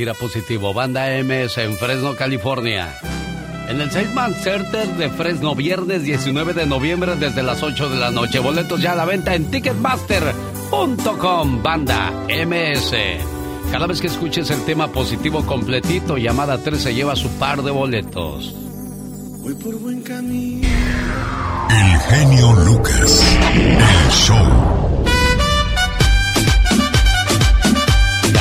[0.01, 0.73] gira positivo.
[0.73, 2.89] Banda MS en Fresno, California.
[3.69, 8.11] En el Salesman Center de Fresno, viernes 19 de noviembre desde las 8 de la
[8.11, 8.39] noche.
[8.39, 11.63] Boletos ya a la venta en Ticketmaster.com.
[11.63, 12.95] Banda MS.
[13.71, 17.71] Cada vez que escuches el tema positivo completito, llamada 3 se lleva su par de
[17.71, 18.55] boletos.
[19.43, 20.67] Voy por buen camino.
[21.69, 23.23] El genio Lucas.
[23.53, 24.90] El show.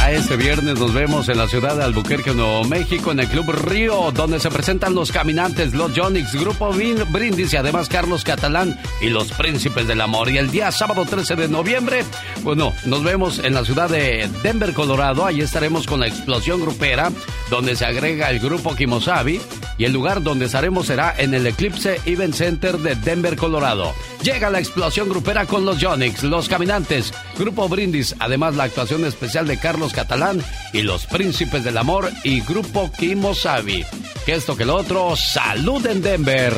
[0.10, 4.12] Este viernes nos vemos en la ciudad de Albuquerque, Nuevo México, en el Club Río,
[4.12, 9.32] donde se presentan los caminantes, los Jonix, Grupo Brindis y además Carlos Catalán y los
[9.32, 10.32] Príncipes del Amor.
[10.32, 12.04] Y el día sábado 13 de noviembre,
[12.42, 15.28] bueno, nos vemos en la ciudad de Denver, Colorado.
[15.28, 17.12] Ahí estaremos con la explosión grupera,
[17.52, 19.40] donde se agrega el Grupo Kimosabi.
[19.78, 23.94] Y el lugar donde estaremos será en el Eclipse Event Center de Denver, Colorado.
[24.24, 29.48] Llega la explosión grupera con los Jonix, los caminantes, Grupo Brindis, además la actuación especial
[29.48, 33.86] de Carlos Catalán y los Príncipes del Amor y Grupo Kimosabi.
[34.26, 36.54] Que esto que lo otro, salud en Denver.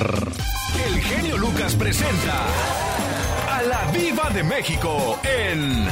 [0.85, 2.45] El genio Lucas presenta
[3.49, 5.87] a la Viva de México en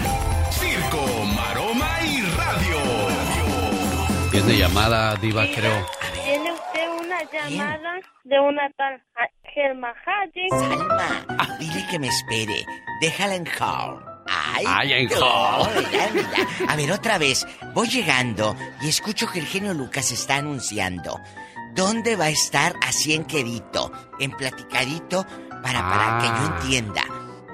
[0.51, 2.77] Circo, Maroma y Radio.
[4.29, 5.87] Tiene llamada, Diva, creo.
[6.23, 9.01] Tiene usted una llamada de una tal
[10.05, 10.49] Hadid.
[10.51, 12.63] Salma, dile que me espere.
[13.01, 14.08] Déjala en hall.
[14.31, 15.69] Ay, Ay, en no, hall.
[15.91, 16.71] mira, mira.
[16.71, 17.45] A ver, otra vez.
[17.73, 21.19] Voy llegando y escucho que el genio Lucas está anunciando.
[21.73, 23.91] ¿Dónde va a estar así en quedito?
[24.19, 25.25] En platicadito
[25.63, 26.59] para, para que yo Ah.
[26.61, 27.03] entienda.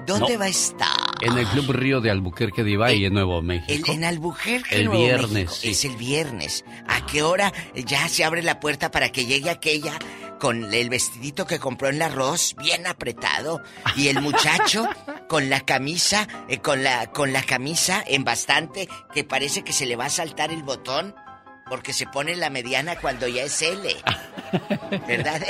[0.06, 0.38] ¿Dónde No.
[0.38, 0.88] va a estar?
[1.20, 3.90] En el Club Río de Albuquerque, Diva, y en Nuevo El, México.
[3.92, 5.54] en Albuquerque, El Nuevo viernes, México.
[5.54, 5.68] sí.
[5.70, 6.64] Es el viernes.
[6.88, 9.92] ¿A qué hora ya se abre la puerta para que llegue aquella
[10.38, 13.62] con el vestidito que compró en la Ross, bien apretado,
[13.96, 14.86] y el muchacho
[15.28, 19.86] con la camisa, eh, con la con la camisa en bastante que parece que se
[19.86, 21.14] le va a saltar el botón
[21.70, 23.88] porque se pone la mediana cuando ya es L.
[25.08, 25.42] ¿Verdad?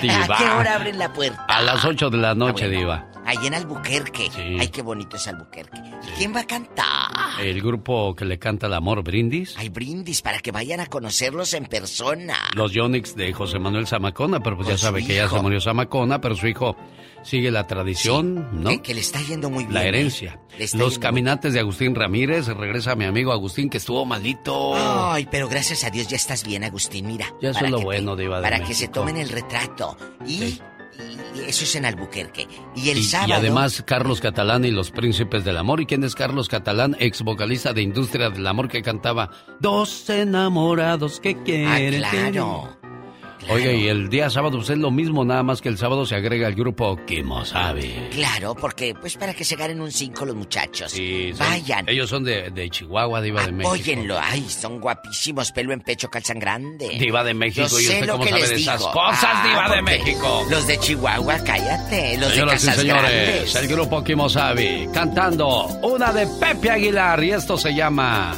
[0.00, 0.24] Diva.
[0.24, 1.44] ¿A qué hora abren la puerta?
[1.48, 3.06] A las 8 de la noche, Diva.
[3.26, 4.30] Ahí en Albuquerque.
[4.60, 5.78] Ay, qué bonito es Albuquerque.
[5.78, 7.10] ¿Y quién va a cantar?
[7.40, 9.56] El grupo que le canta el amor, Brindis.
[9.58, 12.36] Hay brindis para que vayan a conocerlos en persona.
[12.54, 15.60] Los Yonix de José Manuel Zamacona, pero pues ya su sabe que ya se murió
[15.60, 16.76] Zamacona, pero su hijo
[17.22, 18.70] sigue la tradición, ¿no?
[18.70, 19.74] Que, que le está yendo muy bien.
[19.74, 19.88] La ¿eh?
[19.88, 20.40] herencia.
[20.74, 24.74] Los caminantes de Agustín Ramírez, regresa mi amigo Agustín que estuvo malito.
[24.76, 27.06] Ay, pero gracias a Dios ya estás bien, Agustín.
[27.08, 27.26] Mira.
[27.42, 29.96] Ya eso es lo que te- bueno, Diva de Para que se tomen el retrato.
[30.26, 30.58] Y,
[31.34, 32.46] y eso es en Albuquerque.
[32.74, 33.30] Y el y, sábado.
[33.30, 35.80] y además Carlos Catalán y los Príncipes del Amor.
[35.80, 36.96] ¿Y quién es Carlos Catalán?
[36.98, 42.04] Ex vocalista de Industria del Amor que cantaba Dos enamorados que quieren.
[42.04, 42.85] Ah, claro.
[43.48, 46.14] Oiga, y el día sábado pues es lo mismo, nada más que el sábado se
[46.16, 48.08] agrega el grupo Kimosabi.
[48.10, 50.90] Claro, porque pues para que se ganen un 5 los muchachos.
[50.92, 51.88] Sí, son- Vayan.
[51.88, 53.72] Ellos son de, de Chihuahua, Diva de México.
[53.72, 56.96] Óyenlo, ay, son guapísimos, pelo en pecho, calzan grande.
[56.98, 58.92] Diva de México, Yo ¿y sé usted lo cómo que sabe les de esas digo.
[58.92, 60.46] cosas, Ah, Diva de México?
[60.50, 62.18] Los de Chihuahua, cállate.
[62.18, 63.54] Los Señoras de y señores, Grandes.
[63.54, 68.34] el grupo Kimosabi cantando una de Pepe Aguilar y esto se llama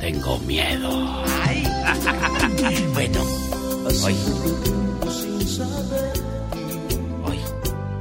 [0.00, 1.22] Tengo miedo.
[2.94, 3.20] bueno,
[3.86, 4.14] hoy.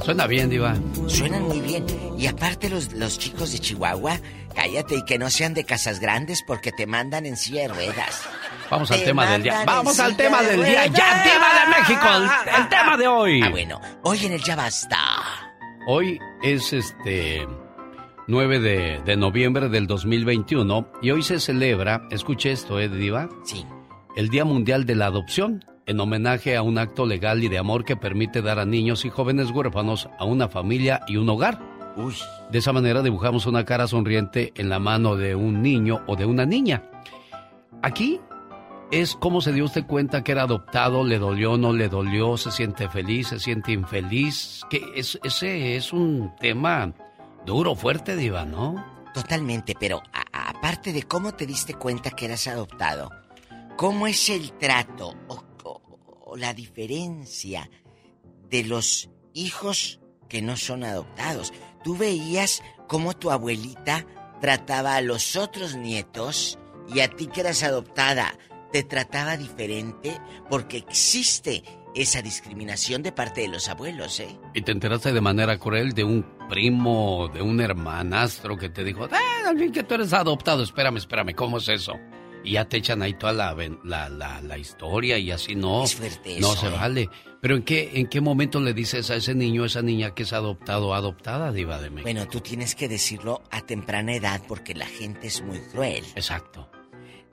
[0.03, 0.75] Suena bien, Diva.
[1.07, 1.85] Suenan muy bien.
[2.17, 4.19] Y aparte los, los chicos de Chihuahua,
[4.53, 8.23] cállate y que no sean de casas grandes porque te mandan en silla de ruedas.
[8.69, 9.63] Vamos al Te tema del día.
[9.65, 10.85] Vamos al tema de del día.
[10.87, 13.41] Ya, Diva de México, el, el tema de hoy.
[13.43, 14.97] Ah, bueno, hoy en el Ya Basta.
[15.85, 17.45] Hoy es este
[18.27, 23.29] 9 de, de noviembre del 2021 y hoy se celebra, escuche esto, ¿eh, Diva?
[23.43, 23.65] Sí.
[24.15, 27.83] El Día Mundial de la Adopción, en homenaje a un acto legal y de amor
[27.85, 31.59] que permite dar a niños y jóvenes huérfanos a una familia y un hogar.
[31.95, 32.15] Uy.
[32.49, 36.25] De esa manera dibujamos una cara sonriente en la mano de un niño o de
[36.25, 36.83] una niña.
[37.81, 38.19] Aquí
[38.91, 42.51] es cómo se dio usted cuenta que era adoptado, le dolió, no le dolió, se
[42.51, 44.61] siente feliz, se siente infeliz.
[44.69, 46.93] Que es, ese es un tema
[47.45, 48.83] duro, fuerte, Diva, ¿no?
[49.13, 53.09] Totalmente, pero a- a- aparte de cómo te diste cuenta que eras adoptado,
[53.77, 55.43] ¿cómo es el trato o,
[56.35, 57.69] la diferencia
[58.49, 59.99] de los hijos
[60.29, 61.53] que no son adoptados?
[61.83, 64.05] ¿Tú veías cómo tu abuelita
[64.41, 66.57] trataba a los otros nietos
[66.93, 68.37] y a ti que eras adoptada
[68.71, 70.19] te trataba diferente?
[70.49, 71.63] Porque existe
[71.95, 74.39] esa discriminación de parte de los abuelos, ¿eh?
[74.53, 79.07] Y te enteraste de manera cruel de un primo, de un hermanastro que te dijo,
[79.57, 81.93] fin que tú eres adoptado, espérame, espérame, ¿cómo es eso?
[82.43, 85.83] Y ya te echan ahí toda la, la, la, la historia y así no.
[85.85, 86.71] Es fuerte No eso, se ¿eh?
[86.71, 87.09] vale.
[87.41, 90.23] Pero ¿en qué, ¿en qué momento le dices a ese niño, a esa niña que
[90.23, 92.03] es adoptado o adoptada, Diva de México?
[92.03, 96.03] Bueno, tú tienes que decirlo a temprana edad porque la gente es muy cruel.
[96.15, 96.69] Exacto.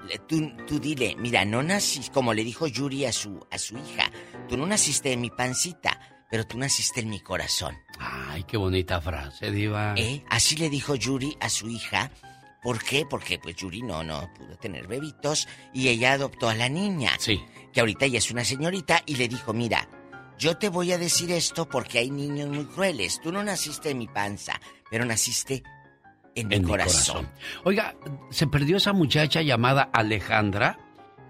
[0.09, 3.77] le- tú, tú dile, mira, no naciste, como le dijo Yuri a su, a su
[3.77, 4.11] hija,
[4.49, 6.01] tú no naciste en mi pancita,
[6.31, 7.77] pero tú naciste en mi corazón.
[7.99, 9.95] Ay, qué bonita frase, Diva.
[9.97, 10.25] ¿Eh?
[10.31, 12.11] Así le dijo Yuri a su hija.
[12.63, 13.07] ¿Por qué?
[13.09, 17.13] Porque pues Yuri no, no pudo tener bebitos y ella adoptó a la niña.
[17.19, 17.43] Sí.
[17.73, 19.89] Que ahorita ya es una señorita y le dijo, mira,
[20.39, 23.21] yo te voy a decir esto porque hay niños muy crueles.
[23.23, 24.61] Tú no naciste en mi panza,
[24.91, 25.63] pero naciste
[26.35, 27.27] en mi En mi corazón.
[27.27, 27.33] corazón.
[27.65, 27.95] Oiga,
[28.31, 30.79] se perdió esa muchacha llamada Alejandra,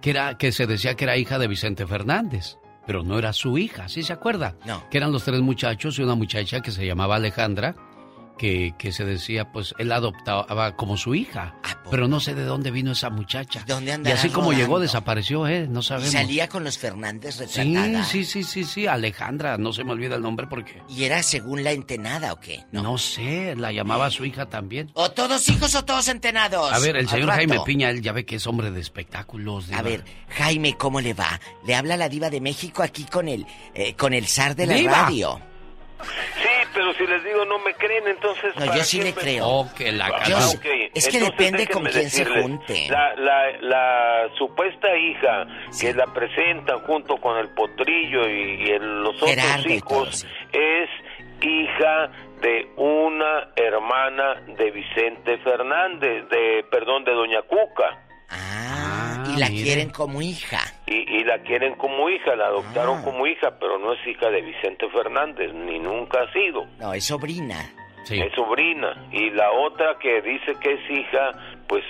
[0.01, 3.57] que era que se decía que era hija de Vicente Fernández, pero no era su
[3.59, 4.57] hija, ¿sí se acuerda?
[4.65, 4.89] No.
[4.90, 7.77] Que eran los tres muchachos y una muchacha que se llamaba Alejandra,
[8.40, 11.54] que, que se decía, pues él adoptaba como su hija,
[11.90, 13.64] pero no sé de dónde vino esa muchacha.
[13.66, 15.66] ¿Dónde Y andará así como llegó, desapareció, ¿eh?
[15.68, 16.10] No Y sabemos.
[16.10, 18.02] salía con los Fernández retratada.
[18.04, 20.80] sí, sí, sí, sí, Alejandra, no se me olvida el nombre porque...
[20.88, 22.64] ¿Y era según la entenada o qué?
[22.72, 24.90] No, sé, la llamaba su hija también.
[24.94, 26.72] ¿O todos hijos o todos entenados?
[26.72, 27.28] A ver, el señor.
[27.28, 29.70] Jaime Piña, él ya ve que es hombre de espectáculos.
[29.72, 31.38] A ver, Jaime, ¿cómo le va?
[31.66, 33.44] Le habla la diva de México aquí con el,
[33.74, 34.92] eh, con el zar de la ¡Diva!
[35.02, 35.38] radio.
[36.02, 38.55] Sí, pero si les digo no me creen, entonces...
[38.56, 39.47] No, ¿para yo sí le me- creo.
[39.47, 42.86] Oh, que la Ah, Yo- es que Entonces, depende con quién se junte.
[42.90, 45.47] La, la, la supuesta hija
[45.80, 50.88] que la presentan junto con el potrillo y, y el- los otros Gerardo hijos es
[51.42, 52.10] hija
[52.42, 57.98] de una hermana de Vicente Fernández, de perdón, de Doña Cuca.
[58.30, 58.89] Ah,
[59.36, 60.59] y la quieren como hija.
[60.86, 63.05] Y, y la quieren como hija, la adoptaron Ah.
[63.05, 66.66] como hija, pero no es hija de Vicente Fernández, ni nunca ha sido.
[66.78, 67.70] No, es sobrina.
[68.11, 69.09] Es sobrina.
[69.12, 71.31] Y la otra que dice que es hija,
[71.69, 71.85] pues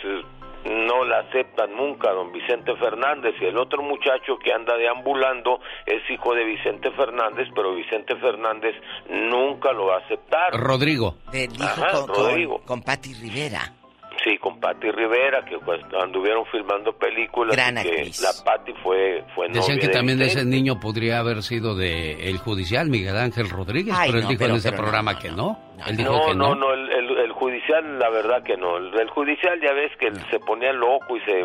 [0.64, 3.34] no la aceptan nunca, don Vicente Fernández.
[3.40, 8.74] Y el otro muchacho que anda deambulando es hijo de Vicente Fernández, pero Vicente Fernández
[9.08, 10.52] nunca lo va a aceptar.
[10.52, 11.16] Rodrigo.
[11.32, 12.60] Del hijo Ajá, con, con- Rodrigo.
[12.66, 13.72] con Patti Rivera.
[14.22, 18.20] Sí, con Patti Rivera, que pues, anduvieron filmando películas Gran y que actriz.
[18.20, 20.40] la Patti fue, fue Decían novia que de también Vicente.
[20.40, 24.30] ese niño podría haber sido de el judicial Miguel Ángel Rodríguez, Ay, pero él no,
[24.30, 25.58] dijo pero- en ese no, programa que no.
[25.86, 26.48] Él dijo no, que no.
[26.50, 28.76] no, no, el, el- el judicial, la verdad que no.
[28.76, 31.42] El, el judicial ya ves que se ponía loco y se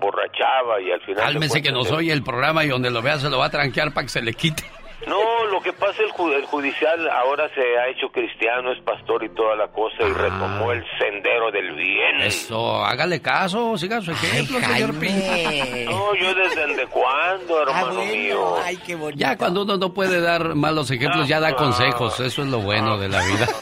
[0.00, 1.24] borrachaba y al final...
[1.24, 3.92] Cálmese que nos oye el programa y donde lo vea se lo va a tranquear
[3.92, 4.64] para que se le quite.
[5.06, 9.22] No, lo que pasa el, ju- el judicial ahora se ha hecho cristiano, es pastor
[9.24, 12.22] y toda la cosa y retomó el sendero del bien.
[12.22, 15.84] Eso, hágale caso, siga su ejemplo, señor Piña.
[15.90, 18.56] No, yo desde cuándo, hermano mío.
[18.64, 19.18] Ay, qué bonito.
[19.20, 21.54] Ya cuando uno no puede dar malos ejemplos, ya da Ah.
[21.56, 22.18] consejos.
[22.20, 23.46] Eso es lo bueno de la vida.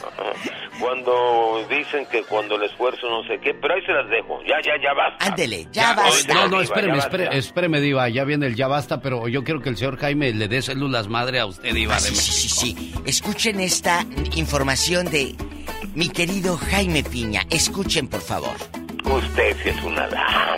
[0.79, 4.41] Cuando dicen que cuando el esfuerzo no sé qué, pero ahí se las dejo.
[4.43, 5.25] Ya, ya, ya basta.
[5.27, 6.09] Ándele, Ya, No, no,
[6.49, 7.37] Diva, espéreme, ya espéreme, basta.
[7.39, 8.09] espéreme, Diva.
[8.09, 11.07] Ya viene el ya basta, pero yo quiero que el señor Jaime le dé células
[11.25, 11.95] madre a usted, Diva.
[11.95, 12.93] Ah, de sí, sí, sí, sí.
[13.05, 15.35] Escuchen esta información de
[15.95, 17.47] mi querido Jaime Piña.
[17.49, 18.84] Escuchen, por favor.
[19.05, 20.57] Usted sí es una dama.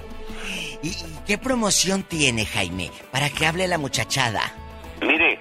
[0.82, 0.94] ¿Y, y
[1.26, 2.90] qué promoción tiene, Jaime?
[3.10, 4.40] Para que hable la muchachada.
[5.02, 5.40] Mire,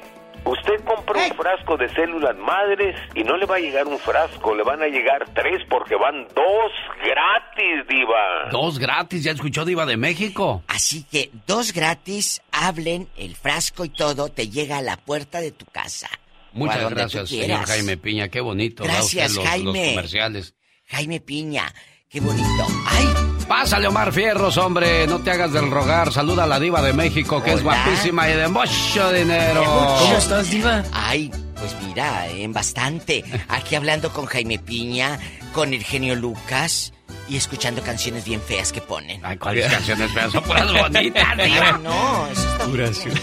[0.49, 4.55] usted compra un frasco de células madres y no le va a llegar un frasco,
[4.55, 6.71] le van a llegar tres porque van dos
[7.03, 8.49] gratis, diva.
[8.51, 10.63] Dos gratis, ya escuchó Diva de México.
[10.67, 15.51] Así que dos gratis, hablen, el frasco y todo te llega a la puerta de
[15.51, 16.09] tu casa.
[16.53, 17.65] Muchas gracias, señor.
[17.65, 18.83] Jaime Piña, qué bonito.
[18.83, 19.89] Gracias, usted los, los Jaime.
[19.95, 20.55] comerciales.
[20.87, 21.71] Jaime Piña,
[22.09, 22.65] qué bonito.
[22.87, 23.28] ¡Ay!
[23.49, 26.13] Pásale, Omar Fierros, hombre, no te hagas del rogar.
[26.13, 29.63] Saluda a la Diva de México, que es guapísima y de mucho dinero.
[29.99, 30.83] ¿Cómo estás, Diva?
[30.93, 33.25] Ay, pues mira, en bastante.
[33.47, 35.19] Aquí hablando con Jaime Piña,
[35.51, 36.93] con el genio Lucas
[37.27, 39.19] y escuchando canciones bien feas que ponen.
[39.25, 40.31] Ay, ¿cuáles canciones feas?
[40.31, 41.79] Son puras bonitas, Diva.
[41.83, 43.03] No, eso está Puras.
[43.03, 43.17] bien.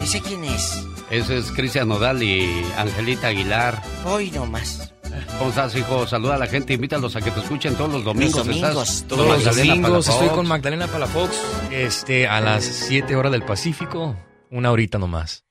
[0.00, 0.82] ¿Ese quién es?
[1.10, 3.82] Ese es Cristian Nodal y Angelita Aguilar.
[4.06, 4.92] Hoy nomás.
[5.38, 6.06] ¿Cómo estás, hijo?
[6.06, 8.44] Saluda a la gente, invítalos a que te escuchen todos los domingos.
[8.44, 10.22] domingos, ¿Estás todos los Magdalena domingos Palafox?
[10.22, 11.36] estoy con Magdalena Palafox
[11.70, 14.16] este, a las 7 horas del Pacífico,
[14.50, 15.44] una horita nomás.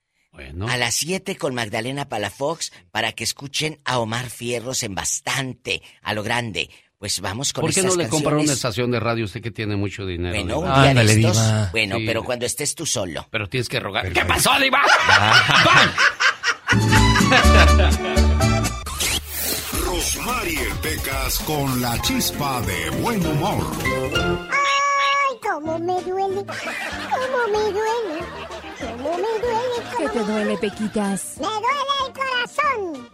[0.70, 6.14] A las 7 con Magdalena Palafox para que escuchen a Omar Fierros en bastante, a
[6.14, 6.70] lo grande.
[7.00, 9.52] Pues vamos con ¿Por qué no estas le compra una estación de radio usted que
[9.52, 10.36] tiene mucho dinero?
[10.36, 11.70] Bueno, un día de Ándale, estos, Diva.
[11.72, 12.04] Bueno, Sí.
[12.06, 13.26] pero cuando estés tú solo.
[13.32, 14.12] Pero tienes que rogar.
[14.12, 14.82] ¿Qué pasó, Diva?
[20.18, 23.64] Rosmarie Pecas con la chispa de buen humor.
[24.50, 28.26] Ay, cómo me duele, cómo me duele,
[28.80, 29.78] cómo me duele.
[29.98, 31.34] ¿Qué cómo te me- duele, Pequitas?
[31.38, 33.10] Me duele el corazón.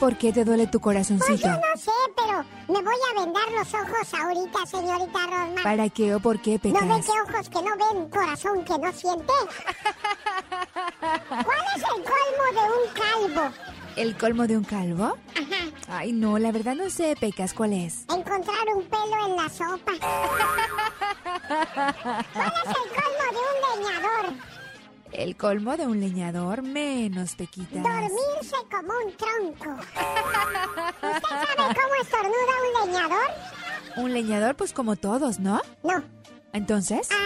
[0.00, 1.48] ¿Por qué te duele tu Pues corazoncito?
[1.48, 5.62] yo no sé, pero me voy a vendar los ojos ahorita, señorita Rosmar.
[5.62, 7.06] ¿Para qué o por qué, ¿No ven Pecas?
[7.06, 9.32] que ojos que no ven, corazón que no siente?
[11.00, 13.54] ¿Cuál es el colmo de un calvo?
[13.98, 15.18] ¿El colmo de un calvo?
[15.88, 18.02] Ay, no, la verdad no sé, Pecas, ¿cuál es?
[18.02, 19.90] Encontrar un pelo en la sopa.
[22.32, 24.24] ¿Cuál es el colmo de un leñador?
[25.10, 27.82] El colmo de un leñador, menos, Pequitas.
[27.82, 29.70] Dormirse como un tronco.
[29.80, 33.28] ¿Usted sabe cómo estornuda un leñador?
[33.96, 35.60] Un leñador, pues como todos, ¿no?
[35.82, 36.04] No.
[36.52, 37.08] ¿Entonces?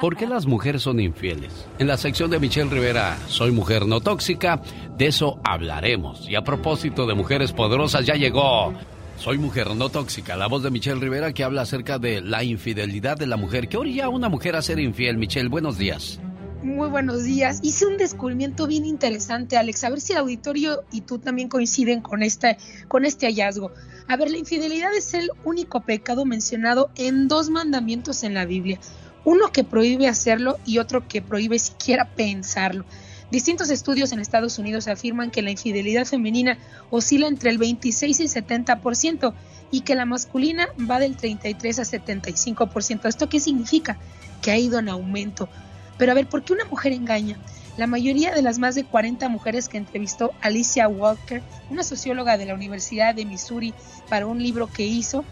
[0.00, 1.66] ¿Por qué las mujeres son infieles?
[1.78, 4.62] En la sección de Michelle Rivera, Soy mujer no tóxica,
[4.96, 6.28] de eso hablaremos.
[6.28, 8.72] Y a propósito de mujeres poderosas, ya llegó.
[9.16, 13.16] Soy mujer no tóxica, la voz de Michelle Rivera que habla acerca de la infidelidad
[13.16, 13.68] de la mujer.
[13.68, 15.18] ¿Qué orilla a una mujer a ser infiel?
[15.18, 16.20] Michelle, buenos días.
[16.62, 17.60] Muy buenos días.
[17.62, 19.84] Hice un descubrimiento bien interesante, Alex.
[19.84, 22.58] A ver si el auditorio y tú también coinciden con este,
[22.88, 23.72] con este hallazgo.
[24.08, 28.80] A ver, la infidelidad es el único pecado mencionado en dos mandamientos en la Biblia.
[29.22, 32.86] Uno que prohíbe hacerlo y otro que prohíbe siquiera pensarlo.
[33.30, 36.56] Distintos estudios en Estados Unidos afirman que la infidelidad femenina
[36.88, 39.34] oscila entre el 26 y 70%
[39.70, 43.06] y que la masculina va del 33 a 75%.
[43.06, 43.98] ¿Esto qué significa?
[44.40, 45.50] Que ha ido en aumento.
[45.98, 47.38] Pero a ver, ¿por qué una mujer engaña?
[47.78, 52.44] La mayoría de las más de 40 mujeres que entrevistó Alicia Walker, una socióloga de
[52.44, 53.72] la Universidad de Missouri,
[54.08, 55.24] para un libro que hizo,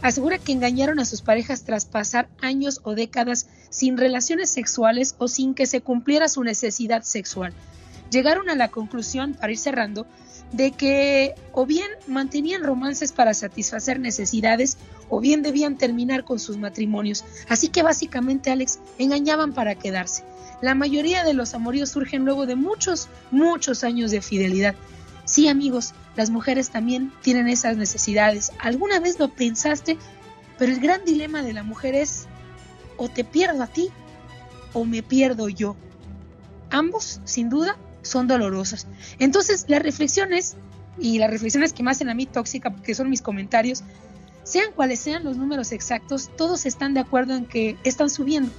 [0.00, 5.28] asegura que engañaron a sus parejas tras pasar años o décadas sin relaciones sexuales o
[5.28, 7.52] sin que se cumpliera su necesidad sexual.
[8.10, 10.06] Llegaron a la conclusión, para ir cerrando,
[10.52, 14.78] de que o bien mantenían romances para satisfacer necesidades
[15.10, 17.26] o bien debían terminar con sus matrimonios.
[17.46, 20.29] Así que básicamente, Alex, engañaban para quedarse.
[20.60, 24.74] La mayoría de los amoríos surgen luego de muchos, muchos años de fidelidad.
[25.24, 28.52] Sí, amigos, las mujeres también tienen esas necesidades.
[28.58, 29.96] ¿Alguna vez lo pensaste?
[30.58, 32.26] Pero el gran dilema de la mujer es,
[32.96, 33.90] o te pierdo a ti,
[34.72, 35.76] o me pierdo yo.
[36.70, 38.86] Ambos, sin duda, son dolorosos.
[39.18, 40.56] Entonces, las reflexiones,
[40.98, 43.82] y las reflexiones que me hacen a mí tóxica, porque son mis comentarios,
[44.42, 48.50] sean cuales sean los números exactos, todos están de acuerdo en que están subiendo.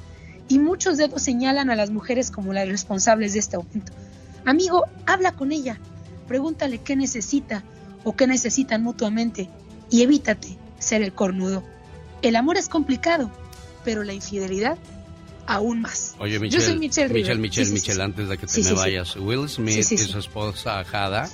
[0.47, 3.93] Y muchos dedos señalan a las mujeres como las responsables de este aumento.
[4.45, 5.79] Amigo, habla con ella,
[6.27, 7.63] pregúntale qué necesita
[8.03, 9.49] o qué necesitan mutuamente
[9.89, 11.63] y evítate ser el cornudo.
[12.21, 13.31] El amor es complicado,
[13.83, 14.77] pero la infidelidad
[15.47, 16.15] aún más.
[16.19, 16.61] Oye, Michelle.
[16.61, 17.13] Yo soy Michelle.
[17.13, 17.89] Michelle, Michelle, Sí, sí, sí.
[17.89, 19.15] Michelle, antes de que te me vayas.
[19.15, 21.29] Will Smith y su esposa Jada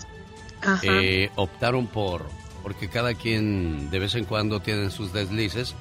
[0.84, 2.25] eh, optaron por.
[2.63, 5.75] Porque cada quien de vez en cuando tienen sus deslices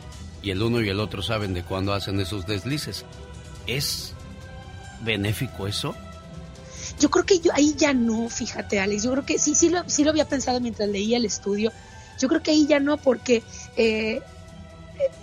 [0.47, 3.05] y el uno y el otro saben de cuándo hacen esos deslices.
[3.67, 4.15] ¿Es
[5.01, 5.97] benéfico eso?
[7.01, 9.03] Yo creo que yo ahí ya no, fíjate, Alex.
[9.03, 11.73] Yo creo que sí, sí lo, sí lo había pensado mientras leía el estudio.
[12.21, 13.43] Yo creo que ahí ya no, porque
[13.77, 14.23] eh,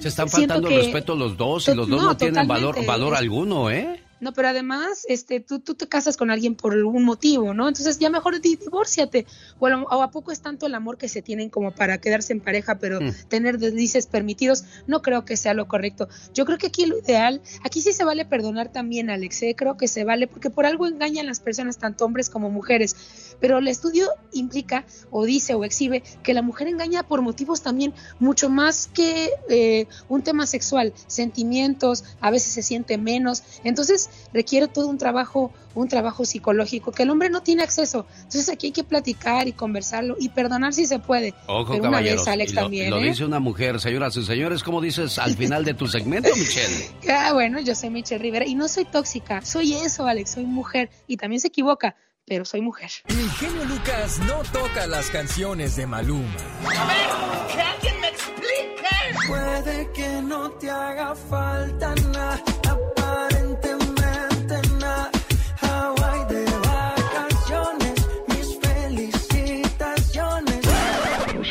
[0.01, 3.15] Se están faltando el respeto los dos y los dos no, no, tienen valor, valor
[3.15, 4.02] alguno, ¿eh?
[4.23, 7.67] No, pero además, este, tú, tú te casas con alguien por algún motivo, ¿no?
[7.67, 9.25] Entonces ya mejor di- divórciate.
[9.59, 11.97] O a, lo- o a poco es tanto el amor que se tienen como para
[11.99, 13.09] quedarse en pareja, pero Mm.
[13.27, 16.07] tener deslices permitidos, no creo que sea lo correcto.
[16.33, 19.55] Yo creo que aquí lo ideal, aquí sí se vale perdonar también, Alex, ¿eh?
[19.57, 22.95] creo que se vale, porque por algo engañan las personas, tanto hombres como mujeres.
[23.41, 27.93] Pero el estudio implica, o dice, o exhibe, que la mujer engaña por motivos también
[28.19, 33.43] mucho más que eh, un tema sexual, sentimientos, a veces se siente menos.
[33.63, 38.05] Entonces requiere todo un trabajo, un trabajo psicológico que el hombre no tiene acceso.
[38.17, 41.33] Entonces aquí hay que platicar y conversarlo y perdonar si se puede.
[41.47, 43.05] Ojo, Pero una vez, Alex, lo, también, lo ¿eh?
[43.05, 44.63] dice una mujer, señoras y señores.
[44.63, 46.89] ¿Cómo dices al final de tu segmento, Michelle?
[47.09, 50.89] Ah, bueno, yo soy Michelle Rivera y no soy tóxica, soy eso, Alex, soy mujer
[51.07, 51.95] y también se equivoca,
[52.25, 52.89] pero soy mujer.
[53.07, 56.35] El genio Lucas no toca las canciones de Maluma.
[56.65, 59.27] A ver, que alguien me explique.
[59.27, 62.43] Puede que no te haga falta nada,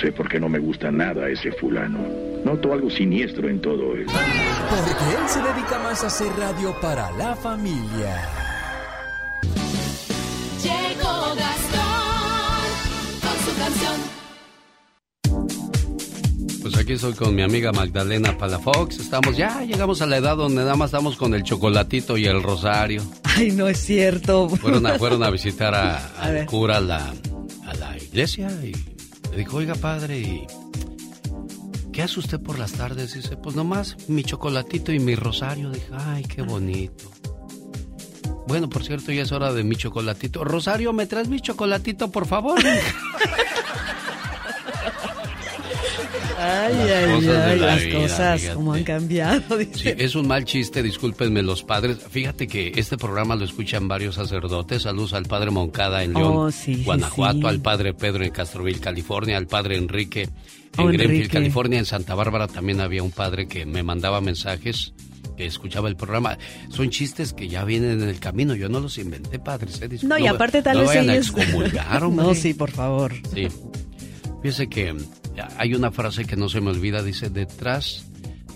[0.02, 2.00] sé por qué no me gusta nada ese fulano.
[2.44, 4.12] Noto algo siniestro en todo esto.
[4.68, 8.28] Porque él se dedica más a hacer radio para la familia.
[10.60, 12.64] Llegó Gastón
[13.22, 14.00] con su canción.
[16.62, 18.98] Pues aquí estoy con mi amiga Magdalena Palafox.
[18.98, 22.42] Estamos ya, llegamos a la edad donde nada más estamos con el chocolatito y el
[22.42, 23.02] rosario.
[23.22, 24.48] Ay, no es cierto.
[24.48, 27.14] Fueron a, fueron a visitar a, al cura a la,
[27.66, 28.91] a la iglesia y
[29.32, 30.46] le dijo, oiga padre, ¿y
[31.92, 33.14] ¿qué hace usted por las tardes?
[33.14, 35.70] Dice, pues nomás mi chocolatito y mi rosario.
[35.70, 37.10] Dije, ay, qué bonito.
[38.46, 40.44] Bueno, por cierto, ya es hora de mi chocolatito.
[40.44, 42.60] Rosario, ¿me traes mi chocolatito, por favor?
[46.42, 49.42] Ay, ay, ay, las cosas como han cambiado.
[49.74, 51.98] Sí, es un mal chiste, discúlpenme los padres.
[52.10, 54.82] Fíjate que este programa lo escuchan varios sacerdotes.
[54.82, 57.46] Saludos al padre Moncada en León, Oh, sí, Guanajuato, sí.
[57.46, 60.30] al padre Pedro en Castroville, California, al padre Enrique en
[60.78, 61.28] Oh, Greenfield, Enrique.
[61.28, 61.78] California.
[61.78, 64.94] En Santa Bárbara también había un padre que me mandaba mensajes
[65.36, 66.36] que escuchaba el programa.
[66.70, 68.54] Son chistes que ya vienen en el camino.
[68.54, 69.80] Yo no los inventé, padres.
[69.80, 69.88] ¿eh?
[70.02, 72.26] No, y aparte tal no vez a ellos- excomulgar, hombre.
[72.26, 73.12] No, sí, por favor.
[73.34, 73.48] Sí.
[74.42, 74.98] Fíjese que mm,
[75.56, 78.06] hay una frase que no se me olvida, dice, detrás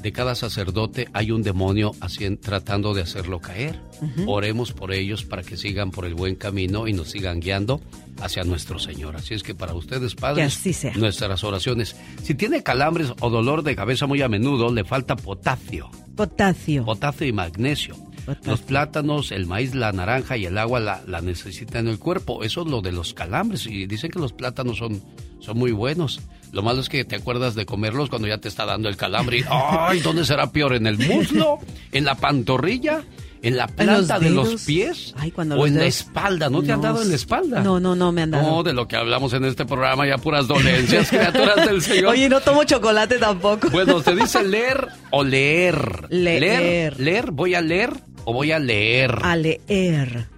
[0.03, 1.93] de cada sacerdote hay un demonio
[2.41, 3.81] tratando de hacerlo caer.
[4.27, 7.81] Oremos por ellos para que sigan por el buen camino y nos sigan guiando
[8.21, 9.17] hacia nuestro Señor.
[9.17, 10.61] Así es que para ustedes, padres,
[10.97, 11.97] nuestras oraciones.
[12.23, 15.91] Si tiene calambres o dolor de cabeza muy a menudo, le falta potasio.
[16.15, 16.85] Potasio.
[16.85, 17.97] Potasio y magnesio.
[18.45, 22.43] Los plátanos, el maíz, la naranja y el agua la, la necesitan en el cuerpo.
[22.43, 23.67] Eso es lo de los calambres.
[23.67, 25.03] Y dicen que los plátanos son,
[25.41, 26.21] son muy buenos.
[26.53, 29.39] Lo malo es que te acuerdas de comerlos cuando ya te está dando el calambre.
[29.39, 30.01] Y, ¡Ay!
[30.01, 30.75] ¿Dónde será peor?
[30.75, 31.59] ¿En el muslo?
[31.93, 33.03] ¿En la pantorrilla?
[33.43, 35.15] ¿En la ¿En los planta de los pies?
[35.19, 36.51] Ay, cuando ¿O los en la espalda?
[36.51, 37.61] ¿No te han dado en la espalda?
[37.61, 38.51] No, no, no me han dado.
[38.51, 42.07] No, de lo que hablamos en este programa, ya puras dolencias, criaturas del Señor.
[42.07, 43.71] Oye, no tomo chocolate tampoco.
[43.71, 46.07] Bueno, ¿te dice leer o leer?
[46.11, 46.41] Leer.
[46.41, 47.93] Leer, leer, voy a leer
[48.27, 49.19] o voy a leer.
[49.23, 50.29] A leer.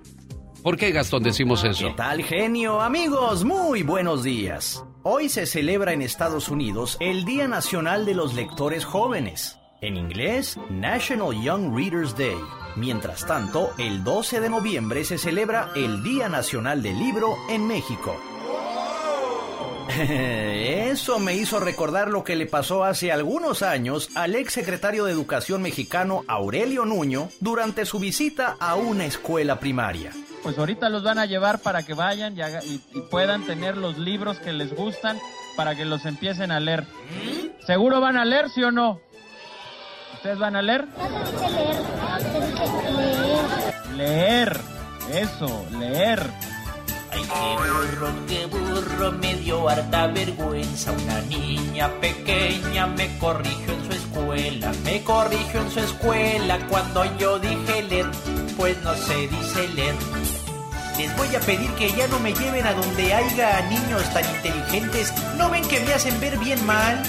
[0.62, 1.88] ¿Por qué, Gastón, decimos eso?
[1.88, 2.80] ¿Qué tal, genio?
[2.80, 4.84] Amigos, muy buenos días.
[5.02, 9.58] Hoy se celebra en Estados Unidos el Día Nacional de los Lectores Jóvenes.
[9.80, 12.36] En inglés, National Young Readers Day.
[12.76, 18.14] Mientras tanto, el 12 de noviembre se celebra el Día Nacional del Libro en México.
[19.98, 25.12] Eso me hizo recordar lo que le pasó hace algunos años al ex secretario de
[25.12, 30.12] Educación mexicano Aurelio Nuño durante su visita a una escuela primaria.
[30.42, 33.76] Pues ahorita los van a llevar para que vayan y, haga- y- y puedan tener
[33.76, 35.18] los libros que les gustan
[35.56, 36.84] para que los empiecen a leer.
[37.66, 39.00] ¿Seguro van a leer, sí o no?
[40.14, 40.86] ¿Ustedes van a leer?
[43.96, 44.60] Leer.
[45.12, 46.20] Eso, leer.
[47.18, 50.92] Ay, qué burro, qué burro, me dio harta vergüenza.
[50.92, 57.38] Una niña pequeña me corrigió en su escuela, me corrigió en su escuela cuando yo
[57.38, 58.06] dije leer,
[58.56, 59.94] pues no se dice leer.
[60.96, 65.12] Les voy a pedir que ya no me lleven a donde haya niños tan inteligentes.
[65.36, 67.00] ¿No ven que me hacen ver bien mal?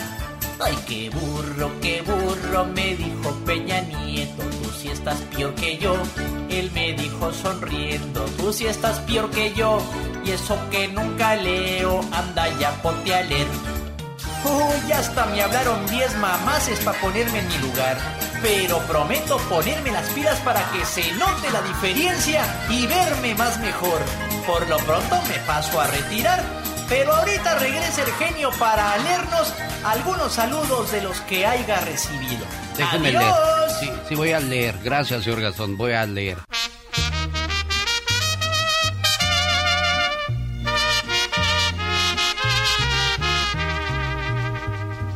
[0.59, 4.43] Ay, qué burro, qué burro, me dijo Peña Nieto,
[4.79, 5.95] sí estás peor que yo.
[6.49, 9.81] Él me dijo sonriendo, tú sí estás peor que yo.
[10.23, 13.47] Y eso que nunca leo, anda ya ponte a leer.
[14.45, 17.97] Uy, hasta me hablaron 10 mamases para ponerme en mi lugar.
[18.41, 23.99] Pero prometo ponerme las pilas para que se note la diferencia y verme más mejor.
[24.47, 26.41] Por lo pronto me paso a retirar.
[26.87, 29.53] Pero ahorita regresa el genio para leernos
[29.83, 32.45] algunos saludos de los que haya recibido.
[32.77, 33.23] Déjeme Adiós.
[33.23, 33.68] leer.
[33.79, 34.75] Sí, sí, voy a leer.
[34.83, 35.77] Gracias, señor Gastón.
[35.77, 36.37] Voy a leer.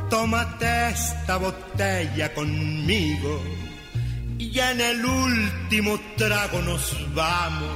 [0.10, 3.42] Tómate esta botella conmigo
[4.38, 7.70] y en el último trago nos vamos.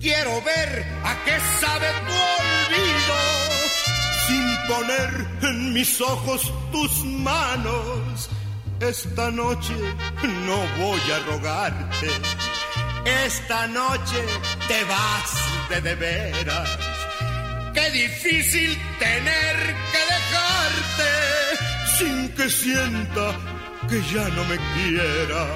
[0.00, 2.12] Quiero ver a qué sabe tu
[2.42, 3.16] olvido
[4.26, 8.30] sin poner en mis ojos tus manos.
[8.80, 9.74] Esta noche
[10.46, 12.08] no voy a rogarte.
[13.24, 14.22] Esta noche
[14.68, 16.68] te vas de veras.
[17.72, 19.56] Qué difícil tener
[19.92, 21.10] que dejarte
[21.98, 23.34] sin que sienta
[23.88, 25.48] que ya no me quieras.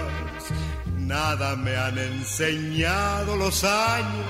[0.96, 4.26] Nada me han enseñado los años.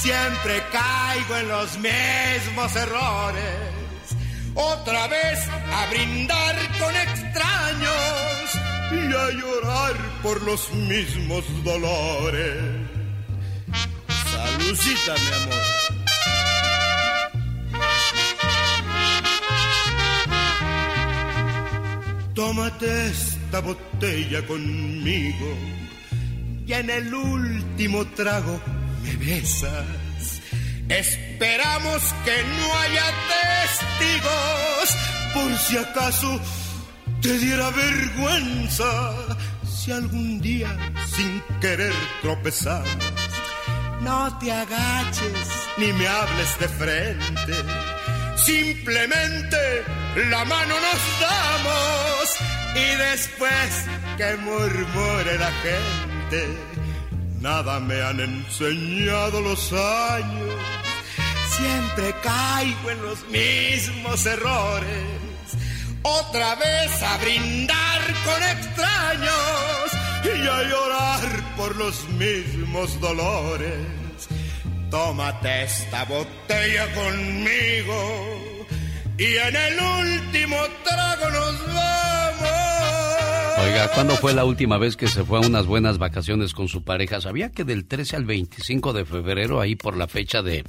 [0.00, 3.81] Siempre caigo en los mismos errores.
[4.54, 7.92] Otra vez a brindar con extraños
[8.92, 12.62] y a llorar por los mismos dolores.
[14.30, 15.92] Salucita, mi amor.
[22.34, 25.46] Tómate esta botella conmigo
[26.66, 28.60] y en el último trago
[29.02, 29.84] me besas.
[30.98, 34.96] Esperamos que no haya testigos
[35.32, 36.40] por si acaso
[37.22, 39.14] te diera vergüenza
[39.64, 40.68] si algún día
[41.16, 42.96] sin querer tropezamos.
[44.02, 45.48] No te agaches
[45.78, 47.54] ni me hables de frente.
[48.36, 49.84] Simplemente
[50.30, 52.22] la mano nos damos
[52.74, 53.86] y después
[54.18, 56.72] que murmure la gente.
[57.40, 60.81] Nada me han enseñado los años.
[61.56, 65.22] Siempre caigo en los mismos errores.
[66.02, 69.92] Otra vez a brindar con extraños
[70.24, 73.86] y a llorar por los mismos dolores.
[74.90, 78.66] Tómate esta botella conmigo
[79.18, 82.48] y en el último trago nos vamos.
[83.58, 86.82] Oiga, ¿cuándo fue la última vez que se fue a unas buenas vacaciones con su
[86.82, 87.20] pareja?
[87.20, 90.64] ¿Sabía que del 13 al 25 de febrero, ahí por la fecha de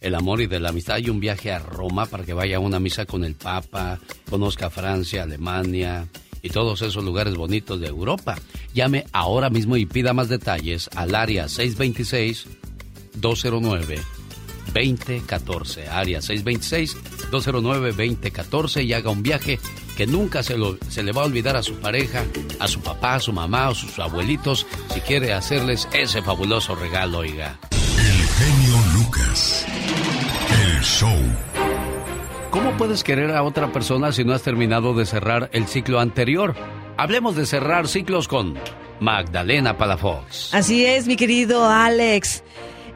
[0.00, 2.60] el amor y de la amistad, hay un viaje a Roma para que vaya a
[2.60, 3.98] una misa con el Papa,
[4.30, 6.08] conozca Francia, Alemania
[6.42, 8.36] y todos esos lugares bonitos de Europa?
[8.74, 12.46] Llame ahora mismo y pida más detalles al área 626
[13.14, 13.98] 209
[14.72, 19.58] 2014, área 626-209-2014 y haga un viaje
[19.96, 22.26] que nunca se, le va a olvidar a su pareja,
[22.60, 27.18] a su papá, a su mamá o sus abuelitos, si quiere hacerles ese fabuloso regalo,
[27.18, 27.58] oiga.
[27.72, 28.76] El genio
[29.08, 29.64] Lucas.
[30.50, 31.16] El show.
[32.50, 36.54] ¿Cómo puedes querer a otra persona si no has terminado de cerrar el ciclo anterior?
[36.98, 38.58] Hablemos de cerrar ciclos con
[39.00, 40.52] Magdalena Palafox.
[40.52, 42.42] Así es, mi querido Alex.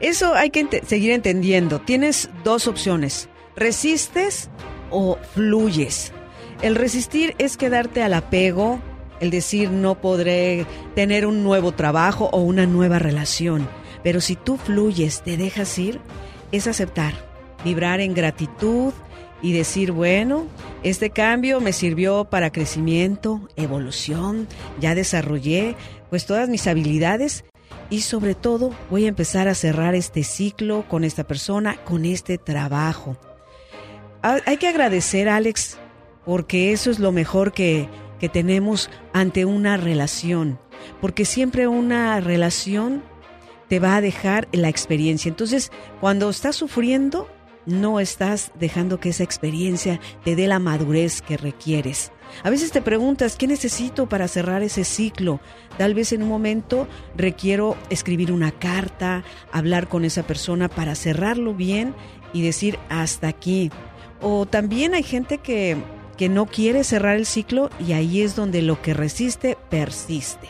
[0.01, 1.79] Eso hay que seguir entendiendo.
[1.79, 3.27] Tienes dos opciones.
[3.55, 4.51] Resistes
[4.91, 6.13] o fluyes.
[6.61, 8.79] El resistir es quedarte al apego,
[9.19, 13.67] el decir no podré tener un nuevo trabajo o una nueva relación.
[14.03, 15.99] Pero si tú fluyes, te dejas ir,
[16.51, 17.13] es aceptar,
[17.63, 18.93] vibrar en gratitud
[19.41, 20.45] y decir, bueno,
[20.83, 24.47] este cambio me sirvió para crecimiento, evolución,
[24.79, 25.75] ya desarrollé
[26.09, 27.43] pues todas mis habilidades
[27.89, 32.37] y sobre todo voy a empezar a cerrar este ciclo con esta persona, con este
[32.37, 33.17] trabajo.
[34.21, 35.77] Hay que agradecer, Alex,
[36.25, 37.89] porque eso es lo mejor que,
[38.19, 40.59] que tenemos ante una relación,
[41.01, 43.03] porque siempre una relación
[43.69, 45.29] te va a dejar la experiencia.
[45.29, 47.27] Entonces, cuando estás sufriendo,
[47.65, 52.11] no estás dejando que esa experiencia te dé la madurez que requieres.
[52.43, 55.39] A veces te preguntas, ¿qué necesito para cerrar ese ciclo?
[55.77, 61.53] Tal vez en un momento requiero escribir una carta, hablar con esa persona para cerrarlo
[61.53, 61.93] bien
[62.33, 63.71] y decir hasta aquí.
[64.19, 65.77] O también hay gente que,
[66.17, 70.47] que no quiere cerrar el ciclo y ahí es donde lo que resiste persiste.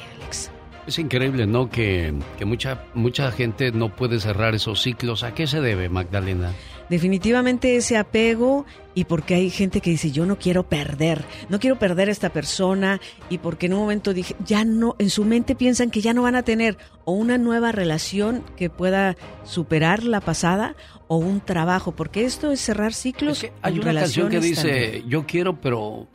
[0.86, 1.70] Es increíble, ¿no?
[1.70, 5.24] Que, que mucha, mucha gente no puede cerrar esos ciclos.
[5.24, 6.52] ¿A qué se debe, Magdalena?
[6.90, 11.80] definitivamente ese apego y porque hay gente que dice yo no quiero perder, no quiero
[11.80, 15.56] perder a esta persona y porque en un momento dije ya no, en su mente
[15.56, 20.22] piensan que ya no van a tener o una nueva relación que pueda superar la
[20.22, 20.76] pasada
[21.08, 23.46] o un trabajo, porque esto es cerrar ciclos.
[23.62, 26.08] hay una canción que dice yo quiero pero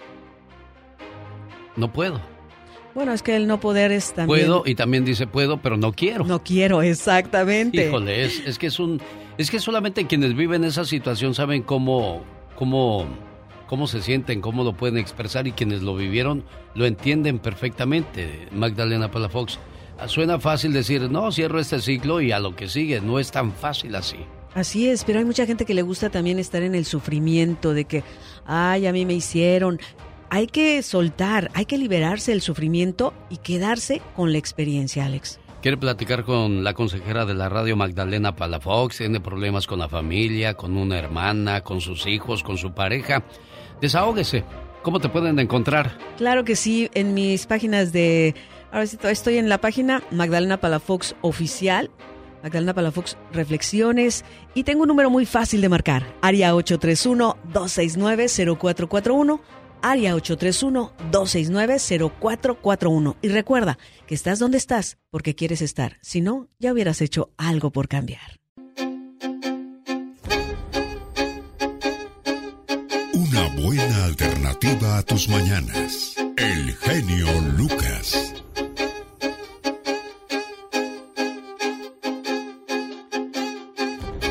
[1.76, 2.20] no puedo.
[2.94, 4.46] Bueno, es que el no poder es también...
[4.46, 6.24] Puedo y también dice puedo, pero no quiero.
[6.24, 7.86] No quiero, exactamente.
[7.86, 9.00] Híjole, es, es que es un...
[9.36, 12.22] Es que solamente quienes viven esa situación saben cómo,
[12.56, 13.06] cómo,
[13.68, 16.44] cómo se sienten, cómo lo pueden expresar y quienes lo vivieron
[16.74, 18.48] lo entienden perfectamente.
[18.50, 19.58] Magdalena Palafox,
[20.06, 23.00] suena fácil decir, no, cierro este ciclo y a lo que sigue.
[23.00, 24.16] No es tan fácil así.
[24.54, 27.84] Así es, pero hay mucha gente que le gusta también estar en el sufrimiento de
[27.84, 28.02] que,
[28.46, 29.78] ay, a mí me hicieron,
[30.30, 35.38] hay que soltar, hay que liberarse del sufrimiento y quedarse con la experiencia, Alex.
[35.62, 40.54] Quiere platicar con la consejera de la radio Magdalena Palafox, tiene problemas con la familia,
[40.54, 43.24] con una hermana, con sus hijos, con su pareja.
[43.80, 44.44] Desahógese.
[44.82, 45.98] ¿Cómo te pueden encontrar?
[46.16, 48.36] Claro que sí, en mis páginas de...
[48.70, 51.90] Ahora sí, estoy en la página Magdalena Palafox Oficial,
[52.44, 54.24] Magdalena Palafox Reflexiones,
[54.54, 59.40] y tengo un número muy fácil de marcar, área 831-269-0441
[59.82, 63.16] área 831-269-0441.
[63.22, 65.96] Y recuerda que estás donde estás porque quieres estar.
[66.02, 68.38] Si no, ya hubieras hecho algo por cambiar.
[73.14, 76.14] Una buena alternativa a tus mañanas.
[76.36, 77.26] El genio
[77.56, 78.37] Lucas.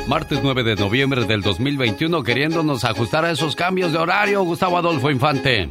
[0.07, 5.11] Martes 9 de noviembre del 2021, queriéndonos ajustar a esos cambios de horario, Gustavo Adolfo
[5.11, 5.67] Infante.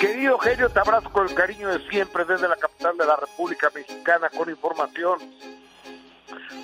[0.00, 3.70] Querido genio, te abrazo con el cariño de siempre desde la capital de la República
[3.72, 5.18] Mexicana con información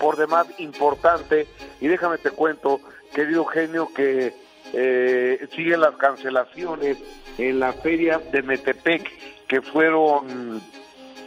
[0.00, 1.46] por demás importante.
[1.80, 2.80] Y déjame te cuento,
[3.14, 4.34] querido genio, que
[4.72, 6.98] eh, siguen las cancelaciones
[7.38, 9.08] en la feria de Metepec
[9.46, 10.60] que fueron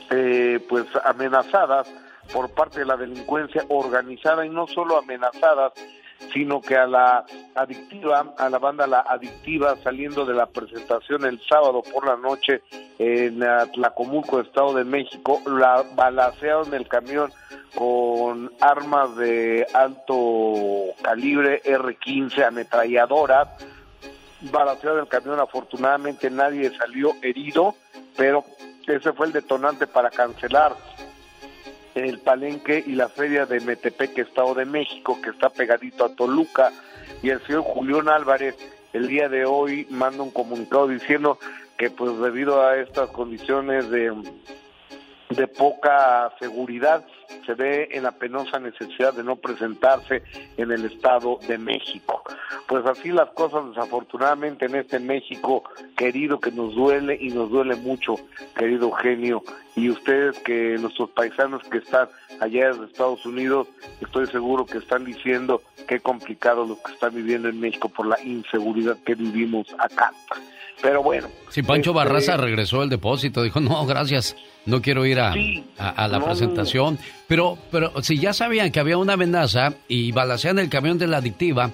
[0.09, 1.87] eh, pues amenazadas
[2.33, 5.73] por parte de la delincuencia organizada y no solo amenazadas
[6.33, 7.25] sino que a la
[7.55, 12.61] adictiva, a la banda La Adictiva, saliendo de la presentación el sábado por la noche
[12.99, 13.39] en
[13.73, 17.31] Tlacomulco, Estado de México, la balacearon el camión
[17.75, 23.47] con armas de alto calibre R-15, ametralladoras,
[24.51, 27.75] balacearon el camión, afortunadamente nadie salió herido,
[28.15, 28.45] pero
[28.87, 30.75] ese fue el detonante para cancelar
[31.95, 36.71] el Palenque y la Feria de Metepec, Estado de México, que está pegadito a Toluca,
[37.21, 38.55] y el señor Julián Álvarez
[38.93, 41.39] el día de hoy manda un comunicado diciendo
[41.77, 44.13] que pues debido a estas condiciones de,
[45.35, 47.05] de poca seguridad
[47.45, 50.23] se ve en la penosa necesidad de no presentarse
[50.57, 52.23] en el Estado de México.
[52.67, 55.63] Pues así las cosas desafortunadamente en este México
[55.95, 58.15] querido que nos duele y nos duele mucho,
[58.55, 59.43] querido Eugenio,
[59.75, 62.09] y ustedes que nuestros paisanos que están
[62.39, 63.67] allá en Estados Unidos,
[64.01, 68.21] estoy seguro que están diciendo qué complicado lo que están viviendo en México por la
[68.21, 70.11] inseguridad que vivimos acá.
[70.81, 71.27] Pero bueno.
[71.49, 74.35] Si Pancho este, Barraza regresó el depósito, dijo, no, gracias,
[74.65, 75.33] no quiero ir a,
[75.77, 76.97] a, la presentación.
[77.27, 81.17] Pero, pero si ya sabían que había una amenaza y balacean el camión de la
[81.17, 81.71] adictiva,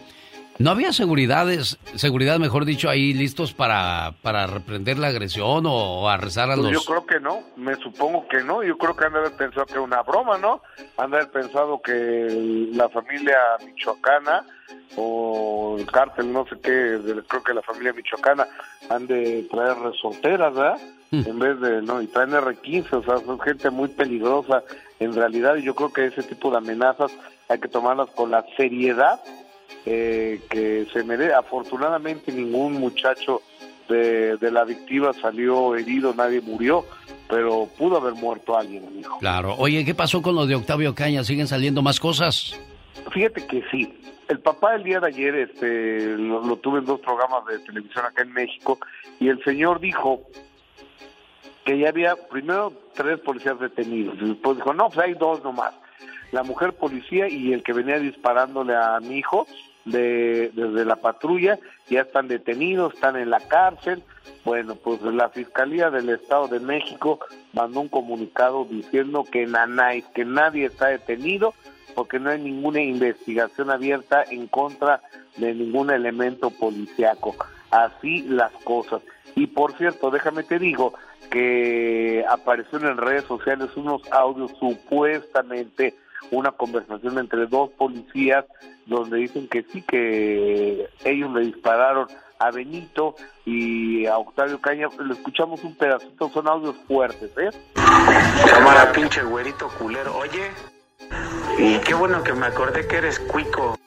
[0.59, 6.51] ¿no había seguridades, seguridad, mejor dicho, ahí listos para, para reprender la agresión o, arrestar
[6.51, 6.73] a pues los...
[6.73, 9.65] Yo creo que no, me supongo que no, yo creo que han de haber pensado
[9.65, 10.61] que era una broma, ¿no?
[10.97, 14.45] Han de haber pensado que la familia michoacana
[14.95, 18.47] o el cártel, no sé qué, creo que la familia michoacana
[18.89, 20.79] han de traer resorteras, ¿verdad?
[21.11, 24.63] En vez de, no, y traen R15, o sea, son gente muy peligrosa
[24.99, 27.11] en realidad, y yo creo que ese tipo de amenazas
[27.47, 29.21] hay que tomarlas con la seriedad
[29.85, 31.33] eh, que se merece.
[31.33, 33.41] Afortunadamente ningún muchacho
[33.87, 36.85] de, de la adictiva salió herido, nadie murió,
[37.29, 39.17] pero pudo haber muerto alguien, amigo.
[39.19, 39.55] Claro.
[39.57, 41.23] Oye, ¿qué pasó con lo de Octavio Caña?
[41.23, 42.59] ¿Siguen saliendo más cosas?
[43.11, 43.93] Fíjate que sí.
[44.27, 48.05] El papá el día de ayer este, lo, lo tuve en dos programas de televisión
[48.05, 48.77] acá en México
[49.21, 50.21] y el señor dijo
[51.63, 55.73] que ya había primero tres policías detenidos y después dijo, no, pues hay dos nomás.
[56.31, 59.47] La mujer policía y el que venía disparándole a mi hijo
[59.85, 61.57] de, desde la patrulla
[61.89, 64.03] ya están detenidos, están en la cárcel.
[64.43, 67.19] Bueno, pues la Fiscalía del Estado de México
[67.53, 71.53] mandó un comunicado diciendo que nanay, que nadie está detenido
[71.95, 75.01] porque no hay ninguna investigación abierta en contra
[75.37, 77.35] de ningún elemento policiaco.
[77.71, 79.01] Así las cosas.
[79.35, 80.93] Y por cierto, déjame te digo
[81.31, 85.95] que aparecieron en redes sociales unos audios supuestamente
[86.31, 88.45] una conversación entre dos policías
[88.85, 92.07] donde dicen que sí que ellos le dispararon
[92.39, 93.15] a Benito
[93.45, 94.87] y a Octavio Caña.
[94.99, 97.49] Le escuchamos un pedacito, son audios fuertes, ¿eh?
[98.49, 100.15] Cámara, pinche güerito culero.
[100.17, 100.51] Oye,
[101.57, 103.77] y qué bueno que me acordé que eres cuico.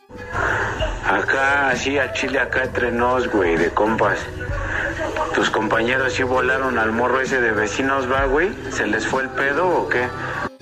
[1.06, 4.18] Acá, así a Chile, acá entre nos, güey, de compas.
[5.34, 8.50] ¿Tus compañeros sí volaron al morro ese de vecinos, va, güey?
[8.70, 10.08] ¿Se les fue el pedo o qué?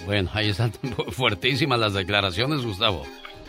[0.08, 0.72] Bueno, ahí están
[1.10, 3.02] fuertísimas las declaraciones, Gustavo.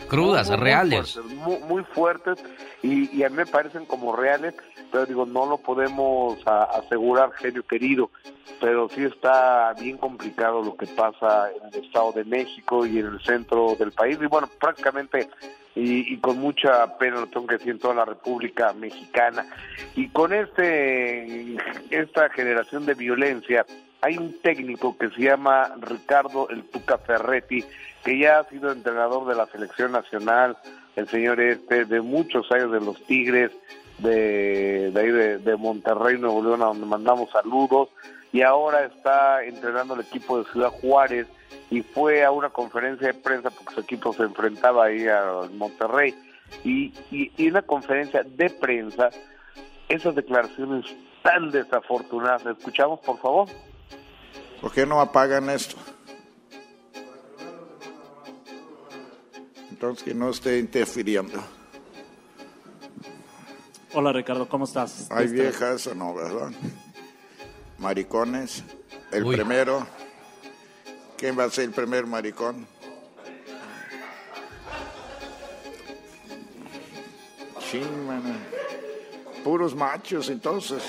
[0.08, 1.12] Crudas, Muy, muy reales.
[1.14, 2.44] fuertes, muy, muy fuertes
[2.82, 4.52] y, y a mí me parecen como reales,
[4.92, 8.10] pero digo, no lo podemos a- asegurar, genio querido,
[8.60, 13.06] pero sí está bien complicado lo que pasa en el Estado de México y en
[13.06, 15.30] el centro del país, y bueno, prácticamente,
[15.74, 19.46] y, y con mucha pena lo tengo que decir en toda la República Mexicana.
[19.96, 21.56] Y con este
[21.90, 23.64] esta generación de violencia,
[24.02, 27.64] hay un técnico que se llama Ricardo El Tuca Ferretti,
[28.04, 30.56] que ya ha sido entrenador de la selección nacional,
[30.96, 33.50] el señor este, de muchos años de los Tigres,
[33.98, 35.10] de, ahí
[35.42, 37.90] de, Monterrey, Nuevo León, a donde mandamos saludos,
[38.32, 41.26] y ahora está entrenando el equipo de Ciudad Juárez,
[41.70, 46.14] y fue a una conferencia de prensa porque su equipo se enfrentaba ahí a Monterrey,
[46.64, 49.10] y, y, y una conferencia de prensa,
[49.88, 50.86] esas declaraciones
[51.22, 53.48] tan desafortunadas, escuchamos por favor.
[54.60, 55.76] ¿Por qué no apagan esto?
[59.70, 61.40] Entonces que no esté interfiriendo.
[63.94, 65.10] Hola Ricardo, ¿cómo estás?
[65.10, 66.50] Hay Este, viejas o no, ¿verdad?
[67.78, 68.62] Maricones.
[69.10, 69.36] El Uy.
[69.36, 69.86] primero.
[71.16, 72.66] ¿Quién va a ser el primer maricón?
[77.70, 78.34] Sí, mano.
[79.44, 80.82] Puros machos, entonces.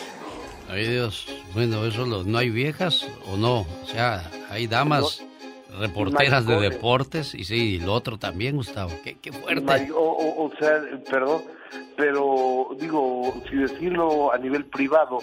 [0.72, 5.24] Ay Dios, bueno, eso lo- no hay viejas o no, o sea, hay damas
[5.80, 8.92] Reporteras de deportes y sí, y lo otro también, Gustavo.
[9.06, 9.62] Qué, qué fuerte.
[9.62, 11.44] Mari- o, o- o sea, perdón,
[11.96, 15.20] pero digo, si decirlo a nivel privado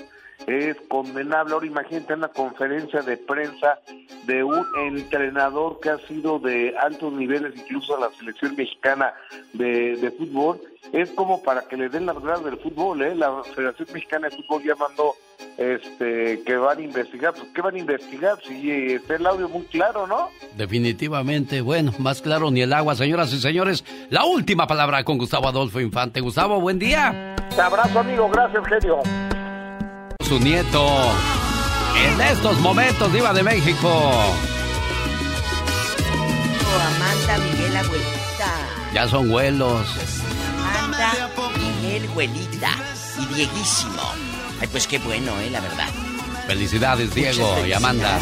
[0.46, 1.54] es condenable.
[1.54, 3.80] Ahora imagínate una conferencia de prensa
[4.26, 9.14] de un entrenador que ha sido de altos niveles, incluso a la selección mexicana
[9.52, 10.60] de, de fútbol.
[10.92, 13.14] Es como para que le den las gradas del fútbol, ¿eh?
[13.14, 15.14] La Federación Mexicana de Fútbol ya mandó
[15.58, 17.34] este, que van a investigar.
[17.34, 18.38] Pues, ¿qué van a investigar?
[18.46, 20.30] Si está el audio muy claro, ¿no?
[20.56, 23.84] Definitivamente, bueno, más claro ni el agua, señoras y señores.
[24.08, 26.20] La última palabra con Gustavo Adolfo Infante.
[26.20, 27.34] Gustavo, buen día.
[27.54, 28.30] Te abrazo, amigo.
[28.30, 29.02] Gracias, genio.
[30.28, 30.86] Su nieto.
[31.96, 33.88] En estos momentos, Diva de México.
[36.86, 38.54] Amanda, Miguel, abuelita.
[38.92, 39.86] Ya son vuelos.
[40.58, 42.70] Amanda, Miguel, abuelita.
[43.18, 44.02] Y Dieguísimo.
[44.60, 45.88] Ay, pues qué bueno, eh, la verdad.
[46.46, 48.20] Felicidades, Diego y Amanda.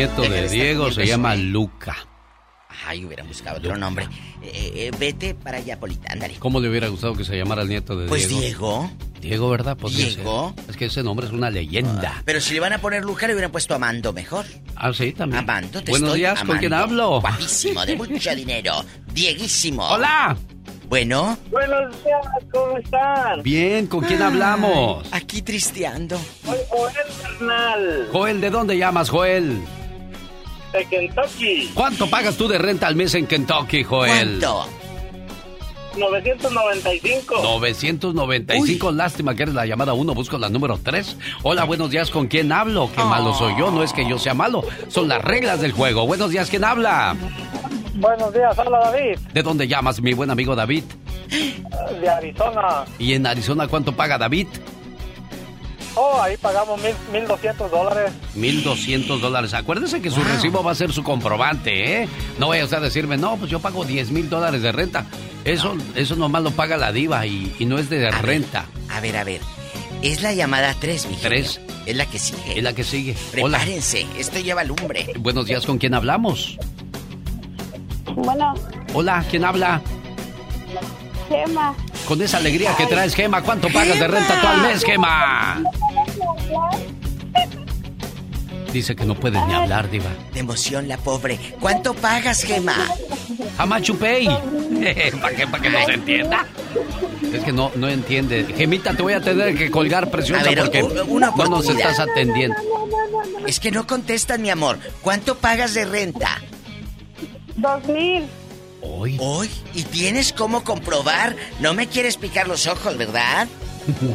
[0.00, 1.94] Nieto de Diego, se llama Luca.
[2.86, 4.06] Ay, hubiera buscado otro nombre.
[4.42, 6.36] Eh, eh, vete para allá, Polita, ándale.
[6.38, 8.40] ¿Cómo le hubiera gustado que se llamara el nieto de Pues Diego?
[8.40, 8.90] Diego.
[9.20, 9.76] Diego, ¿verdad?
[9.76, 10.54] Podría Diego.
[10.56, 10.70] ser.
[10.70, 12.22] Es que ese nombre es una leyenda.
[12.24, 14.46] Pero si le van a poner Luca, le hubieran puesto Amando mejor.
[14.74, 15.40] Ah, sí, también.
[15.42, 17.20] Amando, te Buenos estoy días, ¿con quién hablo?
[17.20, 18.82] Guapísimo, de mucho dinero.
[19.12, 19.86] Dieguísimo.
[19.86, 20.34] Hola.
[20.88, 21.36] Bueno.
[21.50, 23.42] Buenos días, ¿cómo están?
[23.42, 25.06] Bien, ¿con quién hablamos?
[25.12, 26.18] Aquí tristeando.
[26.46, 29.60] Soy Joel Bernal, Joel, ¿de dónde llamas, Joel?
[30.72, 31.70] De Kentucky.
[31.74, 34.38] ¿Cuánto pagas tú de renta al mes en Kentucky, Joel?
[34.40, 34.66] ¿Cuánto?
[35.98, 37.34] 995.
[37.42, 41.16] 995, lástima que eres la llamada 1, busco la número 3.
[41.42, 42.88] Hola, buenos días, ¿con quién hablo?
[42.94, 46.06] Qué malo soy yo, no es que yo sea malo, son las reglas del juego.
[46.06, 47.16] Buenos días, ¿quién habla?
[47.94, 50.84] Buenos días, habla David, ¿De dónde llamas, mi buen amigo David?
[52.00, 52.84] de Arizona.
[52.98, 54.46] ¿Y en Arizona cuánto paga David?
[55.96, 56.94] Oh, ahí pagamos mil,
[57.26, 58.12] 1.200 dólares.
[58.34, 59.54] 1200 dólares.
[59.54, 62.08] Acuérdese que su recibo va a ser su comprobante, ¿eh?
[62.38, 65.06] No vaya usted a decirme, no, pues yo pago 10 mil dólares de renta.
[65.44, 68.66] Eso, eso nomás lo paga la diva y, y no es de renta.
[68.88, 69.40] A ver, a ver.
[70.02, 71.16] Es la llamada 3, mi.
[71.16, 71.60] Tres.
[71.86, 72.56] Es la que sigue.
[72.58, 73.16] Es la que sigue.
[73.42, 73.58] Hola.
[73.58, 75.12] Prepárense, esto lleva lumbre.
[75.18, 76.56] Buenos días, ¿con quién hablamos?
[78.14, 78.54] Bueno,
[78.92, 79.80] Hola, ¿quién habla?
[81.30, 81.74] Gema.
[82.08, 85.62] Con esa alegría que traes, Gema, ¿cuánto pagas de renta tú al mes, Gema?
[88.72, 90.10] Dice que no puedes ni hablar, diva.
[90.32, 91.38] De emoción la pobre.
[91.60, 92.76] ¿Cuánto pagas, Gema?
[93.58, 94.26] How pay?
[95.20, 95.46] ¿Para qué?
[95.46, 96.46] ¿Para que no se entienda?
[97.32, 98.46] Es que no, no entiende.
[98.56, 101.98] Gemita, te voy a tener que colgar preciosa A ver, porque una no nos estás
[101.98, 102.56] atendiendo.
[103.46, 104.78] Es que no contestas, mi amor.
[105.02, 106.40] ¿Cuánto pagas de renta?
[107.56, 108.24] Dos mil.
[108.82, 109.16] Hoy.
[109.20, 109.50] Hoy.
[109.74, 111.36] ¿Y tienes cómo comprobar?
[111.60, 113.46] No me quieres picar los ojos, ¿verdad?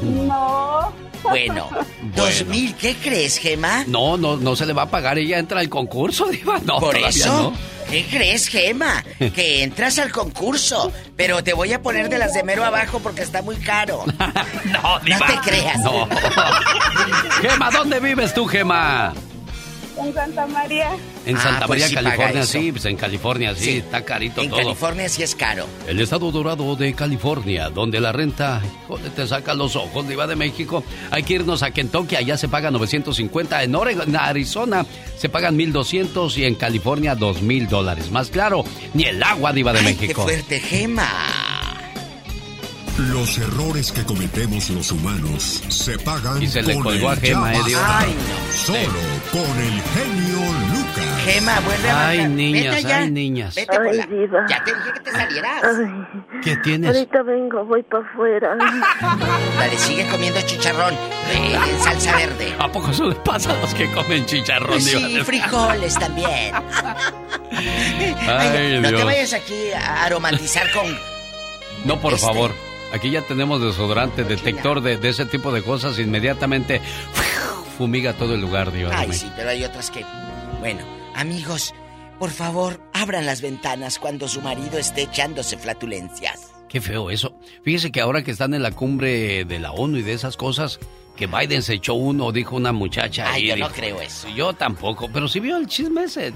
[0.01, 0.91] No.
[1.23, 1.69] Bueno,
[2.15, 3.83] dos mil, ¿qué crees, Gema?
[3.87, 5.17] No, no, no se le va a pagar.
[5.17, 6.59] Ella entra al concurso, diva.
[6.63, 7.53] No, Por eso, no.
[7.89, 9.03] ¿qué crees, Gema?
[9.33, 13.23] Que entras al concurso, pero te voy a poner de las de mero abajo porque
[13.23, 14.03] está muy caro.
[14.65, 15.79] No, No te creas.
[15.79, 16.07] No.
[17.41, 19.13] Gema, ¿dónde vives tú, Gema?
[19.97, 20.89] En Santa María.
[21.25, 23.77] En Ah, Santa pues María, sí California, sí, pues en California, sí, Sí.
[23.77, 24.59] está carito En todo.
[24.59, 25.65] California sí es caro.
[25.87, 30.35] El estado dorado de California, donde la renta, híjole, te saca los ojos, Diva de
[30.35, 30.83] México.
[31.11, 33.63] Hay que irnos a Kentucky, allá se paga 950.
[33.63, 34.85] En Oregon, en Arizona
[35.17, 38.11] se pagan 1200 y en California 2000 dólares.
[38.11, 38.63] Más claro,
[38.93, 40.07] ni el agua, Diva de Ay, México.
[40.07, 41.07] qué fuerte, Gema.
[42.97, 47.21] Los errores que cometemos los humanos se pagan Y se le con colgó el a
[47.21, 47.81] Gema, ya eh, Dios.
[47.81, 47.99] basta.
[47.99, 48.53] Ay, no.
[48.53, 48.99] Solo
[49.33, 51.21] con el genio Lucas.
[51.25, 52.97] Gema, vuelve a Ay, niñas, Vete ya.
[52.99, 53.55] ay, niñas.
[53.55, 54.45] Vete por Ay, la- diva.
[54.49, 55.63] Ya te dije que te salieras.
[55.65, 56.95] Ay, ¿Qué tienes?
[56.95, 58.55] ahorita vengo, voy para afuera.
[59.59, 60.93] Dale, sigue comiendo chicharrón
[61.33, 62.55] eh, en salsa verde.
[62.59, 64.99] ¿A poco eso le pasa a los que comen chicharrón, Pues Diva?
[65.01, 66.53] sí, frijoles también.
[67.51, 70.97] Ay, no te vayas aquí a aromatizar con...
[71.83, 72.25] No, por Este.
[72.25, 72.51] favor.
[72.95, 75.99] Aquí ya tenemos desodorante, detector de, de ese tipo de cosas.
[75.99, 76.79] Inmediatamente
[77.77, 80.05] fumiga todo el lugar, de Ay, sí, pero hay otras que...
[80.61, 80.79] Bueno,
[81.13, 81.73] amigos,
[82.19, 86.53] por favor, abran las ventanas cuando su marido esté echándose flatulencias.
[86.69, 87.37] Qué feo eso.
[87.65, 90.79] Fíjese que ahora que están en la cumbre de la ONU y de esas cosas,
[91.17, 93.25] que Biden se echó uno, dijo una muchacha.
[93.29, 94.29] Ay, ahí, yo no creo eso.
[94.29, 96.31] Yo tampoco, pero si vio el chisme ese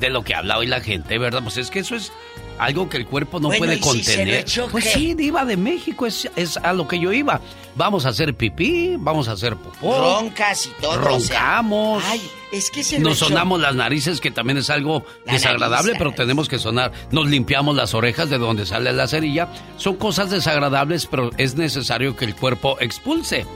[0.00, 1.42] de lo que habla hoy la gente, ¿verdad?
[1.42, 2.12] Pues es que eso es
[2.58, 4.34] algo que el cuerpo no Bueno, puede ¿y si contener.
[4.40, 7.40] echó pues sí, diva de México, es, es a lo que yo iba.
[7.74, 10.18] Vamos a hacer pipí, vamos a hacer popó.
[10.20, 10.90] Roncas y todo.
[11.14, 12.02] o sea, Roncamos.
[12.06, 12.20] ay,
[12.52, 16.12] es que se Nos sonamos las narices, que también es algo La desagradable, nariz, pero
[16.12, 16.92] tenemos que sonar.
[17.12, 19.48] Nos limpiamos las orejas de donde sale la cerilla.
[19.76, 23.46] Son cosas desagradables, pero es necesario que el cuerpo expulse.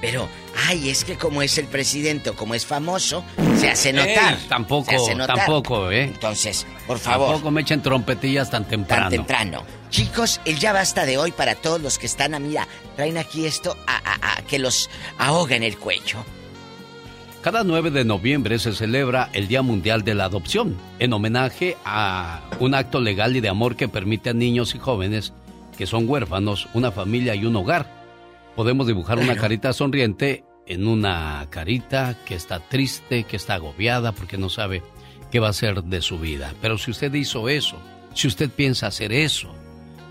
[0.00, 0.28] Pero,
[0.68, 3.24] ay, es que como es el presidente o como es famoso,
[3.58, 4.34] se hace notar.
[4.34, 5.36] Ey, tampoco, Se hace notar.
[5.38, 6.04] tampoco, ¿eh?
[6.04, 7.30] Entonces, por favor.
[7.30, 9.02] Tampoco me echen trompetillas tan temprano.
[9.04, 9.64] Tan temprano.
[9.90, 13.44] Chicos, el ya basta de hoy para todos los que están a mira, traen aquí
[13.46, 14.88] esto a, a- a que los
[15.18, 16.18] ahoga en el cuello.
[17.42, 22.40] Cada 9 de noviembre se celebra el Día Mundial de la Adopción, en homenaje a
[22.60, 25.32] un acto legal y de amor que permite a niños y jóvenes
[25.76, 27.97] que son huérfanos una familia y un hogar.
[28.58, 34.36] Podemos dibujar una carita sonriente en una carita que está triste, que está agobiada porque
[34.36, 34.82] no sabe
[35.30, 36.52] qué va a ser de su vida.
[36.60, 37.76] Pero si usted hizo eso,
[38.14, 39.54] si usted piensa hacer eso,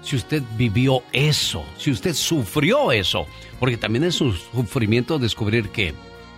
[0.02, 3.28] si usted vivió eso, si usted sufrió eso,
[3.60, 5.94] porque también es un sufrimiento descubrir que,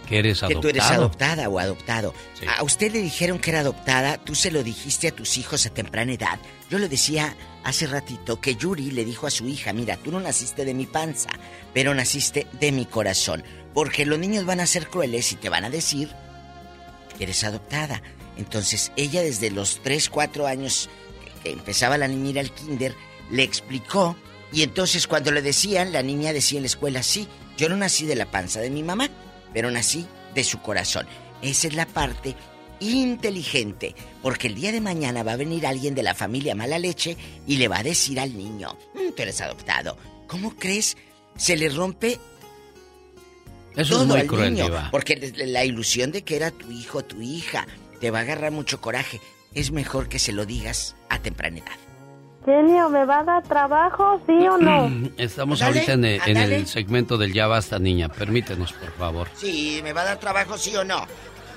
[0.07, 0.61] que eres Que adoptado.
[0.61, 2.15] tú eres adoptada o adoptado.
[2.57, 5.69] A usted le dijeron que era adoptada, tú se lo dijiste a tus hijos a
[5.69, 6.39] temprana edad.
[6.71, 10.19] Yo le decía hace ratito que Yuri le dijo a su hija, mira, tú no
[10.19, 11.29] naciste de mi panza,
[11.73, 13.43] pero naciste de mi corazón.
[13.73, 16.09] Porque los niños van a ser crueles y te van a decir
[17.17, 18.01] que eres adoptada.
[18.37, 20.89] Entonces ella desde los 3, 4 años
[21.43, 22.95] que- empezaba la niña al kinder,
[23.31, 24.15] le explicó
[24.51, 27.27] y entonces cuando le decían, la niña decía en la escuela, sí,
[27.57, 29.09] yo no nací de la panza de mi mamá,
[29.53, 31.05] pero nací de su corazón.
[31.41, 32.35] Esa es la parte
[32.79, 37.17] inteligente, porque el día de mañana va a venir alguien de la familia mala leche
[37.47, 39.97] y le va a decir al niño, "Mm, tú eres adoptado.
[40.27, 40.95] ¿Cómo crees?
[41.37, 42.19] Se le rompe
[43.75, 44.89] Eso todo es muy al cruel, niño, Diva.
[44.91, 47.65] porque la ilusión de que era tu hijo, tu hija,
[47.99, 49.21] te va a agarrar mucho coraje.
[49.53, 51.77] Es mejor que se lo digas a temprana edad.
[52.45, 55.11] Genio, ¿me va a dar trabajo, sí o no?
[55.17, 58.09] Estamos ahorita en el, en el segmento del Ya Basta, niña.
[58.09, 59.27] Permítenos, por favor.
[59.35, 61.05] Sí, ¿me va a dar trabajo, sí o no?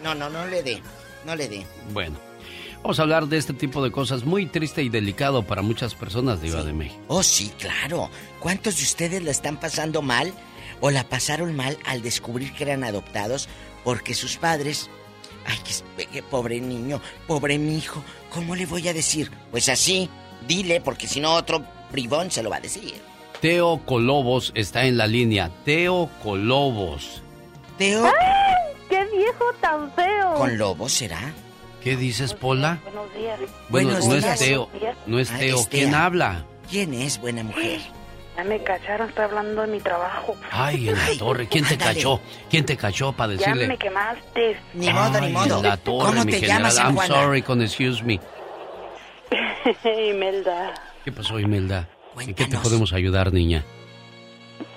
[0.03, 0.83] No, no, no le dé.
[1.25, 1.67] No le dé.
[1.93, 2.19] Bueno,
[2.83, 6.41] vamos a hablar de este tipo de cosas muy triste y delicado para muchas personas
[6.41, 7.01] de Iba de México.
[7.09, 8.11] Oh, sí, claro.
[8.41, 10.33] ¿Cuántos de ustedes la están pasando mal
[10.81, 13.49] o la pasaron mal al descubrir que eran adoptados
[13.85, 14.91] porque sus padres...
[15.45, 18.03] Ay, que, que pobre niño, pobre mi hijo.
[18.31, 19.29] ¿Cómo le voy a decir?
[19.51, 20.09] Pues así,
[20.47, 22.95] dile, porque si no otro bribón se lo va a decir.
[23.41, 25.51] Teo Colobos está en la línea.
[25.65, 27.23] Teo Colobos.
[27.77, 28.72] Teo ¡Ay, ¡Qué
[29.17, 30.35] viejo tan feo!
[30.35, 31.33] con lobo será.
[31.83, 32.79] ¿Qué dices, Pola?
[32.85, 33.41] Buenos días.
[33.69, 34.69] Bueno, no es Teo.
[35.07, 35.57] No es Ah, Teo.
[35.59, 36.45] es ¿Quién habla?
[36.71, 37.81] ¿Quién es buena mujer?
[38.37, 40.37] Ya me cacharon, estoy hablando de mi trabajo.
[40.53, 41.49] Ay, en la torre.
[41.49, 41.95] ¿Quién te ándale.
[41.97, 42.21] cachó?
[42.49, 43.67] ¿Quién te cachó para Ya decirle?
[43.67, 44.57] me quemaste.
[44.75, 45.57] Ni modo, ni Ay, modo.
[45.59, 46.59] en la torre, ¿Cómo mi te general.
[46.63, 47.15] llamas, I'm Juana?
[47.15, 48.21] sorry con excuse me.
[50.09, 50.75] Imelda.
[51.05, 51.89] ¿Qué pasó, Imelda?
[52.19, 52.63] ¿En qué te Cuéntanos.
[52.63, 53.65] podemos ayudar, niña?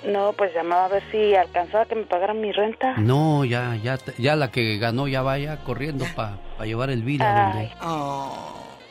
[0.06, 2.94] No, pues llamaba a ver si alcanzaba que me pagaran mi renta.
[2.96, 7.24] No, ya, ya, te- ya la que ganó ya vaya corriendo para llevar el vino
[7.24, 7.72] a donde.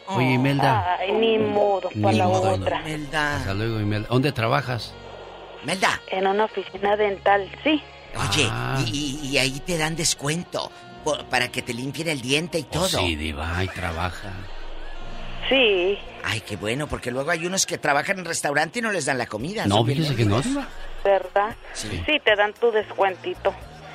[0.08, 0.98] Oye, Imelda.
[1.00, 2.82] Ay, ni modo, para Ni la modo, otra.
[3.38, 4.08] Hasta luego, Imelda.
[4.10, 4.94] ¿Dónde trabajas?
[5.64, 6.00] Melda.
[6.12, 7.82] En una oficina dental, sí.
[8.16, 8.78] Oye, Ah.
[8.86, 10.70] y, y- y ahí te dan descuento
[11.04, 12.84] por- para que te limpien el diente y todo.
[12.86, 14.32] Oh, sí, diva, ahí trabaja.
[15.50, 15.98] Sí.
[16.24, 19.18] Ay, qué bueno, porque luego hay unos que trabajan en restaurante y no les dan
[19.18, 19.66] la comida.
[19.66, 20.42] No, fíjese que no.
[21.06, 21.56] ¿Verdad?
[21.73, 22.02] Sí.
[22.06, 23.53] Sí, te dan tu descuentito.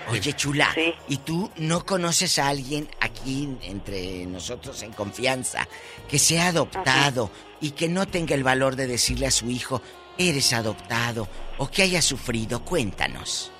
[0.09, 0.69] Oye, chula,
[1.09, 5.69] ¿y tú no conoces a alguien aquí entre nosotros en confianza
[6.09, 7.31] que sea adoptado
[7.61, 9.83] y que no tenga el valor de decirle a su hijo,
[10.19, 11.29] eres adoptado,
[11.59, 12.65] o que haya sufrido?
[12.65, 13.53] Cuéntanos.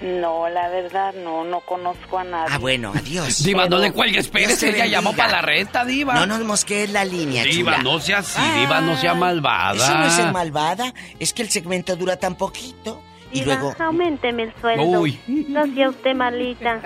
[0.00, 2.52] No, la verdad, no, no conozco a nadie.
[2.54, 3.42] Ah, bueno, adiós.
[3.42, 6.14] Diva, no Pero- le cuelgues, te ella llamó para la renta, Diva.
[6.14, 7.82] No nos mosquees la línea, Diva, chula.
[7.82, 9.74] no sea así, Diva, no sea malvada.
[9.76, 13.00] Eso no es ser malvada, es que el segmento dura tan poquito.
[13.32, 14.82] Y Diva, luego aumenteme el sueldo.
[15.00, 15.18] Uy.
[15.26, 16.80] No sea usted malita.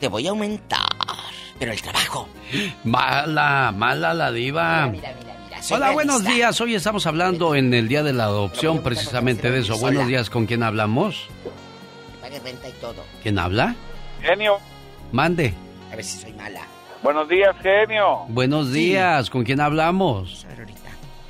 [0.00, 0.80] te voy a aumentar.
[1.58, 2.28] Pero el trabajo.
[2.84, 4.90] Mala, mala la diva.
[5.60, 6.60] soy Hola, buenos días.
[6.60, 9.78] Hoy estamos hablando en el Día de la Adopción precisamente de eso.
[9.78, 11.28] Buenos días, ¿con quién hablamos?
[12.42, 13.04] Pague renta y todo.
[13.22, 13.74] ¿Quién habla?
[14.20, 14.58] Genio.
[15.12, 15.54] Mande.
[15.92, 16.62] A ver si soy mala.
[17.02, 18.24] Buenos días, genio.
[18.28, 20.46] Buenos días, ¿con quién hablamos?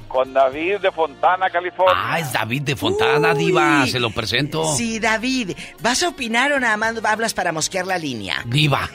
[0.08, 1.94] Con David de Fontana, California.
[1.96, 3.86] Ah, es David de Fontana, Diva.
[3.86, 4.64] Se lo presento.
[4.74, 5.52] Sí, David.
[5.80, 8.42] ¿Vas a opinar o nada más hablas para mosquear la línea?
[8.44, 8.90] Diva.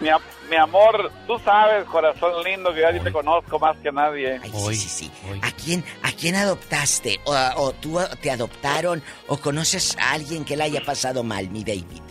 [0.00, 3.76] Mi, am- mi amor, tú sabes, corazón lindo, que yo a ti te conozco más
[3.78, 4.38] que nadie.
[4.42, 5.10] Ay, sí, sí, sí.
[5.42, 7.20] ¿A quién, ¿A quién adoptaste?
[7.24, 9.02] ¿O, o tú te adoptaron?
[9.28, 12.02] ¿O conoces a alguien que le haya pasado mal, mi David?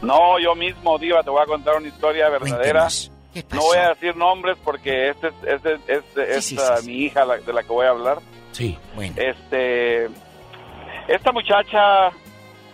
[0.00, 2.88] No, yo mismo, Diva, te voy a contar una historia verdadera.
[3.32, 6.76] ¿Qué No voy a decir nombres porque este es, este, este es Sí, sí, ah,
[6.78, 6.90] sí, sí.
[6.90, 8.18] mi hija la- de la que voy a hablar.
[8.50, 8.76] Sí.
[8.94, 9.14] Bueno.
[9.16, 10.06] Este,
[11.08, 12.10] esta muchacha,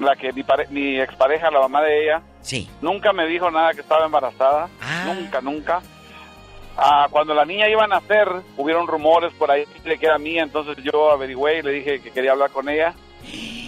[0.01, 2.69] la que mi, pare- mi expareja, la mamá de ella, Sí.
[2.81, 4.69] nunca me dijo nada que estaba embarazada.
[5.07, 5.83] Nunca, nunca.
[6.77, 10.45] Ah, cuando la niña iba a nacer, hubieron rumores por ahí de que era mía,
[10.45, 12.95] entonces yo averigüé y le dije que quería hablar con ella.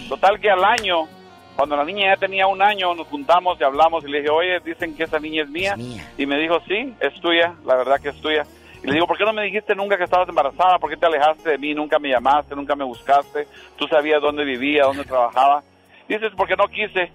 [0.07, 1.07] Total que al año,
[1.55, 4.59] cuando la niña ya tenía un año, nos juntamos y hablamos y le dije, oye,
[4.61, 5.75] dicen que esa niña es mía.
[6.17, 8.45] Y me dijo, sí, es tuya, la verdad que es tuya.
[8.81, 10.79] Y le digo, ¿por qué no me dijiste nunca que estabas embarazada?
[10.79, 11.73] ¿Por qué te alejaste de mí?
[11.73, 13.47] Nunca me llamaste, nunca me buscaste.
[13.75, 15.63] Tú sabías dónde vivía, dónde trabajaba.
[16.07, 17.11] Dices, porque no quise.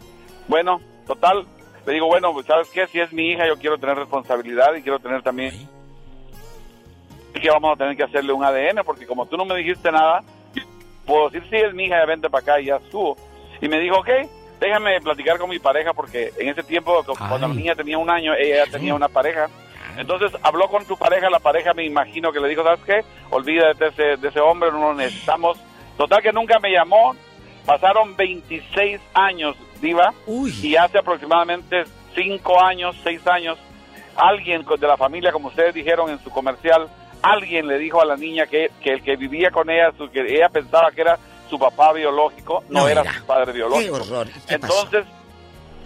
[0.47, 1.47] Bueno, total,
[1.87, 2.87] le digo, bueno, pues, ¿sabes qué?
[2.89, 5.53] Si es mi hija, yo quiero tener responsabilidad y quiero tener también...
[7.41, 10.23] que vamos a tener que hacerle un ADN, porque como tú no me dijiste nada,
[11.05, 13.17] puedo decir, sí, es mi hija, ya vente para acá y ya estuvo.
[13.61, 14.09] Y me dijo, ok,
[14.59, 18.11] déjame platicar con mi pareja, porque en ese tiempo, cu- cuando la niña tenía un
[18.11, 19.49] año, ella ya tenía una pareja.
[19.99, 23.05] Entonces habló con su pareja, la pareja me imagino que le dijo, ¿sabes qué?
[23.31, 25.59] Olvídate de ese, de ese hombre, no lo necesitamos.
[25.97, 27.15] Total que nunca me llamó.
[27.65, 30.13] Pasaron 26 años, Diva,
[30.63, 31.85] y hace aproximadamente
[32.15, 33.59] 5 años, 6 años,
[34.17, 36.89] alguien de la familia, como ustedes dijeron en su comercial,
[37.23, 40.21] alguien le dijo a la niña que, que el que vivía con ella, su, que
[40.21, 41.19] ella pensaba que era
[41.51, 43.13] su papá biológico, no, No era, era.
[43.15, 43.95] su padre Qué biológico.
[43.97, 44.29] horror.
[44.49, 44.85] ¿Qué pasó?
[44.85, 45.07] Entonces,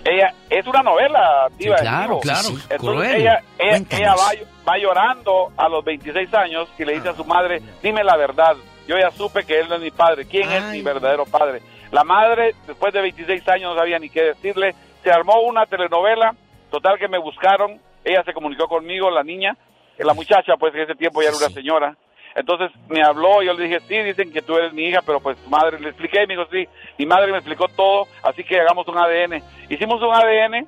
[0.04, 1.76] ella es una novela, Diva.
[1.76, 3.14] Sí, claro, claro, Entonces cruel.
[3.20, 4.30] ella, ella, ella va,
[4.72, 8.56] va llorando a los 26 años y le dice a su madre, dime la verdad,
[8.86, 11.60] yo ya supe que él no es mi padre, ¿quién es mi verdadero padre?
[11.92, 16.34] La madre, después de 26 años, no sabía ni qué decirle, se armó una telenovela,
[16.70, 19.56] total que me buscaron, ella se comunicó conmigo, la niña,
[19.98, 21.96] la muchacha, pues en ese tiempo ya era una señora,
[22.34, 25.36] entonces me habló, yo le dije, sí, dicen que tú eres mi hija, pero pues
[25.38, 26.68] tu madre, le expliqué, me dijo, sí,
[26.98, 29.42] mi madre me explicó todo, así que hagamos un ADN.
[29.68, 30.66] Hicimos un ADN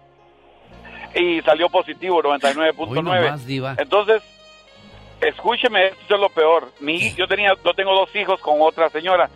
[1.15, 3.03] y salió positivo, Hoy 99.9.
[3.03, 3.77] nomás, diva.
[3.79, 4.23] Entonces,
[5.23, 6.73] escúcheme, esto es lo peor.
[6.81, 9.31] Mi, yo tenía, yo tengo dos hijos con otra señora.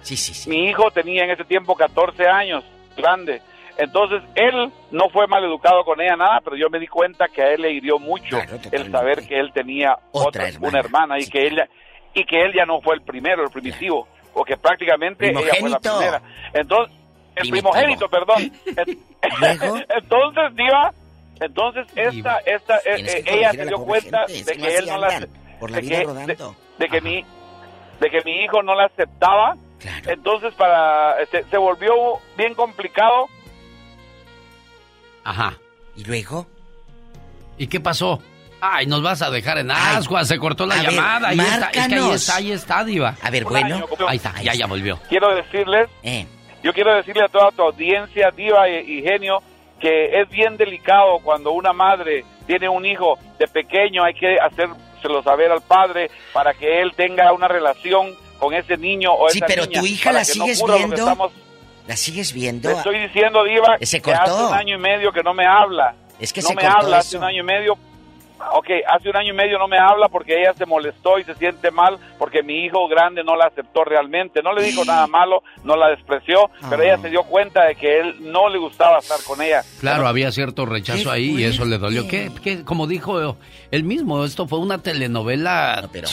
[0.47, 2.65] Mi hijo tenía en ese tiempo 14 años,
[2.97, 3.41] grande.
[3.79, 7.43] Entonces, él no fue mal educado con ella, nada, pero yo me di cuenta que
[7.43, 8.39] a él le hirió mucho
[8.73, 11.69] el saber que él tenía otra, una hermana y que ella
[12.15, 15.69] y que él ya no fue el primero, el primitivo, o que prácticamente ella fue
[15.69, 16.23] la primera.
[16.55, 16.97] Entonces,
[17.37, 17.71] el Primitivo.
[17.71, 18.51] primogénito, perdón.
[19.91, 20.95] entonces, Diva,
[21.39, 24.99] entonces esta, esta, eh, eh, ella se la dio cuenta gente, de que él no
[24.99, 26.57] la, andan, por la de vida que, rodando.
[26.79, 27.25] de, de que mi,
[28.01, 29.57] de que mi hijo no la aceptaba.
[30.07, 31.93] Entonces para se, se volvió
[32.37, 33.27] bien complicado.
[35.25, 35.55] Ajá.
[35.97, 36.47] ¿Y luego?
[37.59, 38.21] ¿Y qué pasó?
[38.61, 41.29] Ay, nos vas a dejar en ascuas, se cortó la a ver, llamada.
[41.29, 43.15] ahí está, es que ahí está, ahí está, Diva.
[43.23, 44.09] A ver, año, bueno.
[44.09, 44.99] Ahí está, ya, ya volvió.
[45.09, 46.27] Quiero decirles, Eh.
[46.63, 49.41] yo quiero decirle a toda tu audiencia, Diva y, y Genio,
[49.79, 54.39] que es bien delicado cuando una madre tiene un hijo de pequeño, hay que
[54.97, 59.39] hacérselo saber al padre para que él tenga una relación con ese niño o Sí,
[59.39, 60.97] esa pero niña, tu hija la no sigues lo que viendo.
[60.97, 61.33] estamos-
[61.87, 62.69] ¿La sigues viendo?
[62.69, 64.49] Le estoy diciendo, Diva, Se que hace cortó.
[64.49, 65.95] un año y medio que no me habla.
[66.19, 67.19] Es que no se me cortó habla, hace eso.
[67.19, 67.79] un año y medio.
[68.55, 71.35] Ok, hace un año y medio no me habla porque ella se molestó y se
[71.37, 74.43] siente mal porque mi hijo grande no la aceptó realmente.
[74.43, 77.99] No le dijo nada malo, no la despreció, pero ella se dio cuenta de que
[78.01, 79.63] él no le gustaba estar con ella.
[79.81, 82.07] Claro, había cierto rechazo ahí y eso le dolió.
[82.09, 82.63] ¿Qué, qué?
[82.63, 83.37] como dijo
[83.71, 85.89] él mismo, esto fue una telenovela.
[85.93, 86.09] pero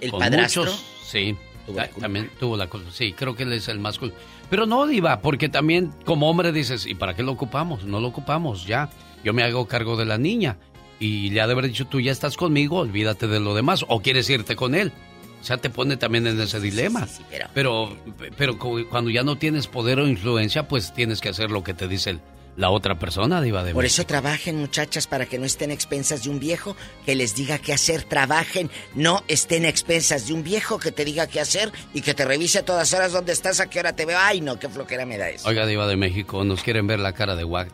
[0.00, 1.36] el con padrastro muchos- sí,
[1.74, 2.90] ta- también tuvo la culpa.
[2.90, 4.16] Sí, creo que él es el más culpa.
[4.48, 7.84] Pero no, Diva, porque también como hombre dices, ¿y para qué lo ocupamos?
[7.84, 8.88] No lo ocupamos, ya.
[9.22, 10.56] Yo me hago cargo de la niña.
[11.00, 13.84] Y le ha de haber dicho, tú ya estás conmigo, olvídate de lo demás.
[13.88, 14.92] O quieres irte con él.
[15.40, 17.08] O sea, te pone también en ese dilema.
[17.54, 17.96] pero...
[18.36, 21.72] pero, cu- cuando ya no tienes poder o influencia, pues tienes que hacer lo que
[21.74, 22.20] te dice el-
[22.56, 24.02] la otra persona, Diva de Por México.
[24.02, 27.72] eso trabajen, muchachas, para que no estén expensas de un viejo que les diga qué
[27.72, 28.02] hacer.
[28.02, 32.26] Trabajen, no estén expensas de un viejo que te diga qué hacer y que te
[32.26, 34.18] revise a todas horas dónde estás, a qué hora te veo.
[34.20, 35.48] Ay, no, qué floquera me da eso.
[35.48, 37.70] Oiga, Diva de México, nos quieren ver la cara de Guac.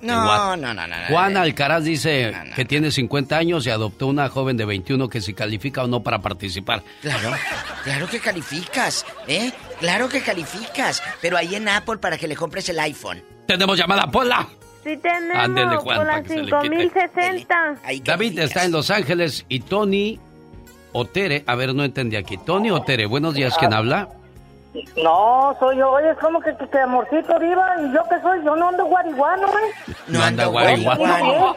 [0.00, 0.94] No, no, no, no.
[1.08, 5.34] Juan Alcaraz dice que tiene 50 años y adoptó una joven de 21 que si
[5.34, 6.82] califica o no para participar.
[7.00, 7.30] Claro,
[7.84, 9.52] claro que calificas, ¿eh?
[9.80, 11.02] Claro que calificas.
[11.20, 13.22] Pero ahí en Apple para que le compres el iPhone.
[13.46, 14.48] Tenemos llamada, Pola.
[14.84, 16.44] Sí tenemos, Ándele, Juan, quite.
[16.44, 17.76] 5060.
[18.04, 20.20] David está en Los Ángeles y Tony
[20.92, 22.38] Otere, a ver, no entendí aquí.
[22.38, 24.08] Tony Otere, buenos días, ¿quién habla?
[25.02, 25.90] No, soy yo.
[25.92, 27.66] Oye, es como que, que, que amorcito viva.
[27.80, 28.44] ¿Y yo qué soy?
[28.44, 29.64] Yo no ando guariguano, güey.
[30.08, 31.54] No anda guariguano.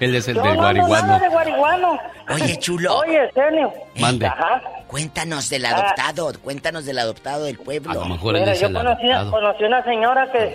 [0.00, 1.06] Él es el Yo del no ando guariguano.
[1.06, 1.98] nada de guariguano.
[2.32, 2.98] Oye, chulo.
[2.98, 3.72] Oye, genio.
[4.00, 4.26] Mande.
[4.26, 4.60] Ajá.
[4.88, 7.90] Cuéntanos del adoptado, cuéntanos del adoptado del pueblo.
[7.90, 9.30] A lo mejor él Mira, es yo el conocí, adoptado.
[9.30, 10.54] conocí una señora que,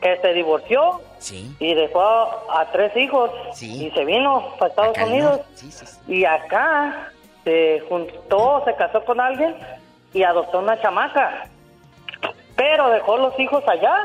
[0.00, 1.54] que se divorció Sí.
[1.60, 3.30] y dejó a tres hijos
[3.60, 5.12] y se vino para Estados Acá, ¿no?
[5.12, 5.40] Unidos.
[6.08, 7.12] Y acá
[7.44, 9.54] se juntó, se casó con alguien
[10.12, 11.44] y adoptó una chamaca.
[12.56, 13.96] Pero dejó los hijos allá.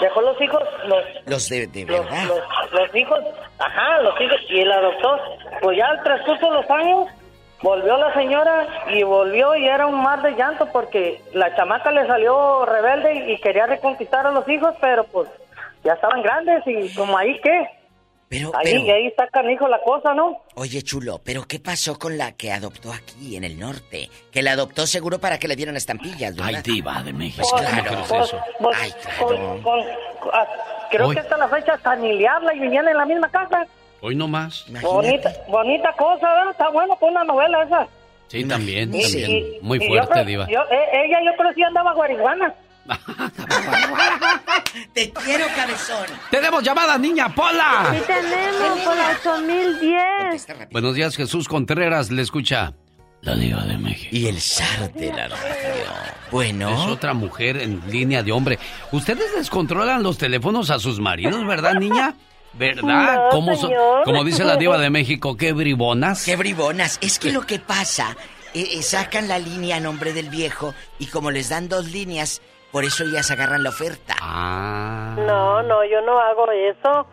[0.00, 2.24] Dejó los hijos, los, Los de, de los, verdad.
[2.26, 3.20] los- los hijos,
[3.58, 5.18] ajá, los hijos, y el adoptó.
[5.62, 7.08] Pues ya al transcurso de los años,
[7.62, 12.06] volvió la señora y volvió y era un mar de llanto porque la chamaca le
[12.06, 15.28] salió rebelde y quería reconquistar a los hijos, pero pues
[15.82, 17.68] ya estaban grandes y como ahí qué.
[18.28, 20.42] Pero, ahí, pero- ahí está canijo la cosa, ¿no?
[20.54, 24.10] Oye, chulo, ¿pero qué pasó con la que adoptó aquí, en el norte?
[24.30, 26.62] Que la adoptó seguro para que le dieran estampillas, ¿verdad?
[26.66, 27.46] Ay, diva de México.
[27.50, 28.04] Pues ¿Cómo claro.
[28.06, 28.40] crees eso?
[28.60, 29.62] Pues, Ay, con- claro.
[29.62, 29.80] con-
[30.34, 30.46] ah,
[30.90, 31.14] creo Hoy.
[31.14, 33.66] que hasta la fecha hasta ni le habla y vivían en la misma casa.
[34.02, 34.66] Hoy no más.
[34.82, 36.50] Bonita, bonita cosa, ¿verdad?
[36.50, 37.88] Está bueno con una novela esa.
[38.28, 39.30] Sí, también, Y- también.
[39.30, 40.46] y- Muy yo fuerte, creo- diva.
[40.50, 42.54] yo- eh, ella yo creo que sí andaba guariguana.
[44.94, 46.06] Te quiero, cabezón.
[46.30, 47.92] ¡Tenemos llamada, niña Pola!
[47.94, 50.46] Sí tenemos por la 8010.
[50.70, 52.10] Buenos días, Jesús Contreras.
[52.10, 52.72] Le escucha
[53.22, 54.08] la diva de México.
[54.14, 55.84] Y el zar de la radio.
[56.30, 56.70] Bueno.
[56.72, 58.58] Es otra mujer en línea de hombre.
[58.92, 62.14] Ustedes les controlan los teléfonos a sus maridos, ¿verdad, niña?
[62.54, 63.14] ¿Verdad?
[63.16, 64.04] No, ¿Cómo so- señor.
[64.04, 66.24] como dice la diva de México, qué bribonas.
[66.24, 66.98] Qué bribonas.
[67.00, 68.16] Es que lo que pasa,
[68.54, 72.40] eh, eh, sacan la línea a nombre del viejo y como les dan dos líneas,
[72.72, 74.14] por eso ellas agarran la oferta.
[74.20, 75.14] Ah.
[75.18, 77.06] No, no, yo no hago eso.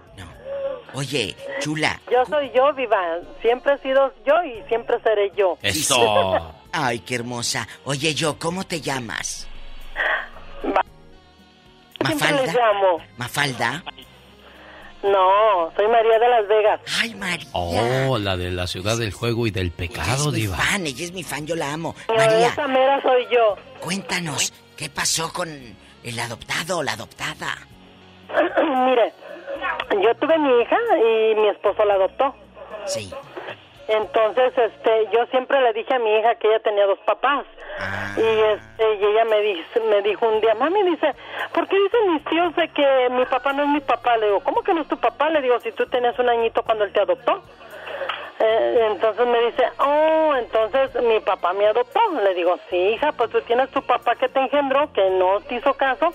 [0.94, 2.00] Oye, chula.
[2.10, 2.98] Yo soy yo, viva.
[3.42, 5.58] Siempre he sido yo y siempre seré yo.
[5.62, 6.56] Eso.
[6.72, 7.68] Ay, qué hermosa.
[7.84, 9.48] Oye, yo, ¿cómo te llamas?
[10.64, 12.54] Les ¿Mafalda?
[12.54, 12.98] llamo.
[13.18, 13.84] ¿Mafalda?
[15.04, 16.82] No, soy María de Las Vegas.
[17.02, 17.48] Ay, María.
[17.54, 21.12] Oh, la de la ciudad del juego y del pecado, es mi fan, ella es
[21.12, 21.96] mi fan, yo la amo.
[22.08, 23.56] No, María, esa mera soy yo.
[23.82, 27.56] cuéntanos, ¿qué pasó con el adoptado o la adoptada?
[28.86, 29.14] Mire,
[30.02, 32.36] yo tuve mi hija y mi esposo la adoptó.
[32.86, 33.12] Sí.
[33.88, 37.46] Entonces, este, yo siempre le dije a mi hija que ella tenía dos papás.
[38.18, 41.14] Y este, y ella me dice, me dijo un día, mami, dice,
[41.54, 44.18] ¿por qué dicen mis tíos de que mi papá no es mi papá?
[44.18, 45.30] Le digo, ¿cómo que no es tu papá?
[45.30, 47.44] Le digo, si tú tenías un añito cuando él te adoptó.
[48.40, 52.00] Eh, entonces me dice, oh, entonces mi papá me adoptó.
[52.24, 55.56] Le digo, sí, hija, pues tú tienes tu papá que te engendró, que no te
[55.56, 56.14] hizo caso,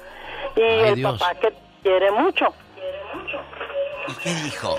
[0.56, 1.18] y el Dios.
[1.18, 1.52] papá que
[1.82, 2.52] quiere mucho.
[4.09, 4.76] ¿Y qué dijo?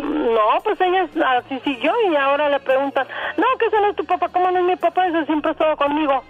[0.00, 1.06] No, pues ella
[1.38, 3.06] así siguió y ahora le preguntan,
[3.36, 5.06] no, que ese no es tu papá, ¿cómo no es mi papá?
[5.06, 6.22] Ese siempre ha estado conmigo.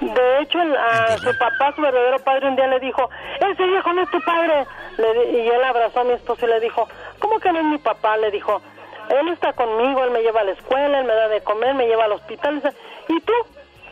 [0.00, 3.08] De hecho, el- a su papá, su verdadero padre, un día le dijo,
[3.40, 4.66] ese viejo no es tu padre.
[4.98, 6.86] Le y él abrazó a mi esposo y le dijo,
[7.18, 8.16] ¿cómo que no es mi papá?
[8.18, 8.60] Le dijo,
[9.10, 11.86] él está conmigo, él me lleva a la escuela, él me da de comer, me
[11.86, 12.62] lleva al hospital.
[13.08, 13.32] ¿Y tú?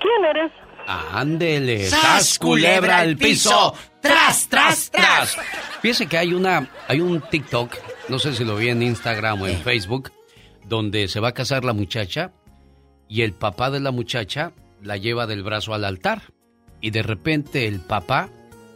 [0.01, 0.53] ¿Quién eres?
[0.87, 5.37] Ándele, ¡Sas, culebra al piso, tras, tras, tras.
[5.81, 7.75] Fíjese que hay una, hay un TikTok,
[8.09, 10.13] no sé si lo vi en Instagram o en Facebook,
[10.65, 12.33] donde se va a casar la muchacha
[13.09, 16.23] y el papá de la muchacha la lleva del brazo al altar
[16.81, 18.29] y de repente el papá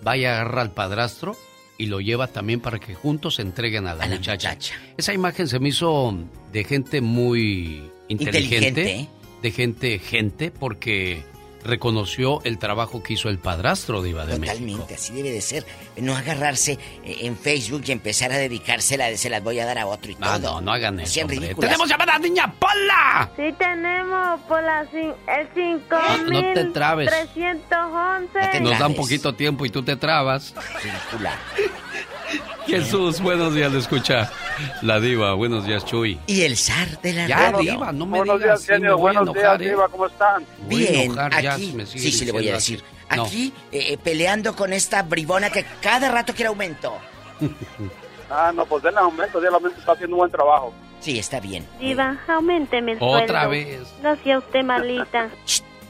[0.06, 1.36] va y agarra al padrastro
[1.78, 4.58] y lo lleva también para que juntos se entreguen a la, muchacha.
[4.96, 6.14] Esa imagen se me hizo
[6.52, 9.08] de gente muy inteligente, Inteligente.
[9.42, 11.22] de gente gente porque
[11.64, 14.58] reconoció el trabajo que hizo el padrastro de Iba de México.
[14.58, 15.66] Totalmente, así debe de ser.
[15.96, 19.78] No agarrarse eh, en Facebook y empezar a dedicársela de se las voy a dar
[19.78, 20.54] a otro y Ah, todo.
[20.56, 21.26] no, no hagan eso.
[21.26, 23.30] ¡Tenemos llamada, niña Pola!
[23.36, 25.96] Sí tenemos por la cin- el 5
[26.30, 27.08] No, no te trabes.
[27.08, 28.60] 311.
[28.60, 30.54] Nos da un poquito tiempo y tú te trabas.
[32.68, 34.30] Jesús, buenos días, le escucha
[34.82, 35.32] la diva.
[35.34, 36.18] Buenos días, Chuy.
[36.26, 37.72] Y el zar de la Ya, radio.
[37.72, 39.70] diva, no me Buenos digas días, sí, me a Buenos enojar, días, ¿eh?
[39.74, 39.88] Diva.
[39.88, 40.44] ¿Cómo están?
[40.68, 42.84] Bien, enojar aquí, sí, sí, le voy a decir.
[43.08, 43.20] así.
[43.20, 46.94] Aquí, eh, eh, peleando con esta bribona que cada rato quiere aumento.
[48.30, 49.38] Ah, no, pues denle aumento.
[49.38, 50.70] El aumento está haciendo un buen trabajo.
[51.00, 51.66] Sí, está bien.
[51.80, 53.48] Diva, aumenteme el Otra sueldo.
[53.48, 53.80] vez.
[54.02, 55.30] No sea usted malita.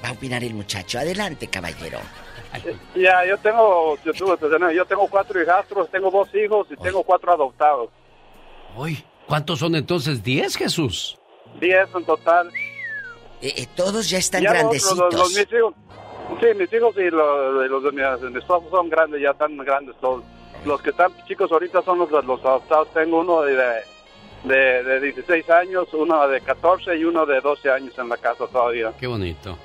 [0.05, 1.00] Va a opinar el muchacho.
[1.00, 1.98] Adelante, caballero.
[2.95, 7.03] Ya, yo tengo, yo, tuve, pues, yo tengo cuatro hijastros, tengo dos hijos y tengo
[7.03, 7.91] cuatro adoptados.
[8.77, 10.23] Uy, ¿cuántos son entonces?
[10.23, 11.19] ¿Diez, Jesús?
[11.61, 12.51] Diez en total.
[13.43, 14.99] Eh, todos ya están Ya los- grandecitos.
[14.99, 15.75] Los, los- mis hijos,
[16.41, 19.57] sí, mis hijos y los, los de mi, de mi esposo son grandes, ya están
[19.59, 20.25] grandes todos.
[20.65, 22.89] Los que están chicos ahorita son los, los adoptados.
[22.93, 23.55] Tengo uno de,
[24.45, 28.47] de, de 16 años, uno de 14 y uno de 12 años en la casa
[28.49, 28.93] todavía.
[28.99, 29.57] Qué bonito.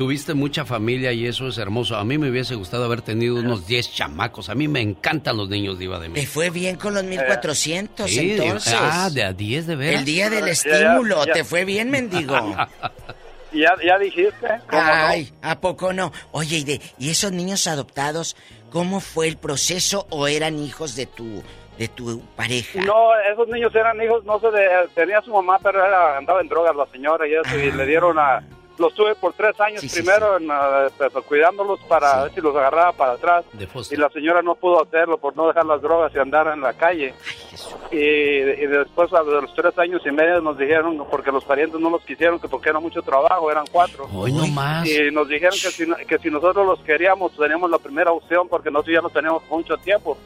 [0.00, 1.94] Tuviste mucha familia y eso es hermoso.
[1.94, 4.48] A mí me hubiese gustado haber tenido unos 10 chamacos.
[4.48, 6.32] A mí me encantan los niños Diva de Te México.
[6.32, 8.74] fue bien con los 1400 Sí, entonces.
[8.80, 9.98] Ah, de a 10 de veras.
[10.00, 11.34] El día del Ya, ya, estímulo, ya.
[11.34, 12.34] te fue bien, mendigo.
[13.52, 14.46] Ya, ya dijiste.
[14.70, 14.88] ¿cómo no?
[14.90, 16.12] Ay, ¿a poco no?
[16.30, 18.36] Oye, ¿y, de, ¿y esos niños adoptados,
[18.70, 21.42] cómo fue el proceso o eran hijos de tu,
[21.76, 22.80] de tu pareja?
[22.80, 26.48] No, esos niños eran hijos, no sé, de, tenía su mamá, pero era, andaba en
[26.48, 28.40] drogas la señora y eso, y le dieron a...
[28.80, 32.92] Los tuve por tres años primero En, ah, pues, cuidándolos para ver si los agarraba
[32.92, 33.44] para atrás.
[33.90, 36.72] Y la señora no pudo hacerlo por no dejar las drogas y andar en la
[36.72, 37.12] calle.
[37.92, 41.90] y, y después a los tres años y medio nos dijeron, porque los parientes no
[41.90, 44.08] los quisieron, que porque era mucho trabajo, eran cuatro.
[44.14, 44.88] Hoy no más.
[44.88, 48.70] Y nos dijeron que si, que si nosotros los queríamos, teníamos la primera opción, porque
[48.70, 50.16] nosotros ya los teníamos por mucho tiempo.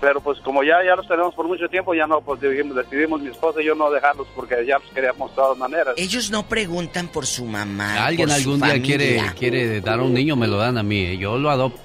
[0.00, 3.20] Pero pues como ya, ya los tenemos por mucho tiempo, ya no, pues dijimos, decidimos
[3.20, 5.94] mi esposa y yo no dejarlos porque ya los queríamos de todas maneras.
[5.98, 8.06] Ellos no preguntan por su mamá.
[8.06, 8.96] Alguien por su algún día familia.
[8.96, 11.00] quiere, quiere dar a un niño, me lo dan a mí.
[11.04, 11.80] eh, Yo lo adopto.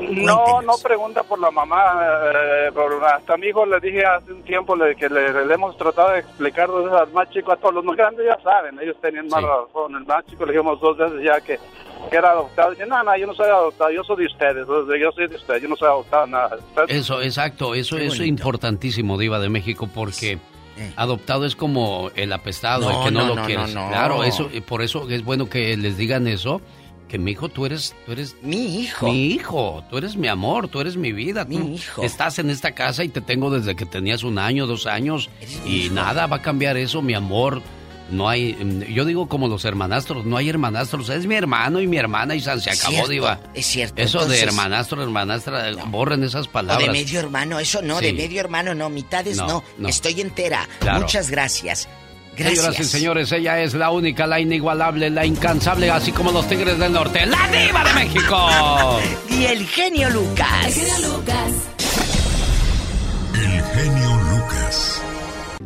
[0.00, 2.00] No, no pregunta por la mamá.
[2.32, 5.54] eh, por- hasta a mi hijo le dije hace un tiempo le- que le, le
[5.54, 8.38] hemos tratado de explicar dos veces al más chico, a todos los más grandes ya
[8.42, 9.96] saben, ellos tenían más razón.
[9.96, 11.58] El más chico le dijimos dos veces ya que,
[12.10, 12.70] que era adoptado.
[12.70, 15.62] Dice, no, no, yo no soy adoptado, yo soy de ustedes, yo soy de ustedes,
[15.62, 16.56] yo no soy adoptado, nada.
[16.56, 20.38] Ustedes- Eso, exacto, eso es importantísimo, Diva de México, porque
[20.96, 23.74] adoptado es como el apestado, No, el que no, no, lo no, quieres.
[23.74, 23.88] no, no.
[23.90, 26.60] Claro, eso, por eso es bueno que les digan eso,
[27.08, 29.06] que mi hijo, tú eres, tú eres mi hijo.
[29.06, 31.44] Mi hijo, tú eres mi amor, tú eres mi vida.
[31.44, 32.02] tú hijo.
[32.02, 35.30] Estás en esta casa y te tengo desde que tenías un año, dos años,
[35.66, 37.62] y nada va a cambiar eso, mi amor.
[38.10, 41.86] No hay, mm, yo digo como los hermanastros, no hay hermanastros, es mi hermano y
[41.86, 43.40] mi hermana y San se acabó, Cierto, Diva.
[43.54, 46.86] es cierto, Eso entonces- de hermanastro, hermanastra, borren esas O palabras.
[46.86, 48.06] de medio hermano, eso no, Sí.
[48.06, 49.88] de medio hermano no, mitades No, no, no.
[49.88, 50.68] estoy entera.
[50.80, 51.00] Claro.
[51.00, 51.88] Muchas gracias.
[52.36, 52.58] Gracias.
[52.58, 56.78] Señoras y señores, ella es la única, la inigualable, la incansable, así como los Tigres
[56.80, 58.48] del Norte, la diva de México.
[59.30, 60.66] Y el genio Lucas.
[60.66, 61.52] El genio Lucas.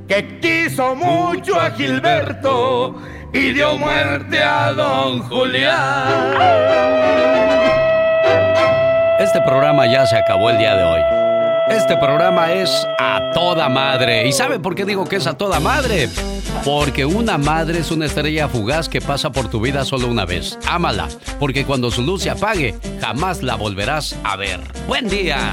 [0.08, 2.96] Que quiso mucho a Gilberto
[3.32, 6.34] y dio muerte a don Julián.
[9.20, 11.00] Este programa ya se acabó el día de hoy.
[11.68, 14.26] Este programa es a toda madre.
[14.26, 16.08] ¿Y sabe por qué digo que es a toda madre?
[16.64, 20.58] Porque una madre es una estrella fugaz que pasa por tu vida solo una vez.
[20.66, 21.08] Ámala,
[21.38, 24.60] porque cuando su luz se apague, jamás la volverás a ver.
[24.86, 25.52] Buen día.